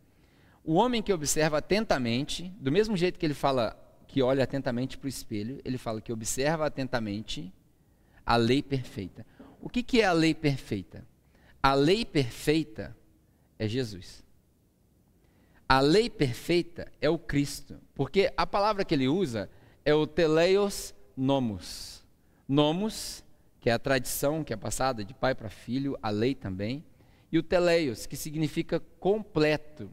o 0.61 0.73
homem 0.73 1.01
que 1.01 1.13
observa 1.13 1.59
atentamente, 1.59 2.53
do 2.59 2.69
mesmo 2.69 2.97
jeito 2.97 3.17
que 3.17 3.25
ele 3.25 3.33
fala 3.33 3.81
que 4.09 4.21
olha 4.21 4.43
atentamente 4.43 4.97
para 4.97 5.05
o 5.05 5.09
espelho, 5.09 5.61
ele 5.63 5.77
fala 5.77 6.01
que 6.01 6.11
observa 6.11 6.65
atentamente 6.65 7.53
a 8.25 8.35
lei 8.35 8.61
perfeita. 8.61 9.25
O 9.61 9.69
que, 9.69 9.81
que 9.81 10.01
é 10.01 10.05
a 10.05 10.11
lei 10.11 10.33
perfeita? 10.33 11.07
A 11.63 11.73
lei 11.73 12.03
perfeita 12.03 12.93
é 13.57 13.69
Jesus. 13.69 14.21
A 15.65 15.79
lei 15.79 16.09
perfeita 16.09 16.91
é 16.99 17.09
o 17.09 17.17
Cristo, 17.17 17.79
porque 17.95 18.31
a 18.35 18.45
palavra 18.45 18.83
que 18.83 18.93
ele 18.93 19.07
usa 19.07 19.49
é 19.83 19.93
o 19.93 20.05
teleios 20.05 20.93
nomos. 21.15 22.03
Nomos, 22.47 23.23
que 23.61 23.69
é 23.69 23.73
a 23.73 23.79
tradição 23.79 24.43
que 24.43 24.53
é 24.53 24.57
passada 24.57 25.03
de 25.03 25.13
pai 25.13 25.33
para 25.33 25.49
filho, 25.49 25.97
a 26.03 26.09
lei 26.09 26.35
também, 26.35 26.83
e 27.31 27.39
o 27.39 27.43
teleios, 27.43 28.05
que 28.05 28.15
significa 28.15 28.79
completo. 28.99 29.91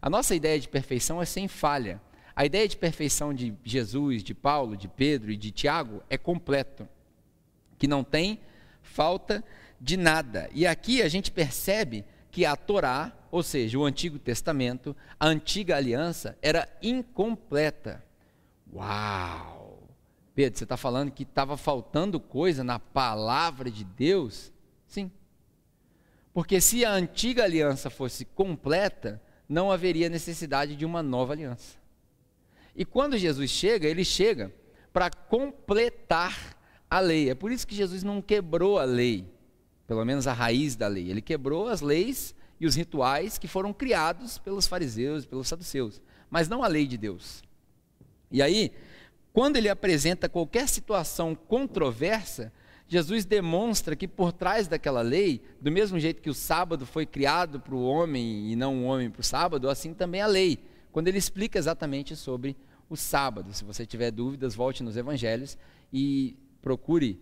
A 0.00 0.10
nossa 0.10 0.34
ideia 0.34 0.58
de 0.58 0.68
perfeição 0.68 1.22
é 1.22 1.24
sem 1.24 1.46
falha. 1.46 2.00
A 2.34 2.46
ideia 2.46 2.66
de 2.66 2.76
perfeição 2.76 3.32
de 3.32 3.54
Jesus, 3.62 4.24
de 4.24 4.34
Paulo, 4.34 4.76
de 4.76 4.88
Pedro 4.88 5.30
e 5.30 5.36
de 5.36 5.50
Tiago 5.50 6.02
é 6.08 6.16
completo, 6.16 6.88
que 7.78 7.86
não 7.86 8.02
tem 8.02 8.40
falta 8.80 9.44
de 9.80 9.96
nada. 9.96 10.48
E 10.52 10.66
aqui 10.66 11.02
a 11.02 11.08
gente 11.08 11.30
percebe 11.30 12.04
que 12.32 12.46
a 12.46 12.56
Torá, 12.56 13.12
ou 13.30 13.42
seja, 13.42 13.78
o 13.78 13.84
Antigo 13.84 14.18
Testamento, 14.18 14.96
a 15.20 15.28
antiga 15.28 15.76
aliança, 15.76 16.36
era 16.40 16.66
incompleta. 16.82 18.02
Uau! 18.72 19.86
Pedro, 20.34 20.58
você 20.58 20.64
está 20.64 20.78
falando 20.78 21.12
que 21.12 21.24
estava 21.24 21.58
faltando 21.58 22.18
coisa 22.18 22.64
na 22.64 22.78
palavra 22.78 23.70
de 23.70 23.84
Deus? 23.84 24.50
Sim. 24.88 25.12
Porque 26.32 26.58
se 26.58 26.86
a 26.86 26.92
antiga 26.92 27.44
aliança 27.44 27.90
fosse 27.90 28.24
completa, 28.24 29.20
não 29.46 29.70
haveria 29.70 30.08
necessidade 30.08 30.74
de 30.74 30.86
uma 30.86 31.02
nova 31.02 31.34
aliança. 31.34 31.76
E 32.74 32.86
quando 32.86 33.18
Jesus 33.18 33.50
chega, 33.50 33.86
ele 33.86 34.06
chega 34.06 34.50
para 34.90 35.10
completar 35.10 36.56
a 36.88 36.98
lei. 36.98 37.28
É 37.28 37.34
por 37.34 37.52
isso 37.52 37.66
que 37.66 37.74
Jesus 37.74 38.02
não 38.02 38.22
quebrou 38.22 38.78
a 38.78 38.84
lei, 38.84 39.26
pelo 39.92 40.06
menos 40.06 40.26
a 40.26 40.32
raiz 40.32 40.74
da 40.74 40.88
lei. 40.88 41.10
Ele 41.10 41.20
quebrou 41.20 41.68
as 41.68 41.82
leis 41.82 42.34
e 42.58 42.64
os 42.66 42.74
rituais 42.74 43.36
que 43.36 43.46
foram 43.46 43.74
criados 43.74 44.38
pelos 44.38 44.66
fariseus 44.66 45.24
e 45.24 45.28
pelos 45.28 45.48
saduceus, 45.48 46.00
mas 46.30 46.48
não 46.48 46.64
a 46.64 46.66
lei 46.66 46.86
de 46.86 46.96
Deus. 46.96 47.42
E 48.30 48.40
aí, 48.40 48.72
quando 49.34 49.58
ele 49.58 49.68
apresenta 49.68 50.30
qualquer 50.30 50.66
situação 50.66 51.34
controversa, 51.34 52.50
Jesus 52.88 53.26
demonstra 53.26 53.94
que 53.94 54.08
por 54.08 54.32
trás 54.32 54.66
daquela 54.66 55.02
lei, 55.02 55.42
do 55.60 55.70
mesmo 55.70 56.00
jeito 56.00 56.22
que 56.22 56.30
o 56.30 56.34
sábado 56.34 56.86
foi 56.86 57.04
criado 57.04 57.60
para 57.60 57.74
o 57.74 57.84
homem 57.84 58.50
e 58.50 58.56
não 58.56 58.84
o 58.84 58.86
homem 58.86 59.10
para 59.10 59.20
o 59.20 59.24
sábado, 59.24 59.68
assim 59.68 59.92
também 59.92 60.22
a 60.22 60.26
lei, 60.26 60.58
quando 60.90 61.08
ele 61.08 61.18
explica 61.18 61.58
exatamente 61.58 62.16
sobre 62.16 62.56
o 62.88 62.96
sábado. 62.96 63.52
Se 63.52 63.62
você 63.62 63.84
tiver 63.84 64.10
dúvidas, 64.10 64.54
volte 64.54 64.82
nos 64.82 64.96
evangelhos 64.96 65.58
e 65.92 66.34
procure 66.62 67.20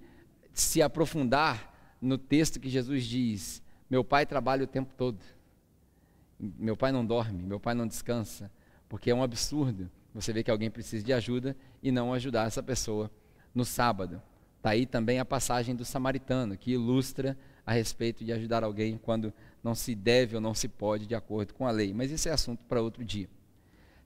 se 0.55 0.81
aprofundar 0.81 1.69
no 2.01 2.19
texto 2.19 2.61
que 2.61 2.69
Jesus 2.69 3.05
diz: 3.05 3.63
Meu 3.89 4.05
pai 4.05 4.27
trabalha 4.27 4.65
o 4.65 4.67
tempo 4.67 4.93
todo, 4.97 5.19
meu 6.39 6.77
pai 6.77 6.93
não 6.93 7.05
dorme, 7.05 7.43
meu 7.43 7.61
pai 7.61 7.75
não 7.75 7.87
descansa, 7.87 8.51
porque 8.89 9.11
é 9.11 9.15
um 9.15 9.23
absurdo 9.23 9.91
você 10.15 10.33
vê 10.33 10.43
que 10.43 10.51
alguém 10.51 10.71
precisa 10.71 11.05
de 11.05 11.13
ajuda 11.13 11.57
e 11.83 11.93
não 11.93 12.13
ajudar 12.13 12.47
essa 12.47 12.63
pessoa 12.63 13.11
no 13.55 13.65
sábado. 13.65 14.21
Está 14.57 14.71
aí 14.71 14.85
também 14.85 15.19
a 15.19 15.25
passagem 15.25 15.75
do 15.75 15.85
samaritano, 15.85 16.57
que 16.57 16.73
ilustra 16.73 17.39
a 17.65 17.73
respeito 17.73 18.25
de 18.25 18.33
ajudar 18.33 18.65
alguém 18.65 18.99
quando 18.99 19.33
não 19.63 19.75
se 19.75 19.95
deve 19.95 20.35
ou 20.35 20.41
não 20.41 20.55
se 20.55 20.69
pode 20.69 21.07
de 21.07 21.15
acordo 21.15 21.55
com 21.55 21.67
a 21.67 21.71
lei. 21.71 21.95
Mas 21.95 22.11
isso 22.11 22.29
é 22.29 22.33
assunto 22.33 22.65
para 22.65 22.83
outro 22.83 23.05
dia. 23.05 23.29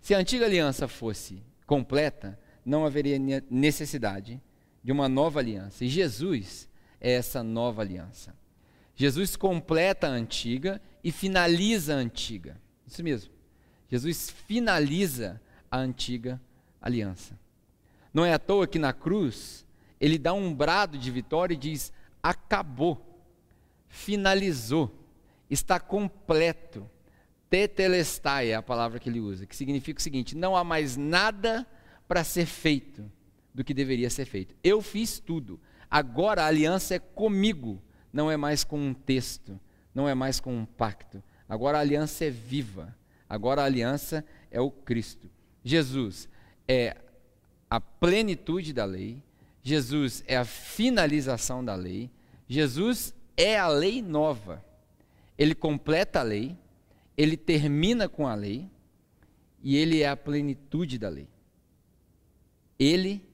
Se 0.01 0.15
a 0.15 0.19
antiga 0.19 0.45
aliança 0.45 0.87
fosse 0.87 1.43
completa, 1.67 2.39
não 2.65 2.85
haveria 2.85 3.19
necessidade 3.51 4.41
de 4.83 4.93
uma 4.93 5.09
nova 5.09 5.41
aliança. 5.41 5.85
E 5.85 5.89
Jesus 5.89 6.69
essa 7.11 7.43
nova 7.43 7.83
aliança. 7.83 8.35
Jesus 8.95 9.37
completa 9.37 10.07
a 10.07 10.11
antiga 10.11 10.81
e 11.03 11.11
finaliza 11.11 11.95
a 11.95 11.99
antiga. 11.99 12.61
Isso 12.87 13.03
mesmo. 13.03 13.33
Jesus 13.91 14.31
finaliza 14.31 15.41
a 15.71 15.79
antiga 15.79 16.41
aliança. 16.81 17.39
Não 18.13 18.25
é 18.25 18.33
à 18.33 18.39
toa 18.39 18.67
que 18.67 18.79
na 18.79 18.93
cruz 18.93 19.67
ele 20.01 20.19
dá 20.19 20.33
um 20.33 20.55
brado 20.55 20.97
de 20.97 21.11
vitória 21.11 21.55
e 21.55 21.59
diz: 21.59 21.93
acabou, 22.23 23.21
finalizou, 23.89 24.91
está 25.51 25.81
completo. 25.81 26.89
Tetelestai 27.51 28.51
é 28.51 28.55
a 28.55 28.63
palavra 28.63 28.99
que 28.99 29.09
ele 29.09 29.21
usa, 29.21 29.47
que 29.47 29.57
significa 29.57 29.99
o 29.99 30.03
seguinte: 30.03 30.37
não 30.37 30.57
há 30.57 30.65
mais 30.65 30.97
nada 30.97 31.67
para 32.07 32.25
ser 32.25 32.47
feito 32.47 33.11
do 33.53 33.63
que 33.63 33.75
deveria 33.75 34.11
ser 34.11 34.25
feito. 34.25 34.55
Eu 34.63 34.83
fiz 34.83 35.19
tudo. 35.19 35.61
Agora 35.95 36.43
a 36.43 36.47
aliança 36.49 36.97
é 36.97 36.99
comigo, 36.99 37.81
não 38.13 38.29
é 38.29 38.37
mais 38.37 38.65
com 38.65 38.77
um 38.77 38.93
texto, 38.93 39.61
não 39.95 40.09
é 40.09 40.13
mais 40.13 40.41
com 40.41 40.53
um 40.53 40.67
pacto. 40.67 41.23
Agora 41.49 41.79
a 41.79 41.83
aliança 41.83 42.25
é 42.25 42.31
viva. 42.31 42.93
Agora 43.29 43.63
a 43.63 43.65
aliança 43.65 44.25
é 44.51 44.61
o 44.61 44.73
Cristo. 44.73 45.31
Jesus 45.63 46.29
é 46.67 46.97
a 47.71 47.79
plenitude 47.79 48.73
da 48.73 48.85
lei, 48.85 49.23
Jesus 49.63 50.25
é 50.27 50.37
a 50.37 50.45
finalização 50.45 51.65
da 51.65 51.77
lei, 51.77 52.11
Jesus 52.49 53.15
é 53.37 53.57
a 53.57 53.69
lei 53.69 54.03
nova. 54.03 54.65
Ele 55.39 55.55
completa 55.55 56.19
a 56.19 56.25
lei, 56.25 56.59
ele 57.17 57.37
termina 57.37 58.09
com 58.09 58.27
a 58.27 58.35
lei 58.35 58.69
e 59.63 59.77
ele 59.77 60.03
é 60.03 60.09
a 60.09 60.17
plenitude 60.17 60.99
da 60.99 61.09
lei. 61.09 61.29
Ele 62.81 63.25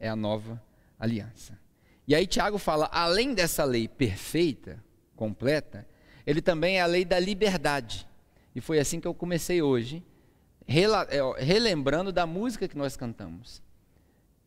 é 0.00 0.08
a 0.08 0.16
nova 0.16 0.60
aliança. 0.98 1.59
E 2.06 2.14
aí 2.14 2.26
Tiago 2.26 2.58
fala, 2.58 2.88
além 2.92 3.34
dessa 3.34 3.64
lei 3.64 3.86
perfeita, 3.86 4.82
completa, 5.14 5.86
ele 6.26 6.40
também 6.40 6.78
é 6.78 6.80
a 6.80 6.86
lei 6.86 7.04
da 7.04 7.18
liberdade. 7.18 8.06
E 8.54 8.60
foi 8.60 8.78
assim 8.78 9.00
que 9.00 9.06
eu 9.06 9.14
comecei 9.14 9.62
hoje, 9.62 10.02
é, 10.66 11.44
relembrando 11.44 12.12
da 12.12 12.26
música 12.26 12.66
que 12.66 12.76
nós 12.76 12.96
cantamos 12.96 13.62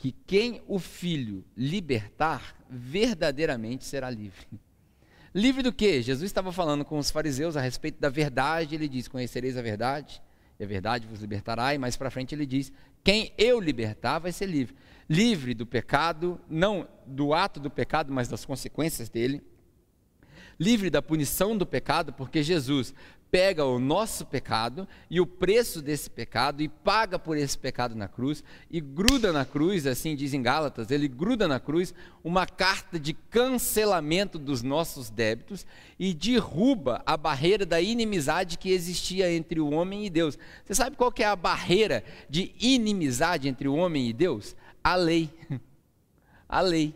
que 0.03 0.11
quem 0.11 0.61
o 0.67 0.79
filho 0.79 1.45
libertar, 1.55 2.57
verdadeiramente 2.69 3.85
será 3.85 4.09
livre. 4.09 4.45
Livre 5.33 5.63
do 5.63 5.71
que? 5.71 6.01
Jesus 6.01 6.25
estava 6.25 6.51
falando 6.51 6.83
com 6.83 6.97
os 6.97 7.09
fariseus 7.09 7.55
a 7.55 7.61
respeito 7.61 8.01
da 8.01 8.09
verdade, 8.09 8.75
ele 8.75 8.89
diz: 8.89 9.07
Conhecereis 9.07 9.55
a 9.55 9.61
verdade, 9.61 10.21
e 10.59 10.63
a 10.65 10.67
verdade 10.67 11.07
vos 11.07 11.21
libertará. 11.21 11.73
E 11.73 11.77
mais 11.77 11.95
para 11.95 12.11
frente 12.11 12.35
ele 12.35 12.45
diz: 12.45 12.69
Quem 13.01 13.31
eu 13.37 13.61
libertar 13.61 14.19
vai 14.19 14.33
ser 14.33 14.47
livre. 14.47 14.75
Livre 15.09 15.53
do 15.53 15.65
pecado, 15.65 16.39
não 16.49 16.87
do 17.05 17.33
ato 17.33 17.59
do 17.59 17.69
pecado, 17.69 18.11
mas 18.11 18.27
das 18.27 18.45
consequências 18.45 19.09
dele. 19.09 19.41
Livre 20.59 20.89
da 20.89 21.01
punição 21.01 21.57
do 21.57 21.65
pecado, 21.65 22.13
porque 22.13 22.43
Jesus 22.43 22.93
pega 23.33 23.65
o 23.65 23.79
nosso 23.79 24.27
pecado 24.27 24.87
e 25.09 25.19
o 25.19 25.25
preço 25.25 25.81
desse 25.81 26.07
pecado 26.07 26.61
e 26.61 26.67
paga 26.67 27.17
por 27.17 27.35
esse 27.35 27.57
pecado 27.57 27.95
na 27.95 28.07
cruz 28.07 28.43
e 28.69 28.79
gruda 28.79 29.33
na 29.33 29.43
cruz, 29.43 29.87
assim 29.87 30.15
diz 30.15 30.35
em 30.35 30.43
Gálatas, 30.43 30.91
ele 30.91 31.07
gruda 31.07 31.47
na 31.47 31.59
cruz 31.59 31.95
uma 32.23 32.45
carta 32.45 32.99
de 32.99 33.11
cancelamento 33.11 34.37
dos 34.37 34.61
nossos 34.61 35.09
débitos 35.09 35.65
e 35.97 36.13
derruba 36.13 37.01
a 37.07 37.17
barreira 37.17 37.65
da 37.65 37.81
inimizade 37.81 38.55
que 38.55 38.69
existia 38.69 39.33
entre 39.33 39.59
o 39.59 39.71
homem 39.71 40.05
e 40.05 40.11
Deus. 40.11 40.37
Você 40.63 40.75
sabe 40.75 40.95
qual 40.95 41.11
que 41.11 41.23
é 41.23 41.27
a 41.27 41.35
barreira 41.35 42.03
de 42.29 42.53
inimizade 42.59 43.49
entre 43.49 43.67
o 43.67 43.73
homem 43.73 44.07
e 44.07 44.13
Deus? 44.13 44.55
A 44.83 44.93
lei. 44.93 45.27
A 46.47 46.61
lei. 46.61 46.93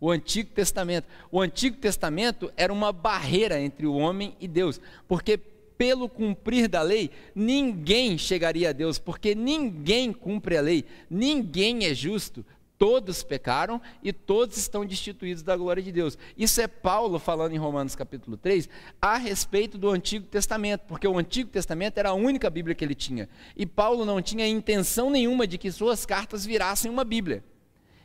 O 0.00 0.10
Antigo 0.10 0.50
Testamento. 0.50 1.06
O 1.30 1.40
Antigo 1.40 1.76
Testamento 1.76 2.52
era 2.56 2.72
uma 2.72 2.92
barreira 2.92 3.60
entre 3.60 3.86
o 3.86 3.94
homem 3.94 4.36
e 4.40 4.48
Deus, 4.48 4.80
porque 5.06 5.40
pelo 5.76 6.08
cumprir 6.08 6.68
da 6.68 6.82
lei, 6.82 7.10
ninguém 7.34 8.16
chegaria 8.16 8.70
a 8.70 8.72
Deus, 8.72 8.98
porque 8.98 9.34
ninguém 9.34 10.12
cumpre 10.12 10.56
a 10.56 10.60
lei, 10.60 10.84
ninguém 11.10 11.84
é 11.84 11.94
justo, 11.94 12.44
todos 12.78 13.22
pecaram 13.22 13.80
e 14.02 14.12
todos 14.12 14.56
estão 14.56 14.84
destituídos 14.84 15.42
da 15.42 15.56
glória 15.56 15.82
de 15.82 15.92
Deus. 15.92 16.18
Isso 16.36 16.60
é 16.60 16.66
Paulo 16.66 17.18
falando 17.18 17.54
em 17.54 17.58
Romanos 17.58 17.94
capítulo 17.94 18.36
3 18.36 18.68
a 19.00 19.16
respeito 19.16 19.78
do 19.78 19.90
Antigo 19.90 20.26
Testamento, 20.26 20.82
porque 20.86 21.06
o 21.06 21.18
Antigo 21.18 21.50
Testamento 21.50 21.98
era 21.98 22.10
a 22.10 22.14
única 22.14 22.50
Bíblia 22.50 22.74
que 22.74 22.84
ele 22.84 22.94
tinha. 22.94 23.28
E 23.56 23.66
Paulo 23.66 24.04
não 24.04 24.20
tinha 24.20 24.46
intenção 24.46 25.10
nenhuma 25.10 25.46
de 25.46 25.58
que 25.58 25.70
suas 25.70 26.04
cartas 26.04 26.44
virassem 26.44 26.90
uma 26.90 27.04
Bíblia. 27.04 27.42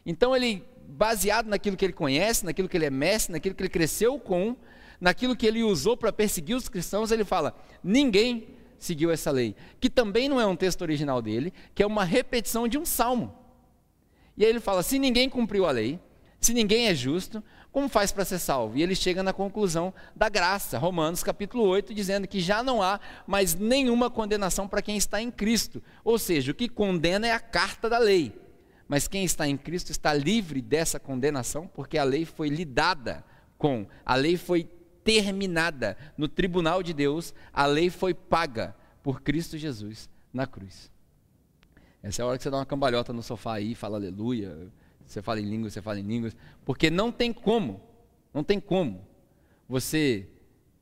Então 0.05 0.35
ele, 0.35 0.63
baseado 0.87 1.47
naquilo 1.47 1.77
que 1.77 1.85
ele 1.85 1.93
conhece, 1.93 2.45
naquilo 2.45 2.69
que 2.69 2.77
ele 2.77 2.85
é 2.85 2.89
mestre, 2.89 3.33
naquilo 3.33 3.55
que 3.55 3.61
ele 3.61 3.69
cresceu 3.69 4.17
com, 4.19 4.55
naquilo 5.01 5.35
que 5.35 5.47
ele 5.47 5.63
usou 5.63 5.97
para 5.97 6.13
perseguir 6.13 6.55
os 6.55 6.69
cristãos, 6.69 7.11
ele 7.11 7.25
fala: 7.25 7.55
ninguém 7.83 8.47
seguiu 8.77 9.11
essa 9.11 9.31
lei, 9.31 9.55
que 9.79 9.89
também 9.89 10.29
não 10.29 10.39
é 10.39 10.45
um 10.45 10.55
texto 10.55 10.83
original 10.83 11.21
dele, 11.21 11.51
que 11.73 11.81
é 11.81 11.87
uma 11.87 12.05
repetição 12.05 12.67
de 12.67 12.77
um 12.77 12.85
salmo. 12.85 13.35
E 14.37 14.45
aí 14.45 14.49
ele 14.49 14.59
fala: 14.59 14.83
se 14.83 14.99
ninguém 14.99 15.27
cumpriu 15.27 15.65
a 15.65 15.71
lei, 15.71 15.99
se 16.39 16.53
ninguém 16.53 16.87
é 16.87 16.95
justo, 16.95 17.43
como 17.71 17.87
faz 17.87 18.11
para 18.11 18.25
ser 18.25 18.39
salvo? 18.39 18.77
E 18.77 18.83
ele 18.83 18.95
chega 18.95 19.23
na 19.23 19.33
conclusão 19.33 19.93
da 20.15 20.29
graça, 20.29 20.77
Romanos 20.77 21.23
capítulo 21.23 21.63
8, 21.63 21.93
dizendo 21.93 22.27
que 22.27 22.39
já 22.39 22.61
não 22.61 22.81
há 22.81 22.99
mais 23.25 23.55
nenhuma 23.55 24.09
condenação 24.09 24.67
para 24.67 24.81
quem 24.81 24.97
está 24.97 25.21
em 25.21 25.31
Cristo. 25.31 25.81
Ou 26.03 26.19
seja, 26.19 26.51
o 26.51 26.55
que 26.55 26.67
condena 26.67 27.27
é 27.27 27.31
a 27.31 27.39
carta 27.39 27.89
da 27.89 27.97
lei. 27.97 28.33
Mas 28.87 29.07
quem 29.07 29.23
está 29.23 29.47
em 29.47 29.55
Cristo 29.55 29.89
está 29.89 30.13
livre 30.13 30.61
dessa 30.61 30.99
condenação, 30.99 31.65
porque 31.65 31.97
a 31.97 32.03
lei 32.03 32.25
foi 32.25 32.49
lhe 32.49 32.65
dada 32.65 33.23
com, 33.57 33.87
a 34.05 34.15
lei 34.15 34.35
foi 34.35 34.67
terminada. 35.03 35.97
No 36.17 36.27
tribunal 36.27 36.81
de 36.83 36.93
Deus, 36.93 37.33
a 37.51 37.65
lei 37.65 37.89
foi 37.89 38.13
paga 38.13 38.75
por 39.03 39.21
Cristo 39.21 39.57
Jesus 39.57 40.09
na 40.33 40.45
cruz. 40.45 40.91
Essa 42.03 42.21
é 42.21 42.23
a 42.23 42.27
hora 42.27 42.37
que 42.37 42.43
você 42.43 42.49
dá 42.49 42.57
uma 42.57 42.65
cambalhota 42.65 43.13
no 43.13 43.21
sofá 43.21 43.55
aí, 43.55 43.75
fala 43.75 43.97
aleluia, 43.97 44.71
você 45.05 45.21
fala 45.21 45.39
em 45.39 45.45
línguas, 45.45 45.73
você 45.73 45.81
fala 45.81 45.99
em 45.99 46.03
línguas, 46.03 46.35
porque 46.65 46.89
não 46.89 47.11
tem 47.11 47.31
como, 47.31 47.81
não 48.33 48.43
tem 48.43 48.59
como 48.59 49.05
você 49.67 50.27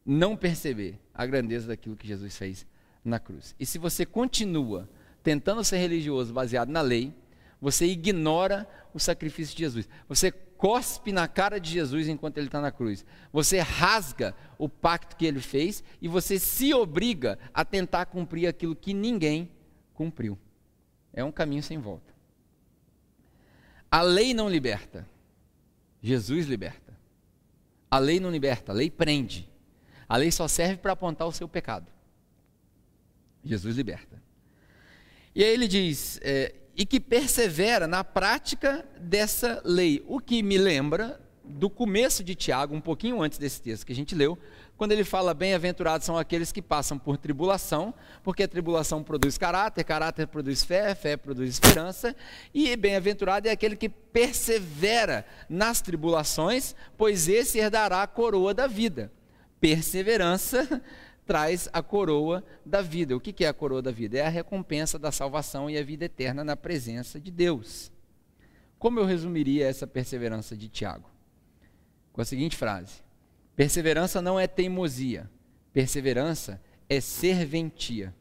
não 0.05 0.36
perceber 0.36 0.99
a 1.13 1.26
grandeza 1.26 1.67
daquilo 1.67 1.95
que 1.95 2.07
Jesus 2.07 2.36
fez 2.38 2.65
na 3.03 3.20
cruz. 3.20 3.55
E 3.59 3.65
se 3.65 3.78
você 3.78 4.05
continua 4.05 4.89
tentando 5.22 5.63
ser 5.63 5.78
religioso 5.78 6.34
baseado 6.34 6.70
na 6.70 6.82
lei, 6.82 7.13
você 7.61 7.86
ignora 7.86 8.67
o 8.93 8.99
sacrifício 8.99 9.55
de 9.55 9.63
Jesus. 9.63 9.89
Você 10.07 10.34
cospe 10.60 11.14
na 11.14 11.26
cara 11.26 11.57
de 11.57 11.72
Jesus 11.72 12.10
enquanto 12.10 12.38
ele 12.38 12.47
está 12.47 12.60
na 12.60 12.70
cruz. 12.70 13.05
Você 13.32 13.60
rasga 13.60 14.36
o 14.57 14.68
pacto 14.68 15.16
que 15.16 15.26
ele 15.26 15.39
fez 15.39 15.82
e 16.01 16.07
você 16.10 16.38
se 16.38 16.74
obriga 16.74 17.39
a 17.53 17.64
tentar 17.64 18.07
cumprir 18.07 18.45
aquilo 18.45 18.76
que 18.76 18.93
ninguém 18.93 19.49
cumpriu. 19.93 20.38
É 21.14 21.24
um 21.24 21.32
caminho 21.32 21.64
sem 21.64 21.78
volta. 21.78 22.14
A 23.89 24.01
lei 24.01 24.34
não 24.34 24.49
liberta, 24.49 25.07
Jesus 26.01 26.45
liberta. 26.45 26.93
A 27.89 27.97
lei 27.97 28.20
não 28.20 28.30
liberta, 28.30 28.74
a 28.74 28.76
lei 28.76 28.91
prende. 28.91 29.49
A 30.10 30.18
lei 30.18 30.30
só 30.30 30.45
serve 30.45 30.76
para 30.76 30.91
apontar 30.91 31.26
o 31.26 31.32
seu 31.32 31.47
pecado. 31.47 31.88
Jesus 33.45 33.78
liberta. 33.78 34.22
E 35.34 35.41
aí 35.41 35.53
ele 35.53 35.70
diz: 35.70 36.20
é, 36.22 36.53
e 36.80 36.86
que 36.86 36.98
persevera 36.98 37.86
na 37.86 38.06
prática 38.06 38.86
dessa 38.98 39.62
lei. 39.66 40.02
O 40.08 40.18
que 40.18 40.42
me 40.42 40.58
lembra 40.58 41.20
do 41.44 41.70
começo 41.70 42.24
de 42.24 42.36
Tiago, 42.36 42.74
um 42.74 42.80
pouquinho 42.80 43.22
antes 43.22 43.38
desse 43.38 43.62
texto 43.62 43.86
que 43.86 43.92
a 43.92 43.96
gente 43.96 44.16
leu, 44.16 44.40
quando 44.78 44.94
ele 44.94 45.04
fala: 45.04 45.34
Bem-aventurados 45.34 46.06
são 46.06 46.18
aqueles 46.18 46.54
que 46.54 46.62
passam 46.62 46.98
por 46.98 47.18
tribulação, 47.18 47.94
porque 48.24 48.44
a 48.44 48.48
tribulação 48.48 49.04
produz 49.04 49.38
caráter, 49.38 49.84
caráter 49.84 50.26
produz 50.28 50.64
fé, 50.64 50.96
fé 50.96 51.18
produz 51.18 51.50
esperança, 51.50 52.16
e 52.54 52.74
bem-aventurado 52.78 53.50
é 53.50 53.52
aquele 53.52 53.76
que 53.76 53.90
persevera 53.90 55.26
nas 55.50 55.82
tribulações, 55.82 56.74
pois 56.98 57.28
esse 57.28 57.60
herdará 57.60 58.04
a 58.04 58.08
coroa 58.08 58.54
da 58.54 58.68
vida. 58.68 59.12
Perseverança 59.60 60.82
traz 61.30 61.70
a 61.72 61.84
coroa 61.84 62.44
da 62.66 62.82
vida. 62.82 63.16
O 63.16 63.20
que 63.20 63.46
é 63.46 63.48
a 63.48 63.54
coroa 63.54 63.84
da 63.84 63.92
vida? 63.92 64.18
É 64.18 64.26
a 64.26 64.30
recompensa 64.30 64.98
da 64.98 65.12
salvação 65.12 65.70
e 65.70 65.78
a 65.78 65.84
vida 65.84 66.06
eterna 66.06 66.44
na 66.44 66.58
presença 66.58 67.20
de 67.20 67.30
Deus. 67.30 67.92
Como 68.80 69.00
eu 69.00 69.06
resumiria 69.06 69.68
essa 69.68 69.86
perseverança 69.86 70.58
de 70.58 70.68
Tiago? 70.68 71.08
Com 72.12 72.20
a 72.20 72.26
seguinte 72.26 72.58
frase: 72.58 73.04
Perseverança 73.56 74.24
não 74.24 74.40
é 74.40 74.48
teimosia, 74.48 75.30
perseverança 75.72 76.60
é 76.90 77.00
serventia. 77.00 78.12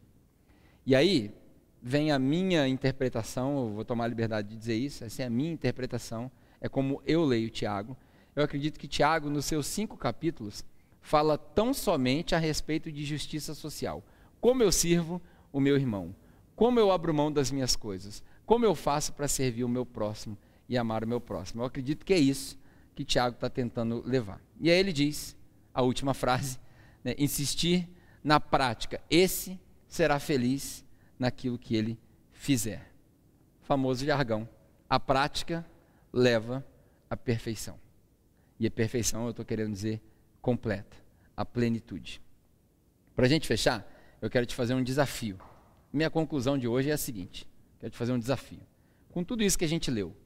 E 0.84 0.94
aí 0.94 1.34
vem 1.82 2.12
a 2.12 2.18
minha 2.18 2.68
interpretação, 2.68 3.68
eu 3.68 3.74
vou 3.74 3.86
tomar 3.86 4.04
a 4.04 4.08
liberdade 4.08 4.48
de 4.48 4.56
dizer 4.58 4.76
isso, 4.76 5.02
essa 5.02 5.22
é 5.22 5.26
a 5.26 5.30
minha 5.30 5.50
interpretação, 5.50 6.30
é 6.60 6.68
como 6.68 7.00
eu 7.06 7.24
leio 7.24 7.48
Tiago. 7.48 7.96
Eu 8.36 8.44
acredito 8.44 8.78
que 8.78 8.86
Tiago, 8.86 9.30
nos 9.30 9.46
seus 9.46 9.66
cinco 9.66 9.96
capítulos, 9.96 10.62
fala 11.00 11.38
tão 11.38 11.72
somente 11.72 12.34
a 12.34 12.38
respeito 12.38 12.90
de 12.90 13.04
justiça 13.04 13.54
social. 13.54 14.04
Como 14.40 14.62
eu 14.62 14.70
sirvo 14.70 15.20
o 15.52 15.60
meu 15.60 15.76
irmão? 15.76 16.14
Como 16.54 16.78
eu 16.78 16.90
abro 16.90 17.14
mão 17.14 17.30
das 17.30 17.50
minhas 17.50 17.76
coisas? 17.76 18.22
Como 18.44 18.64
eu 18.64 18.74
faço 18.74 19.12
para 19.12 19.28
servir 19.28 19.64
o 19.64 19.68
meu 19.68 19.86
próximo 19.86 20.36
e 20.68 20.76
amar 20.76 21.04
o 21.04 21.08
meu 21.08 21.20
próximo? 21.20 21.62
Eu 21.62 21.66
acredito 21.66 22.04
que 22.04 22.12
é 22.12 22.18
isso 22.18 22.58
que 22.94 23.04
Tiago 23.04 23.36
está 23.36 23.48
tentando 23.48 24.02
levar. 24.04 24.40
E 24.60 24.70
aí 24.70 24.78
ele 24.78 24.92
diz, 24.92 25.36
a 25.72 25.82
última 25.82 26.14
frase, 26.14 26.58
né, 27.04 27.14
insistir 27.16 27.88
na 28.24 28.40
prática. 28.40 29.00
Esse 29.08 29.60
será 29.86 30.18
feliz 30.18 30.84
naquilo 31.18 31.58
que 31.58 31.76
ele 31.76 31.98
fizer. 32.32 32.92
Famoso 33.62 34.04
jargão. 34.04 34.48
A 34.90 34.98
prática 34.98 35.64
leva 36.12 36.66
à 37.08 37.16
perfeição. 37.16 37.78
E 38.58 38.66
a 38.66 38.70
perfeição, 38.70 39.24
eu 39.24 39.30
estou 39.30 39.44
querendo 39.44 39.72
dizer, 39.72 40.00
completa, 40.48 40.96
a 41.36 41.44
plenitude. 41.44 42.22
Para 43.14 43.26
a 43.26 43.28
gente 43.28 43.46
fechar, 43.46 43.86
eu 44.18 44.30
quero 44.30 44.46
te 44.46 44.54
fazer 44.54 44.72
um 44.72 44.82
desafio. 44.82 45.38
Minha 45.92 46.08
conclusão 46.08 46.56
de 46.56 46.66
hoje 46.66 46.88
é 46.88 46.94
a 46.94 46.96
seguinte: 46.96 47.46
quero 47.78 47.90
te 47.90 47.98
fazer 47.98 48.12
um 48.12 48.18
desafio. 48.18 48.62
Com 49.10 49.22
tudo 49.22 49.42
isso 49.42 49.58
que 49.58 49.64
a 49.66 49.68
gente 49.68 49.90
leu, 49.90 50.16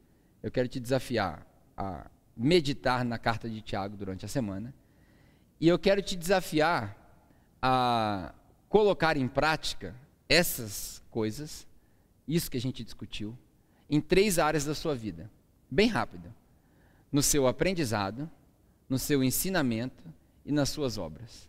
eu 0.41 0.49
quero 0.49 0.69
te 0.69 0.79
desafiar 0.79 1.45
a 1.77 2.09
meditar 2.37 3.05
na 3.05 3.19
carta 3.19 3.51
de 3.51 3.61
Tiago 3.61 3.97
durante 3.97 4.25
a 4.25 4.29
semana. 4.29 4.73
E 5.61 5.67
eu 5.67 5.77
quero 5.77 6.01
te 6.01 6.15
desafiar 6.15 6.97
a 7.61 8.33
colocar 8.69 9.17
em 9.17 9.27
prática 9.27 9.93
essas 10.29 11.03
coisas, 11.11 11.67
isso 12.29 12.49
que 12.49 12.59
a 12.59 12.61
gente 12.61 12.85
discutiu, 12.85 13.37
em 13.91 14.01
três 14.01 14.39
áreas 14.39 14.65
da 14.65 14.75
sua 14.77 14.95
vida, 14.95 15.29
bem 15.69 15.89
rápido: 15.89 16.33
no 17.11 17.25
seu 17.25 17.49
aprendizado, 17.49 18.31
no 18.93 18.99
seu 18.99 19.25
ensinamento 19.25 20.05
e 20.45 20.53
nas 20.53 20.69
suas 20.69 20.99
obras. 20.99 21.49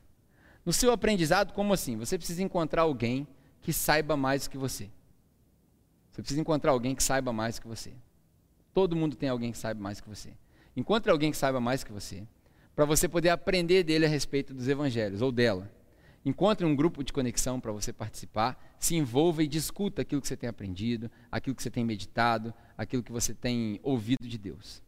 No 0.66 0.72
seu 0.72 0.94
aprendizado, 0.94 1.52
como 1.52 1.74
assim? 1.74 1.98
Você 1.98 2.18
precisa 2.18 2.42
encontrar 2.42 2.84
alguém 2.84 3.28
que 3.62 3.74
saiba 3.74 4.16
mais 4.16 4.44
do 4.44 4.50
que 4.50 4.58
você. 4.58 4.90
Você 6.10 6.22
precisa 6.22 6.40
encontrar 6.40 6.72
alguém 6.72 6.96
que 6.96 7.04
saiba 7.04 7.34
mais 7.34 7.60
que 7.60 7.68
você. 7.68 7.92
Todo 8.74 8.96
mundo 8.96 9.18
tem 9.18 9.28
alguém 9.28 9.52
que 9.52 9.58
saiba 9.58 9.82
mais 9.82 10.00
que 10.00 10.08
você. 10.08 10.30
Encontre 10.74 11.12
alguém 11.12 11.32
que 11.32 11.38
saiba 11.38 11.60
mais 11.60 11.84
que 11.84 11.92
você, 11.92 12.26
para 12.74 12.86
você 12.86 13.10
poder 13.10 13.28
aprender 13.28 13.84
dele 13.84 14.06
a 14.06 14.10
respeito 14.10 14.54
dos 14.54 14.70
evangelhos 14.70 15.22
ou 15.22 15.30
dela. 15.30 15.70
Encontre 16.24 16.66
um 16.66 16.74
grupo 16.74 17.04
de 17.04 17.12
conexão 17.12 17.60
para 17.60 17.74
você 17.74 17.92
participar, 17.92 18.58
se 18.80 18.96
envolva 18.96 19.44
e 19.44 19.48
discuta 19.48 20.02
aquilo 20.02 20.22
que 20.22 20.30
você 20.30 20.38
tem 20.38 20.48
aprendido, 20.48 21.12
aquilo 21.30 21.54
que 21.58 21.62
você 21.62 21.70
tem 21.70 21.84
meditado, 21.84 22.54
aquilo 22.78 23.04
que 23.04 23.12
você 23.12 23.34
tem 23.34 23.82
ouvido 23.84 24.26
de 24.26 24.38
Deus. 24.38 24.82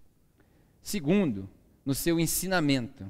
Segundo, 0.82 1.50
no 1.86 1.94
seu 1.94 2.20
ensinamento. 2.20 3.10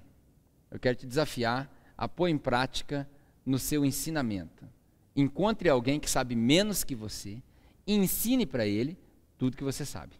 Eu 0.69 0.79
quero 0.79 0.97
te 0.97 1.07
desafiar 1.07 1.71
a 1.97 2.07
pôr 2.07 2.27
em 2.27 2.37
prática 2.37 3.09
no 3.45 3.57
seu 3.57 3.85
ensinamento. 3.85 4.67
Encontre 5.15 5.69
alguém 5.69 5.99
que 5.99 6.09
sabe 6.09 6.35
menos 6.35 6.83
que 6.83 6.93
você 6.93 7.41
e 7.87 7.95
ensine 7.95 8.45
para 8.45 8.65
ele 8.67 8.97
tudo 9.37 9.55
que 9.55 9.63
você 9.63 9.85
sabe. 9.85 10.15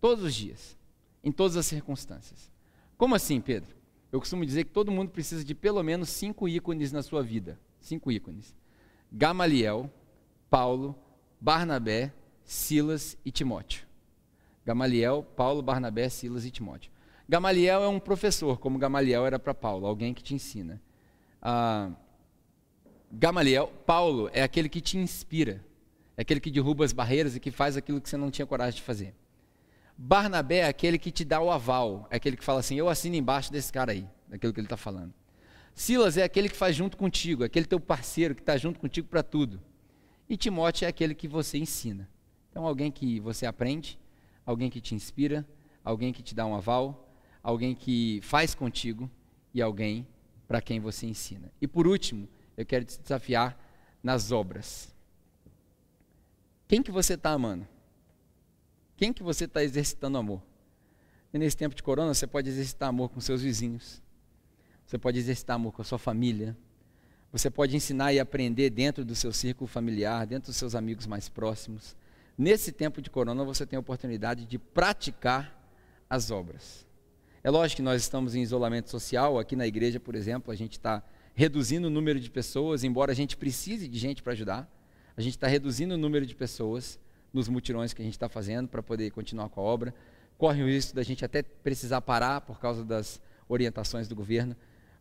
Todos 0.00 0.24
os 0.24 0.34
dias, 0.34 0.76
em 1.24 1.32
todas 1.32 1.56
as 1.56 1.64
circunstâncias. 1.64 2.50
Como 2.96 3.14
assim, 3.14 3.40
Pedro? 3.40 3.74
Eu 4.10 4.20
costumo 4.20 4.44
dizer 4.44 4.64
que 4.64 4.70
todo 4.70 4.92
mundo 4.92 5.10
precisa 5.10 5.42
de 5.42 5.54
pelo 5.54 5.82
menos 5.82 6.10
cinco 6.10 6.46
ícones 6.46 6.92
na 6.92 7.02
sua 7.02 7.22
vida. 7.22 7.58
Cinco 7.80 8.12
ícones: 8.12 8.54
Gamaliel, 9.10 9.90
Paulo, 10.50 10.94
Barnabé, 11.40 12.12
Silas 12.44 13.16
e 13.24 13.30
Timóteo. 13.30 13.86
Gamaliel, 14.66 15.26
Paulo, 15.34 15.62
Barnabé, 15.62 16.08
Silas 16.10 16.44
e 16.44 16.50
Timóteo. 16.50 16.91
Gamaliel 17.28 17.82
é 17.82 17.88
um 17.88 18.00
professor, 18.00 18.58
como 18.58 18.78
Gamaliel 18.78 19.26
era 19.26 19.38
para 19.38 19.54
Paulo, 19.54 19.86
alguém 19.86 20.12
que 20.12 20.22
te 20.22 20.34
ensina. 20.34 20.80
Ah, 21.40 21.90
Gamaliel, 23.10 23.68
Paulo 23.86 24.30
é 24.32 24.42
aquele 24.42 24.68
que 24.68 24.80
te 24.80 24.96
inspira, 24.96 25.64
é 26.16 26.22
aquele 26.22 26.40
que 26.40 26.50
derruba 26.50 26.84
as 26.84 26.92
barreiras 26.92 27.36
e 27.36 27.40
que 27.40 27.50
faz 27.50 27.76
aquilo 27.76 28.00
que 28.00 28.08
você 28.08 28.16
não 28.16 28.30
tinha 28.30 28.46
coragem 28.46 28.76
de 28.76 28.82
fazer. 28.82 29.14
Barnabé 29.96 30.58
é 30.58 30.66
aquele 30.66 30.98
que 30.98 31.10
te 31.10 31.24
dá 31.24 31.40
o 31.40 31.50
aval, 31.50 32.06
é 32.10 32.16
aquele 32.16 32.36
que 32.36 32.44
fala 32.44 32.60
assim: 32.60 32.74
eu 32.74 32.88
assino 32.88 33.14
embaixo 33.14 33.52
desse 33.52 33.72
cara 33.72 33.92
aí, 33.92 34.06
daquilo 34.28 34.52
que 34.52 34.60
ele 34.60 34.66
está 34.66 34.76
falando. 34.76 35.12
Silas 35.74 36.16
é 36.16 36.22
aquele 36.22 36.48
que 36.48 36.56
faz 36.56 36.74
junto 36.76 36.96
contigo, 36.96 37.42
é 37.42 37.46
aquele 37.46 37.66
teu 37.66 37.80
parceiro 37.80 38.34
que 38.34 38.42
está 38.42 38.56
junto 38.56 38.78
contigo 38.78 39.08
para 39.08 39.22
tudo. 39.22 39.60
E 40.28 40.36
Timóteo 40.36 40.86
é 40.86 40.88
aquele 40.88 41.14
que 41.14 41.28
você 41.28 41.58
ensina. 41.58 42.08
Então, 42.50 42.66
alguém 42.66 42.90
que 42.90 43.20
você 43.20 43.46
aprende, 43.46 43.98
alguém 44.44 44.68
que 44.70 44.80
te 44.80 44.94
inspira, 44.94 45.46
alguém 45.84 46.12
que 46.12 46.22
te 46.22 46.34
dá 46.34 46.44
um 46.46 46.54
aval, 46.54 47.11
alguém 47.42 47.74
que 47.74 48.20
faz 48.22 48.54
contigo 48.54 49.10
e 49.52 49.60
alguém 49.60 50.06
para 50.46 50.60
quem 50.60 50.80
você 50.80 51.06
ensina. 51.06 51.50
E 51.60 51.66
por 51.66 51.86
último, 51.86 52.28
eu 52.56 52.64
quero 52.64 52.84
te 52.84 53.00
desafiar 53.00 53.58
nas 54.02 54.30
obras. 54.30 54.94
Quem 56.68 56.82
que 56.82 56.90
você 56.90 57.14
está 57.14 57.30
amando? 57.30 57.66
Quem 58.96 59.12
que 59.12 59.22
você 59.22 59.44
está 59.44 59.62
exercitando 59.62 60.18
amor? 60.18 60.42
E 61.32 61.38
nesse 61.38 61.56
tempo 61.56 61.74
de 61.74 61.82
corona, 61.82 62.12
você 62.12 62.26
pode 62.26 62.48
exercitar 62.48 62.88
amor 62.88 63.08
com 63.08 63.20
seus 63.20 63.42
vizinhos. 63.42 64.02
Você 64.86 64.98
pode 64.98 65.18
exercitar 65.18 65.56
amor 65.56 65.72
com 65.72 65.82
a 65.82 65.84
sua 65.84 65.98
família. 65.98 66.56
Você 67.32 67.50
pode 67.50 67.74
ensinar 67.74 68.12
e 68.12 68.20
aprender 68.20 68.68
dentro 68.68 69.04
do 69.04 69.14
seu 69.14 69.32
círculo 69.32 69.66
familiar, 69.66 70.26
dentro 70.26 70.50
dos 70.50 70.56
seus 70.56 70.74
amigos 70.74 71.06
mais 71.06 71.28
próximos. 71.28 71.96
Nesse 72.36 72.70
tempo 72.70 73.00
de 73.00 73.08
corona, 73.08 73.42
você 73.44 73.64
tem 73.64 73.78
a 73.78 73.80
oportunidade 73.80 74.44
de 74.44 74.58
praticar 74.58 75.58
as 76.08 76.30
obras. 76.30 76.86
É 77.44 77.50
lógico 77.50 77.78
que 77.78 77.82
nós 77.82 78.00
estamos 78.00 78.36
em 78.36 78.42
isolamento 78.42 78.88
social. 78.88 79.36
Aqui 79.36 79.56
na 79.56 79.66
igreja, 79.66 79.98
por 79.98 80.14
exemplo, 80.14 80.52
a 80.52 80.54
gente 80.54 80.74
está 80.74 81.02
reduzindo 81.34 81.88
o 81.88 81.90
número 81.90 82.20
de 82.20 82.30
pessoas, 82.30 82.84
embora 82.84 83.10
a 83.10 83.14
gente 83.16 83.36
precise 83.36 83.88
de 83.88 83.98
gente 83.98 84.22
para 84.22 84.32
ajudar. 84.32 84.70
A 85.16 85.20
gente 85.20 85.34
está 85.34 85.48
reduzindo 85.48 85.94
o 85.94 85.98
número 85.98 86.24
de 86.24 86.36
pessoas 86.36 87.00
nos 87.32 87.48
mutirões 87.48 87.92
que 87.92 88.00
a 88.00 88.04
gente 88.04 88.14
está 88.14 88.28
fazendo 88.28 88.68
para 88.68 88.80
poder 88.80 89.10
continuar 89.10 89.48
com 89.48 89.60
a 89.60 89.64
obra. 89.64 89.92
Corre 90.38 90.62
o 90.62 90.66
risco 90.68 90.94
da 90.94 91.02
gente 91.02 91.24
até 91.24 91.42
precisar 91.42 92.00
parar 92.02 92.42
por 92.42 92.60
causa 92.60 92.84
das 92.84 93.20
orientações 93.48 94.06
do 94.06 94.14
governo, 94.14 94.54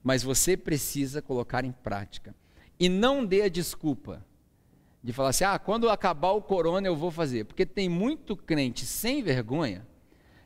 mas 0.04 0.24
você 0.24 0.58
precisa 0.58 1.22
colocar 1.22 1.64
em 1.64 1.72
prática. 1.72 2.34
E 2.80 2.90
não 2.90 3.24
dê 3.24 3.44
a 3.44 3.50
desculpa 3.50 4.26
de 5.04 5.14
falar 5.14 5.30
assim: 5.30 5.44
ah, 5.44 5.60
quando 5.60 5.88
acabar 5.92 6.32
o 6.32 6.42
corona 6.42 6.88
eu 6.88 6.96
vou 6.96 7.12
fazer. 7.12 7.46
Porque 7.46 7.68
tem 7.68 7.88
muito 7.88 8.36
crente 8.36 8.84
sem 8.84 9.22
vergonha 9.22 9.86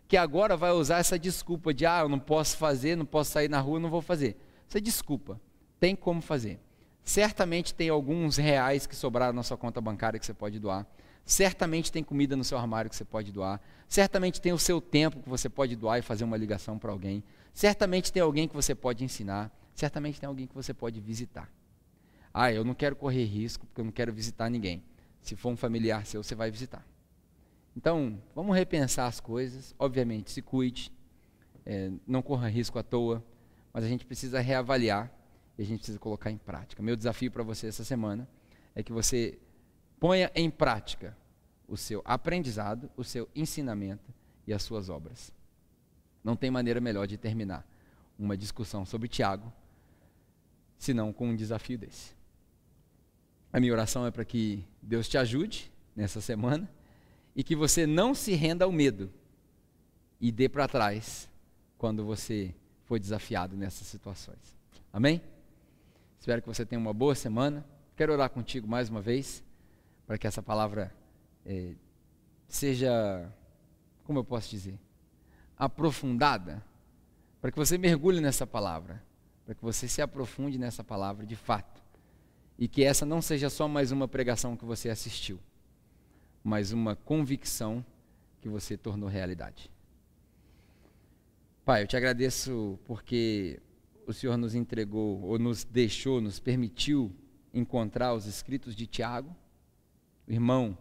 que 0.08 0.18
agora 0.18 0.56
vai 0.56 0.72
usar 0.72 1.00
essa 1.00 1.18
desculpa 1.18 1.74
de, 1.74 1.86
ah, 1.86 2.02
eu 2.02 2.10
não 2.10 2.20
posso 2.20 2.58
fazer, 2.58 2.96
não 2.96 3.06
posso 3.06 3.32
sair 3.32 3.50
na 3.50 3.60
rua, 3.60 3.80
não 3.80 3.90
vou 3.90 4.02
fazer. 4.02 4.38
Isso 4.68 4.78
é 4.78 4.82
desculpa. 4.82 5.40
Tem 5.80 5.96
como 5.96 6.22
fazer. 6.22 6.60
Certamente 7.04 7.74
tem 7.74 7.90
alguns 7.90 8.38
reais 8.38 8.88
que 8.88 8.96
sobraram 8.96 9.34
na 9.34 9.44
sua 9.44 9.58
conta 9.58 9.80
bancária 9.80 10.20
que 10.20 10.26
você 10.26 10.34
pode 10.34 10.60
doar. 10.60 10.86
Certamente 11.26 11.92
tem 11.92 12.04
comida 12.04 12.36
no 12.36 12.44
seu 12.44 12.58
armário 12.58 12.90
que 12.90 12.96
você 12.96 13.06
pode 13.06 13.32
doar. 13.32 13.60
Certamente 13.88 14.40
tem 14.40 14.54
o 14.54 14.60
seu 14.60 14.80
tempo 14.80 15.22
que 15.22 15.30
você 15.30 15.50
pode 15.50 15.76
doar 15.76 16.00
e 16.00 16.02
fazer 16.02 16.24
uma 16.24 16.38
ligação 16.38 16.78
para 16.78 16.92
alguém. 16.92 17.24
Certamente 17.54 18.12
tem 18.12 18.22
alguém 18.22 18.48
que 18.48 18.56
você 18.56 18.76
pode 18.76 19.04
ensinar. 19.04 19.52
Certamente 19.74 20.20
tem 20.20 20.28
alguém 20.28 20.46
que 20.48 20.54
você 20.54 20.74
pode 20.74 21.00
visitar. 21.00 21.50
Ah, 22.34 22.52
eu 22.52 22.64
não 22.64 22.74
quero 22.74 22.96
correr 22.96 23.24
risco 23.24 23.66
porque 23.66 23.82
eu 23.82 23.86
não 23.86 23.92
quero 23.92 24.14
visitar 24.14 24.50
ninguém. 24.50 24.84
Se 25.22 25.36
for 25.36 25.50
um 25.50 25.58
familiar 25.58 26.06
seu, 26.06 26.22
você 26.22 26.36
vai 26.36 26.52
visitar. 26.52 26.86
Então, 27.76 28.22
vamos 28.34 28.56
repensar 28.56 29.08
as 29.08 29.20
coisas. 29.20 29.76
Obviamente, 29.78 30.32
se 30.32 30.42
cuide, 30.42 30.92
é, 31.66 31.92
não 32.08 32.22
corra 32.22 32.48
risco 32.48 32.80
à 32.80 32.84
toa, 32.84 33.24
mas 33.74 33.84
a 33.84 33.88
gente 33.88 34.06
precisa 34.06 34.40
reavaliar 34.40 35.12
e 35.58 35.62
a 35.62 35.66
gente 35.66 35.80
precisa 35.80 36.00
colocar 36.00 36.32
em 36.32 36.38
prática. 36.38 36.82
Meu 36.82 36.96
desafio 36.96 37.32
para 37.32 37.44
você 37.44 37.68
essa 37.68 37.84
semana 37.84 38.28
é 38.74 38.82
que 38.82 38.94
você 38.94 39.38
ponha 40.00 40.32
em 40.34 40.50
prática 40.50 41.18
o 41.68 41.76
seu 41.76 42.02
aprendizado, 42.06 42.90
o 42.96 43.04
seu 43.04 43.28
ensinamento 43.36 44.14
e 44.48 44.54
as 44.54 44.64
suas 44.64 44.90
obras. 44.90 45.34
Não 46.24 46.36
tem 46.36 46.50
maneira 46.50 46.80
melhor 46.80 47.08
de 47.08 47.18
terminar 47.18 47.68
uma 48.18 48.38
discussão 48.38 48.86
sobre 48.86 49.10
Tiago 49.10 49.52
senão 50.78 51.12
com 51.12 51.30
um 51.30 51.36
desafio 51.36 51.78
desse. 51.78 52.14
A 53.52 53.60
minha 53.60 53.74
oração 53.74 54.06
é 54.06 54.12
para 54.12 54.26
que 54.26 54.66
Deus 54.82 55.08
te 55.08 55.18
ajude 55.18 55.72
nessa 55.96 56.22
semana 56.22 56.70
e 57.36 57.44
que 57.44 57.56
você 57.56 57.86
não 57.86 58.14
se 58.14 58.34
renda 58.34 58.66
ao 58.66 58.72
medo 58.72 59.12
e 60.22 60.32
dê 60.32 60.48
para 60.48 60.68
trás 60.68 61.30
quando 61.78 62.06
você 62.06 62.56
for 62.86 63.00
desafiado 63.00 63.58
nessas 63.58 63.88
situações. 63.88 64.56
Amém? 64.94 65.22
Espero 66.20 66.42
que 66.42 66.48
você 66.48 66.66
tenha 66.66 66.80
uma 66.80 66.94
boa 66.94 67.14
semana. 67.14 67.66
Quero 67.98 68.14
orar 68.14 68.30
contigo 68.30 68.68
mais 68.68 68.90
uma 68.90 69.02
vez 69.02 69.44
para 70.08 70.18
que 70.18 70.26
essa 70.26 70.42
palavra 70.42 70.94
é, 71.46 71.74
seja, 72.48 73.30
como 74.04 74.20
eu 74.20 74.24
posso 74.24 74.50
dizer, 74.50 74.80
aprofundada, 75.58 76.64
para 77.42 77.52
que 77.52 77.58
você 77.58 77.78
mergulhe 77.78 78.22
nessa 78.22 78.48
palavra, 78.48 79.04
para 79.46 79.54
que 79.54 79.62
você 79.62 79.88
se 79.88 80.02
aprofunde 80.02 80.58
nessa 80.58 80.84
palavra 80.84 81.26
de 81.26 81.36
fato, 81.36 81.82
e 82.58 82.68
que 82.68 82.84
essa 82.84 83.06
não 83.06 83.22
seja 83.22 83.50
só 83.50 83.68
mais 83.68 83.92
uma 83.92 84.08
pregação 84.08 84.56
que 84.56 84.66
você 84.66 84.90
assistiu, 84.90 85.40
mas 86.46 86.72
uma 86.72 86.96
convicção 86.96 87.84
que 88.40 88.48
você 88.48 88.78
tornou 88.78 89.10
realidade. 89.10 89.72
Pai, 91.66 91.82
eu 91.82 91.88
te 91.88 91.98
agradeço 91.98 92.78
porque 92.86 93.60
o 94.06 94.14
Senhor 94.14 94.38
nos 94.38 94.54
entregou, 94.54 95.24
ou 95.24 95.40
nos 95.40 95.64
deixou, 95.64 96.22
nos 96.22 96.40
permitiu 96.40 97.12
encontrar 97.52 98.14
os 98.14 98.28
escritos 98.28 98.76
de 98.76 98.86
Tiago, 98.86 99.36
irmão 100.28 100.78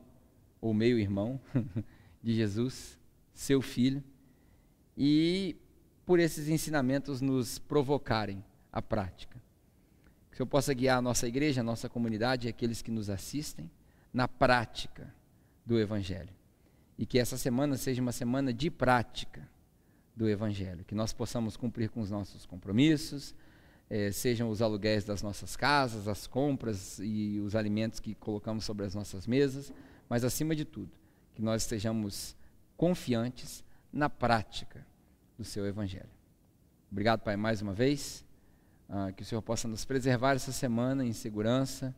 ou 0.61 0.75
meio-irmão 0.75 1.41
de 2.23 2.35
Jesus, 2.35 2.99
seu 3.33 3.63
filho, 3.63 4.05
e 4.95 5.57
por 6.05 6.21
esses 6.21 6.49
ensinamentos 6.49 7.23
nos 7.23 7.59
provocarem 7.59 8.45
a 8.71 8.83
prática. 8.83 9.43
Que 10.29 10.35
o 10.35 10.37
Senhor 10.37 10.47
possa 10.47 10.75
guiar 10.75 10.99
a 10.99 11.03
nossa 11.03 11.27
igreja, 11.27 11.63
a 11.63 11.65
nossa 11.65 11.89
comunidade 11.89 12.49
e 12.49 12.51
aqueles 12.51 12.83
que 12.83 12.91
nos 12.91 13.09
assistem 13.09 13.71
na 14.13 14.29
prática 14.29 15.11
do 15.65 15.79
Evangelho. 15.79 16.31
E 16.99 17.05
que 17.05 17.19
essa 17.19 17.37
semana 17.37 17.77
seja 17.77 18.01
uma 18.01 18.13
semana 18.13 18.53
de 18.53 18.71
prática 18.71 19.49
do 20.15 20.29
Evangelho. 20.29 20.85
Que 20.85 20.95
nós 20.95 21.13
possamos 21.13 21.57
cumprir 21.57 21.91
com 21.91 22.01
os 22.01 22.11
nossos 22.11 22.47
compromissos, 22.47 23.35
eh, 23.91 24.13
sejam 24.13 24.49
os 24.49 24.63
aluguéis 24.63 25.05
das 25.05 25.23
nossas 25.23 25.57
casas, 25.57 26.07
as 26.07 26.27
compras 26.27 26.99
e 27.01 27.41
os 27.41 27.57
alimentos 27.57 28.01
que 28.01 28.15
colocamos 28.15 28.65
sobre 28.65 28.87
as 28.87 28.95
nossas 28.95 29.27
mesas 29.27 29.73
mas 30.09 30.25
acima 30.25 30.55
de 30.55 30.65
tudo, 30.65 30.91
que 31.35 31.43
nós 31.43 31.63
estejamos 31.63 32.37
confiantes 32.77 33.65
na 33.93 34.11
prática 34.11 34.87
do 35.37 35.45
seu 35.45 35.67
Evangelho. 35.67 36.11
Obrigado, 36.91 37.21
Pai, 37.21 37.37
mais 37.37 37.61
uma 37.63 37.73
vez. 37.73 38.25
Ah, 38.89 39.11
que 39.13 39.23
o 39.23 39.25
Senhor 39.27 39.43
possa 39.43 39.67
nos 39.67 39.85
preservar 39.85 40.35
essa 40.35 40.53
semana 40.53 41.05
em 41.05 41.13
segurança 41.13 41.95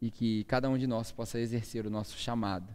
e 0.00 0.10
que 0.10 0.44
cada 0.44 0.70
um 0.70 0.78
de 0.78 0.86
nós 0.86 1.10
possa 1.10 1.38
exercer 1.38 1.86
o 1.86 1.90
nosso 1.90 2.16
chamado 2.16 2.74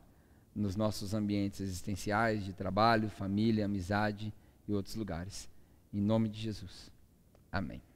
nos 0.58 0.76
nossos 0.76 1.14
ambientes 1.14 1.62
existenciais, 1.62 2.44
de 2.44 2.52
trabalho, 2.52 3.10
família, 3.10 3.66
amizade 3.66 4.34
e 4.68 4.74
outros 4.74 4.96
lugares. 4.96 5.48
Em 5.94 6.02
nome 6.02 6.28
de 6.28 6.42
Jesus. 6.42 6.92
Amém. 7.52 7.87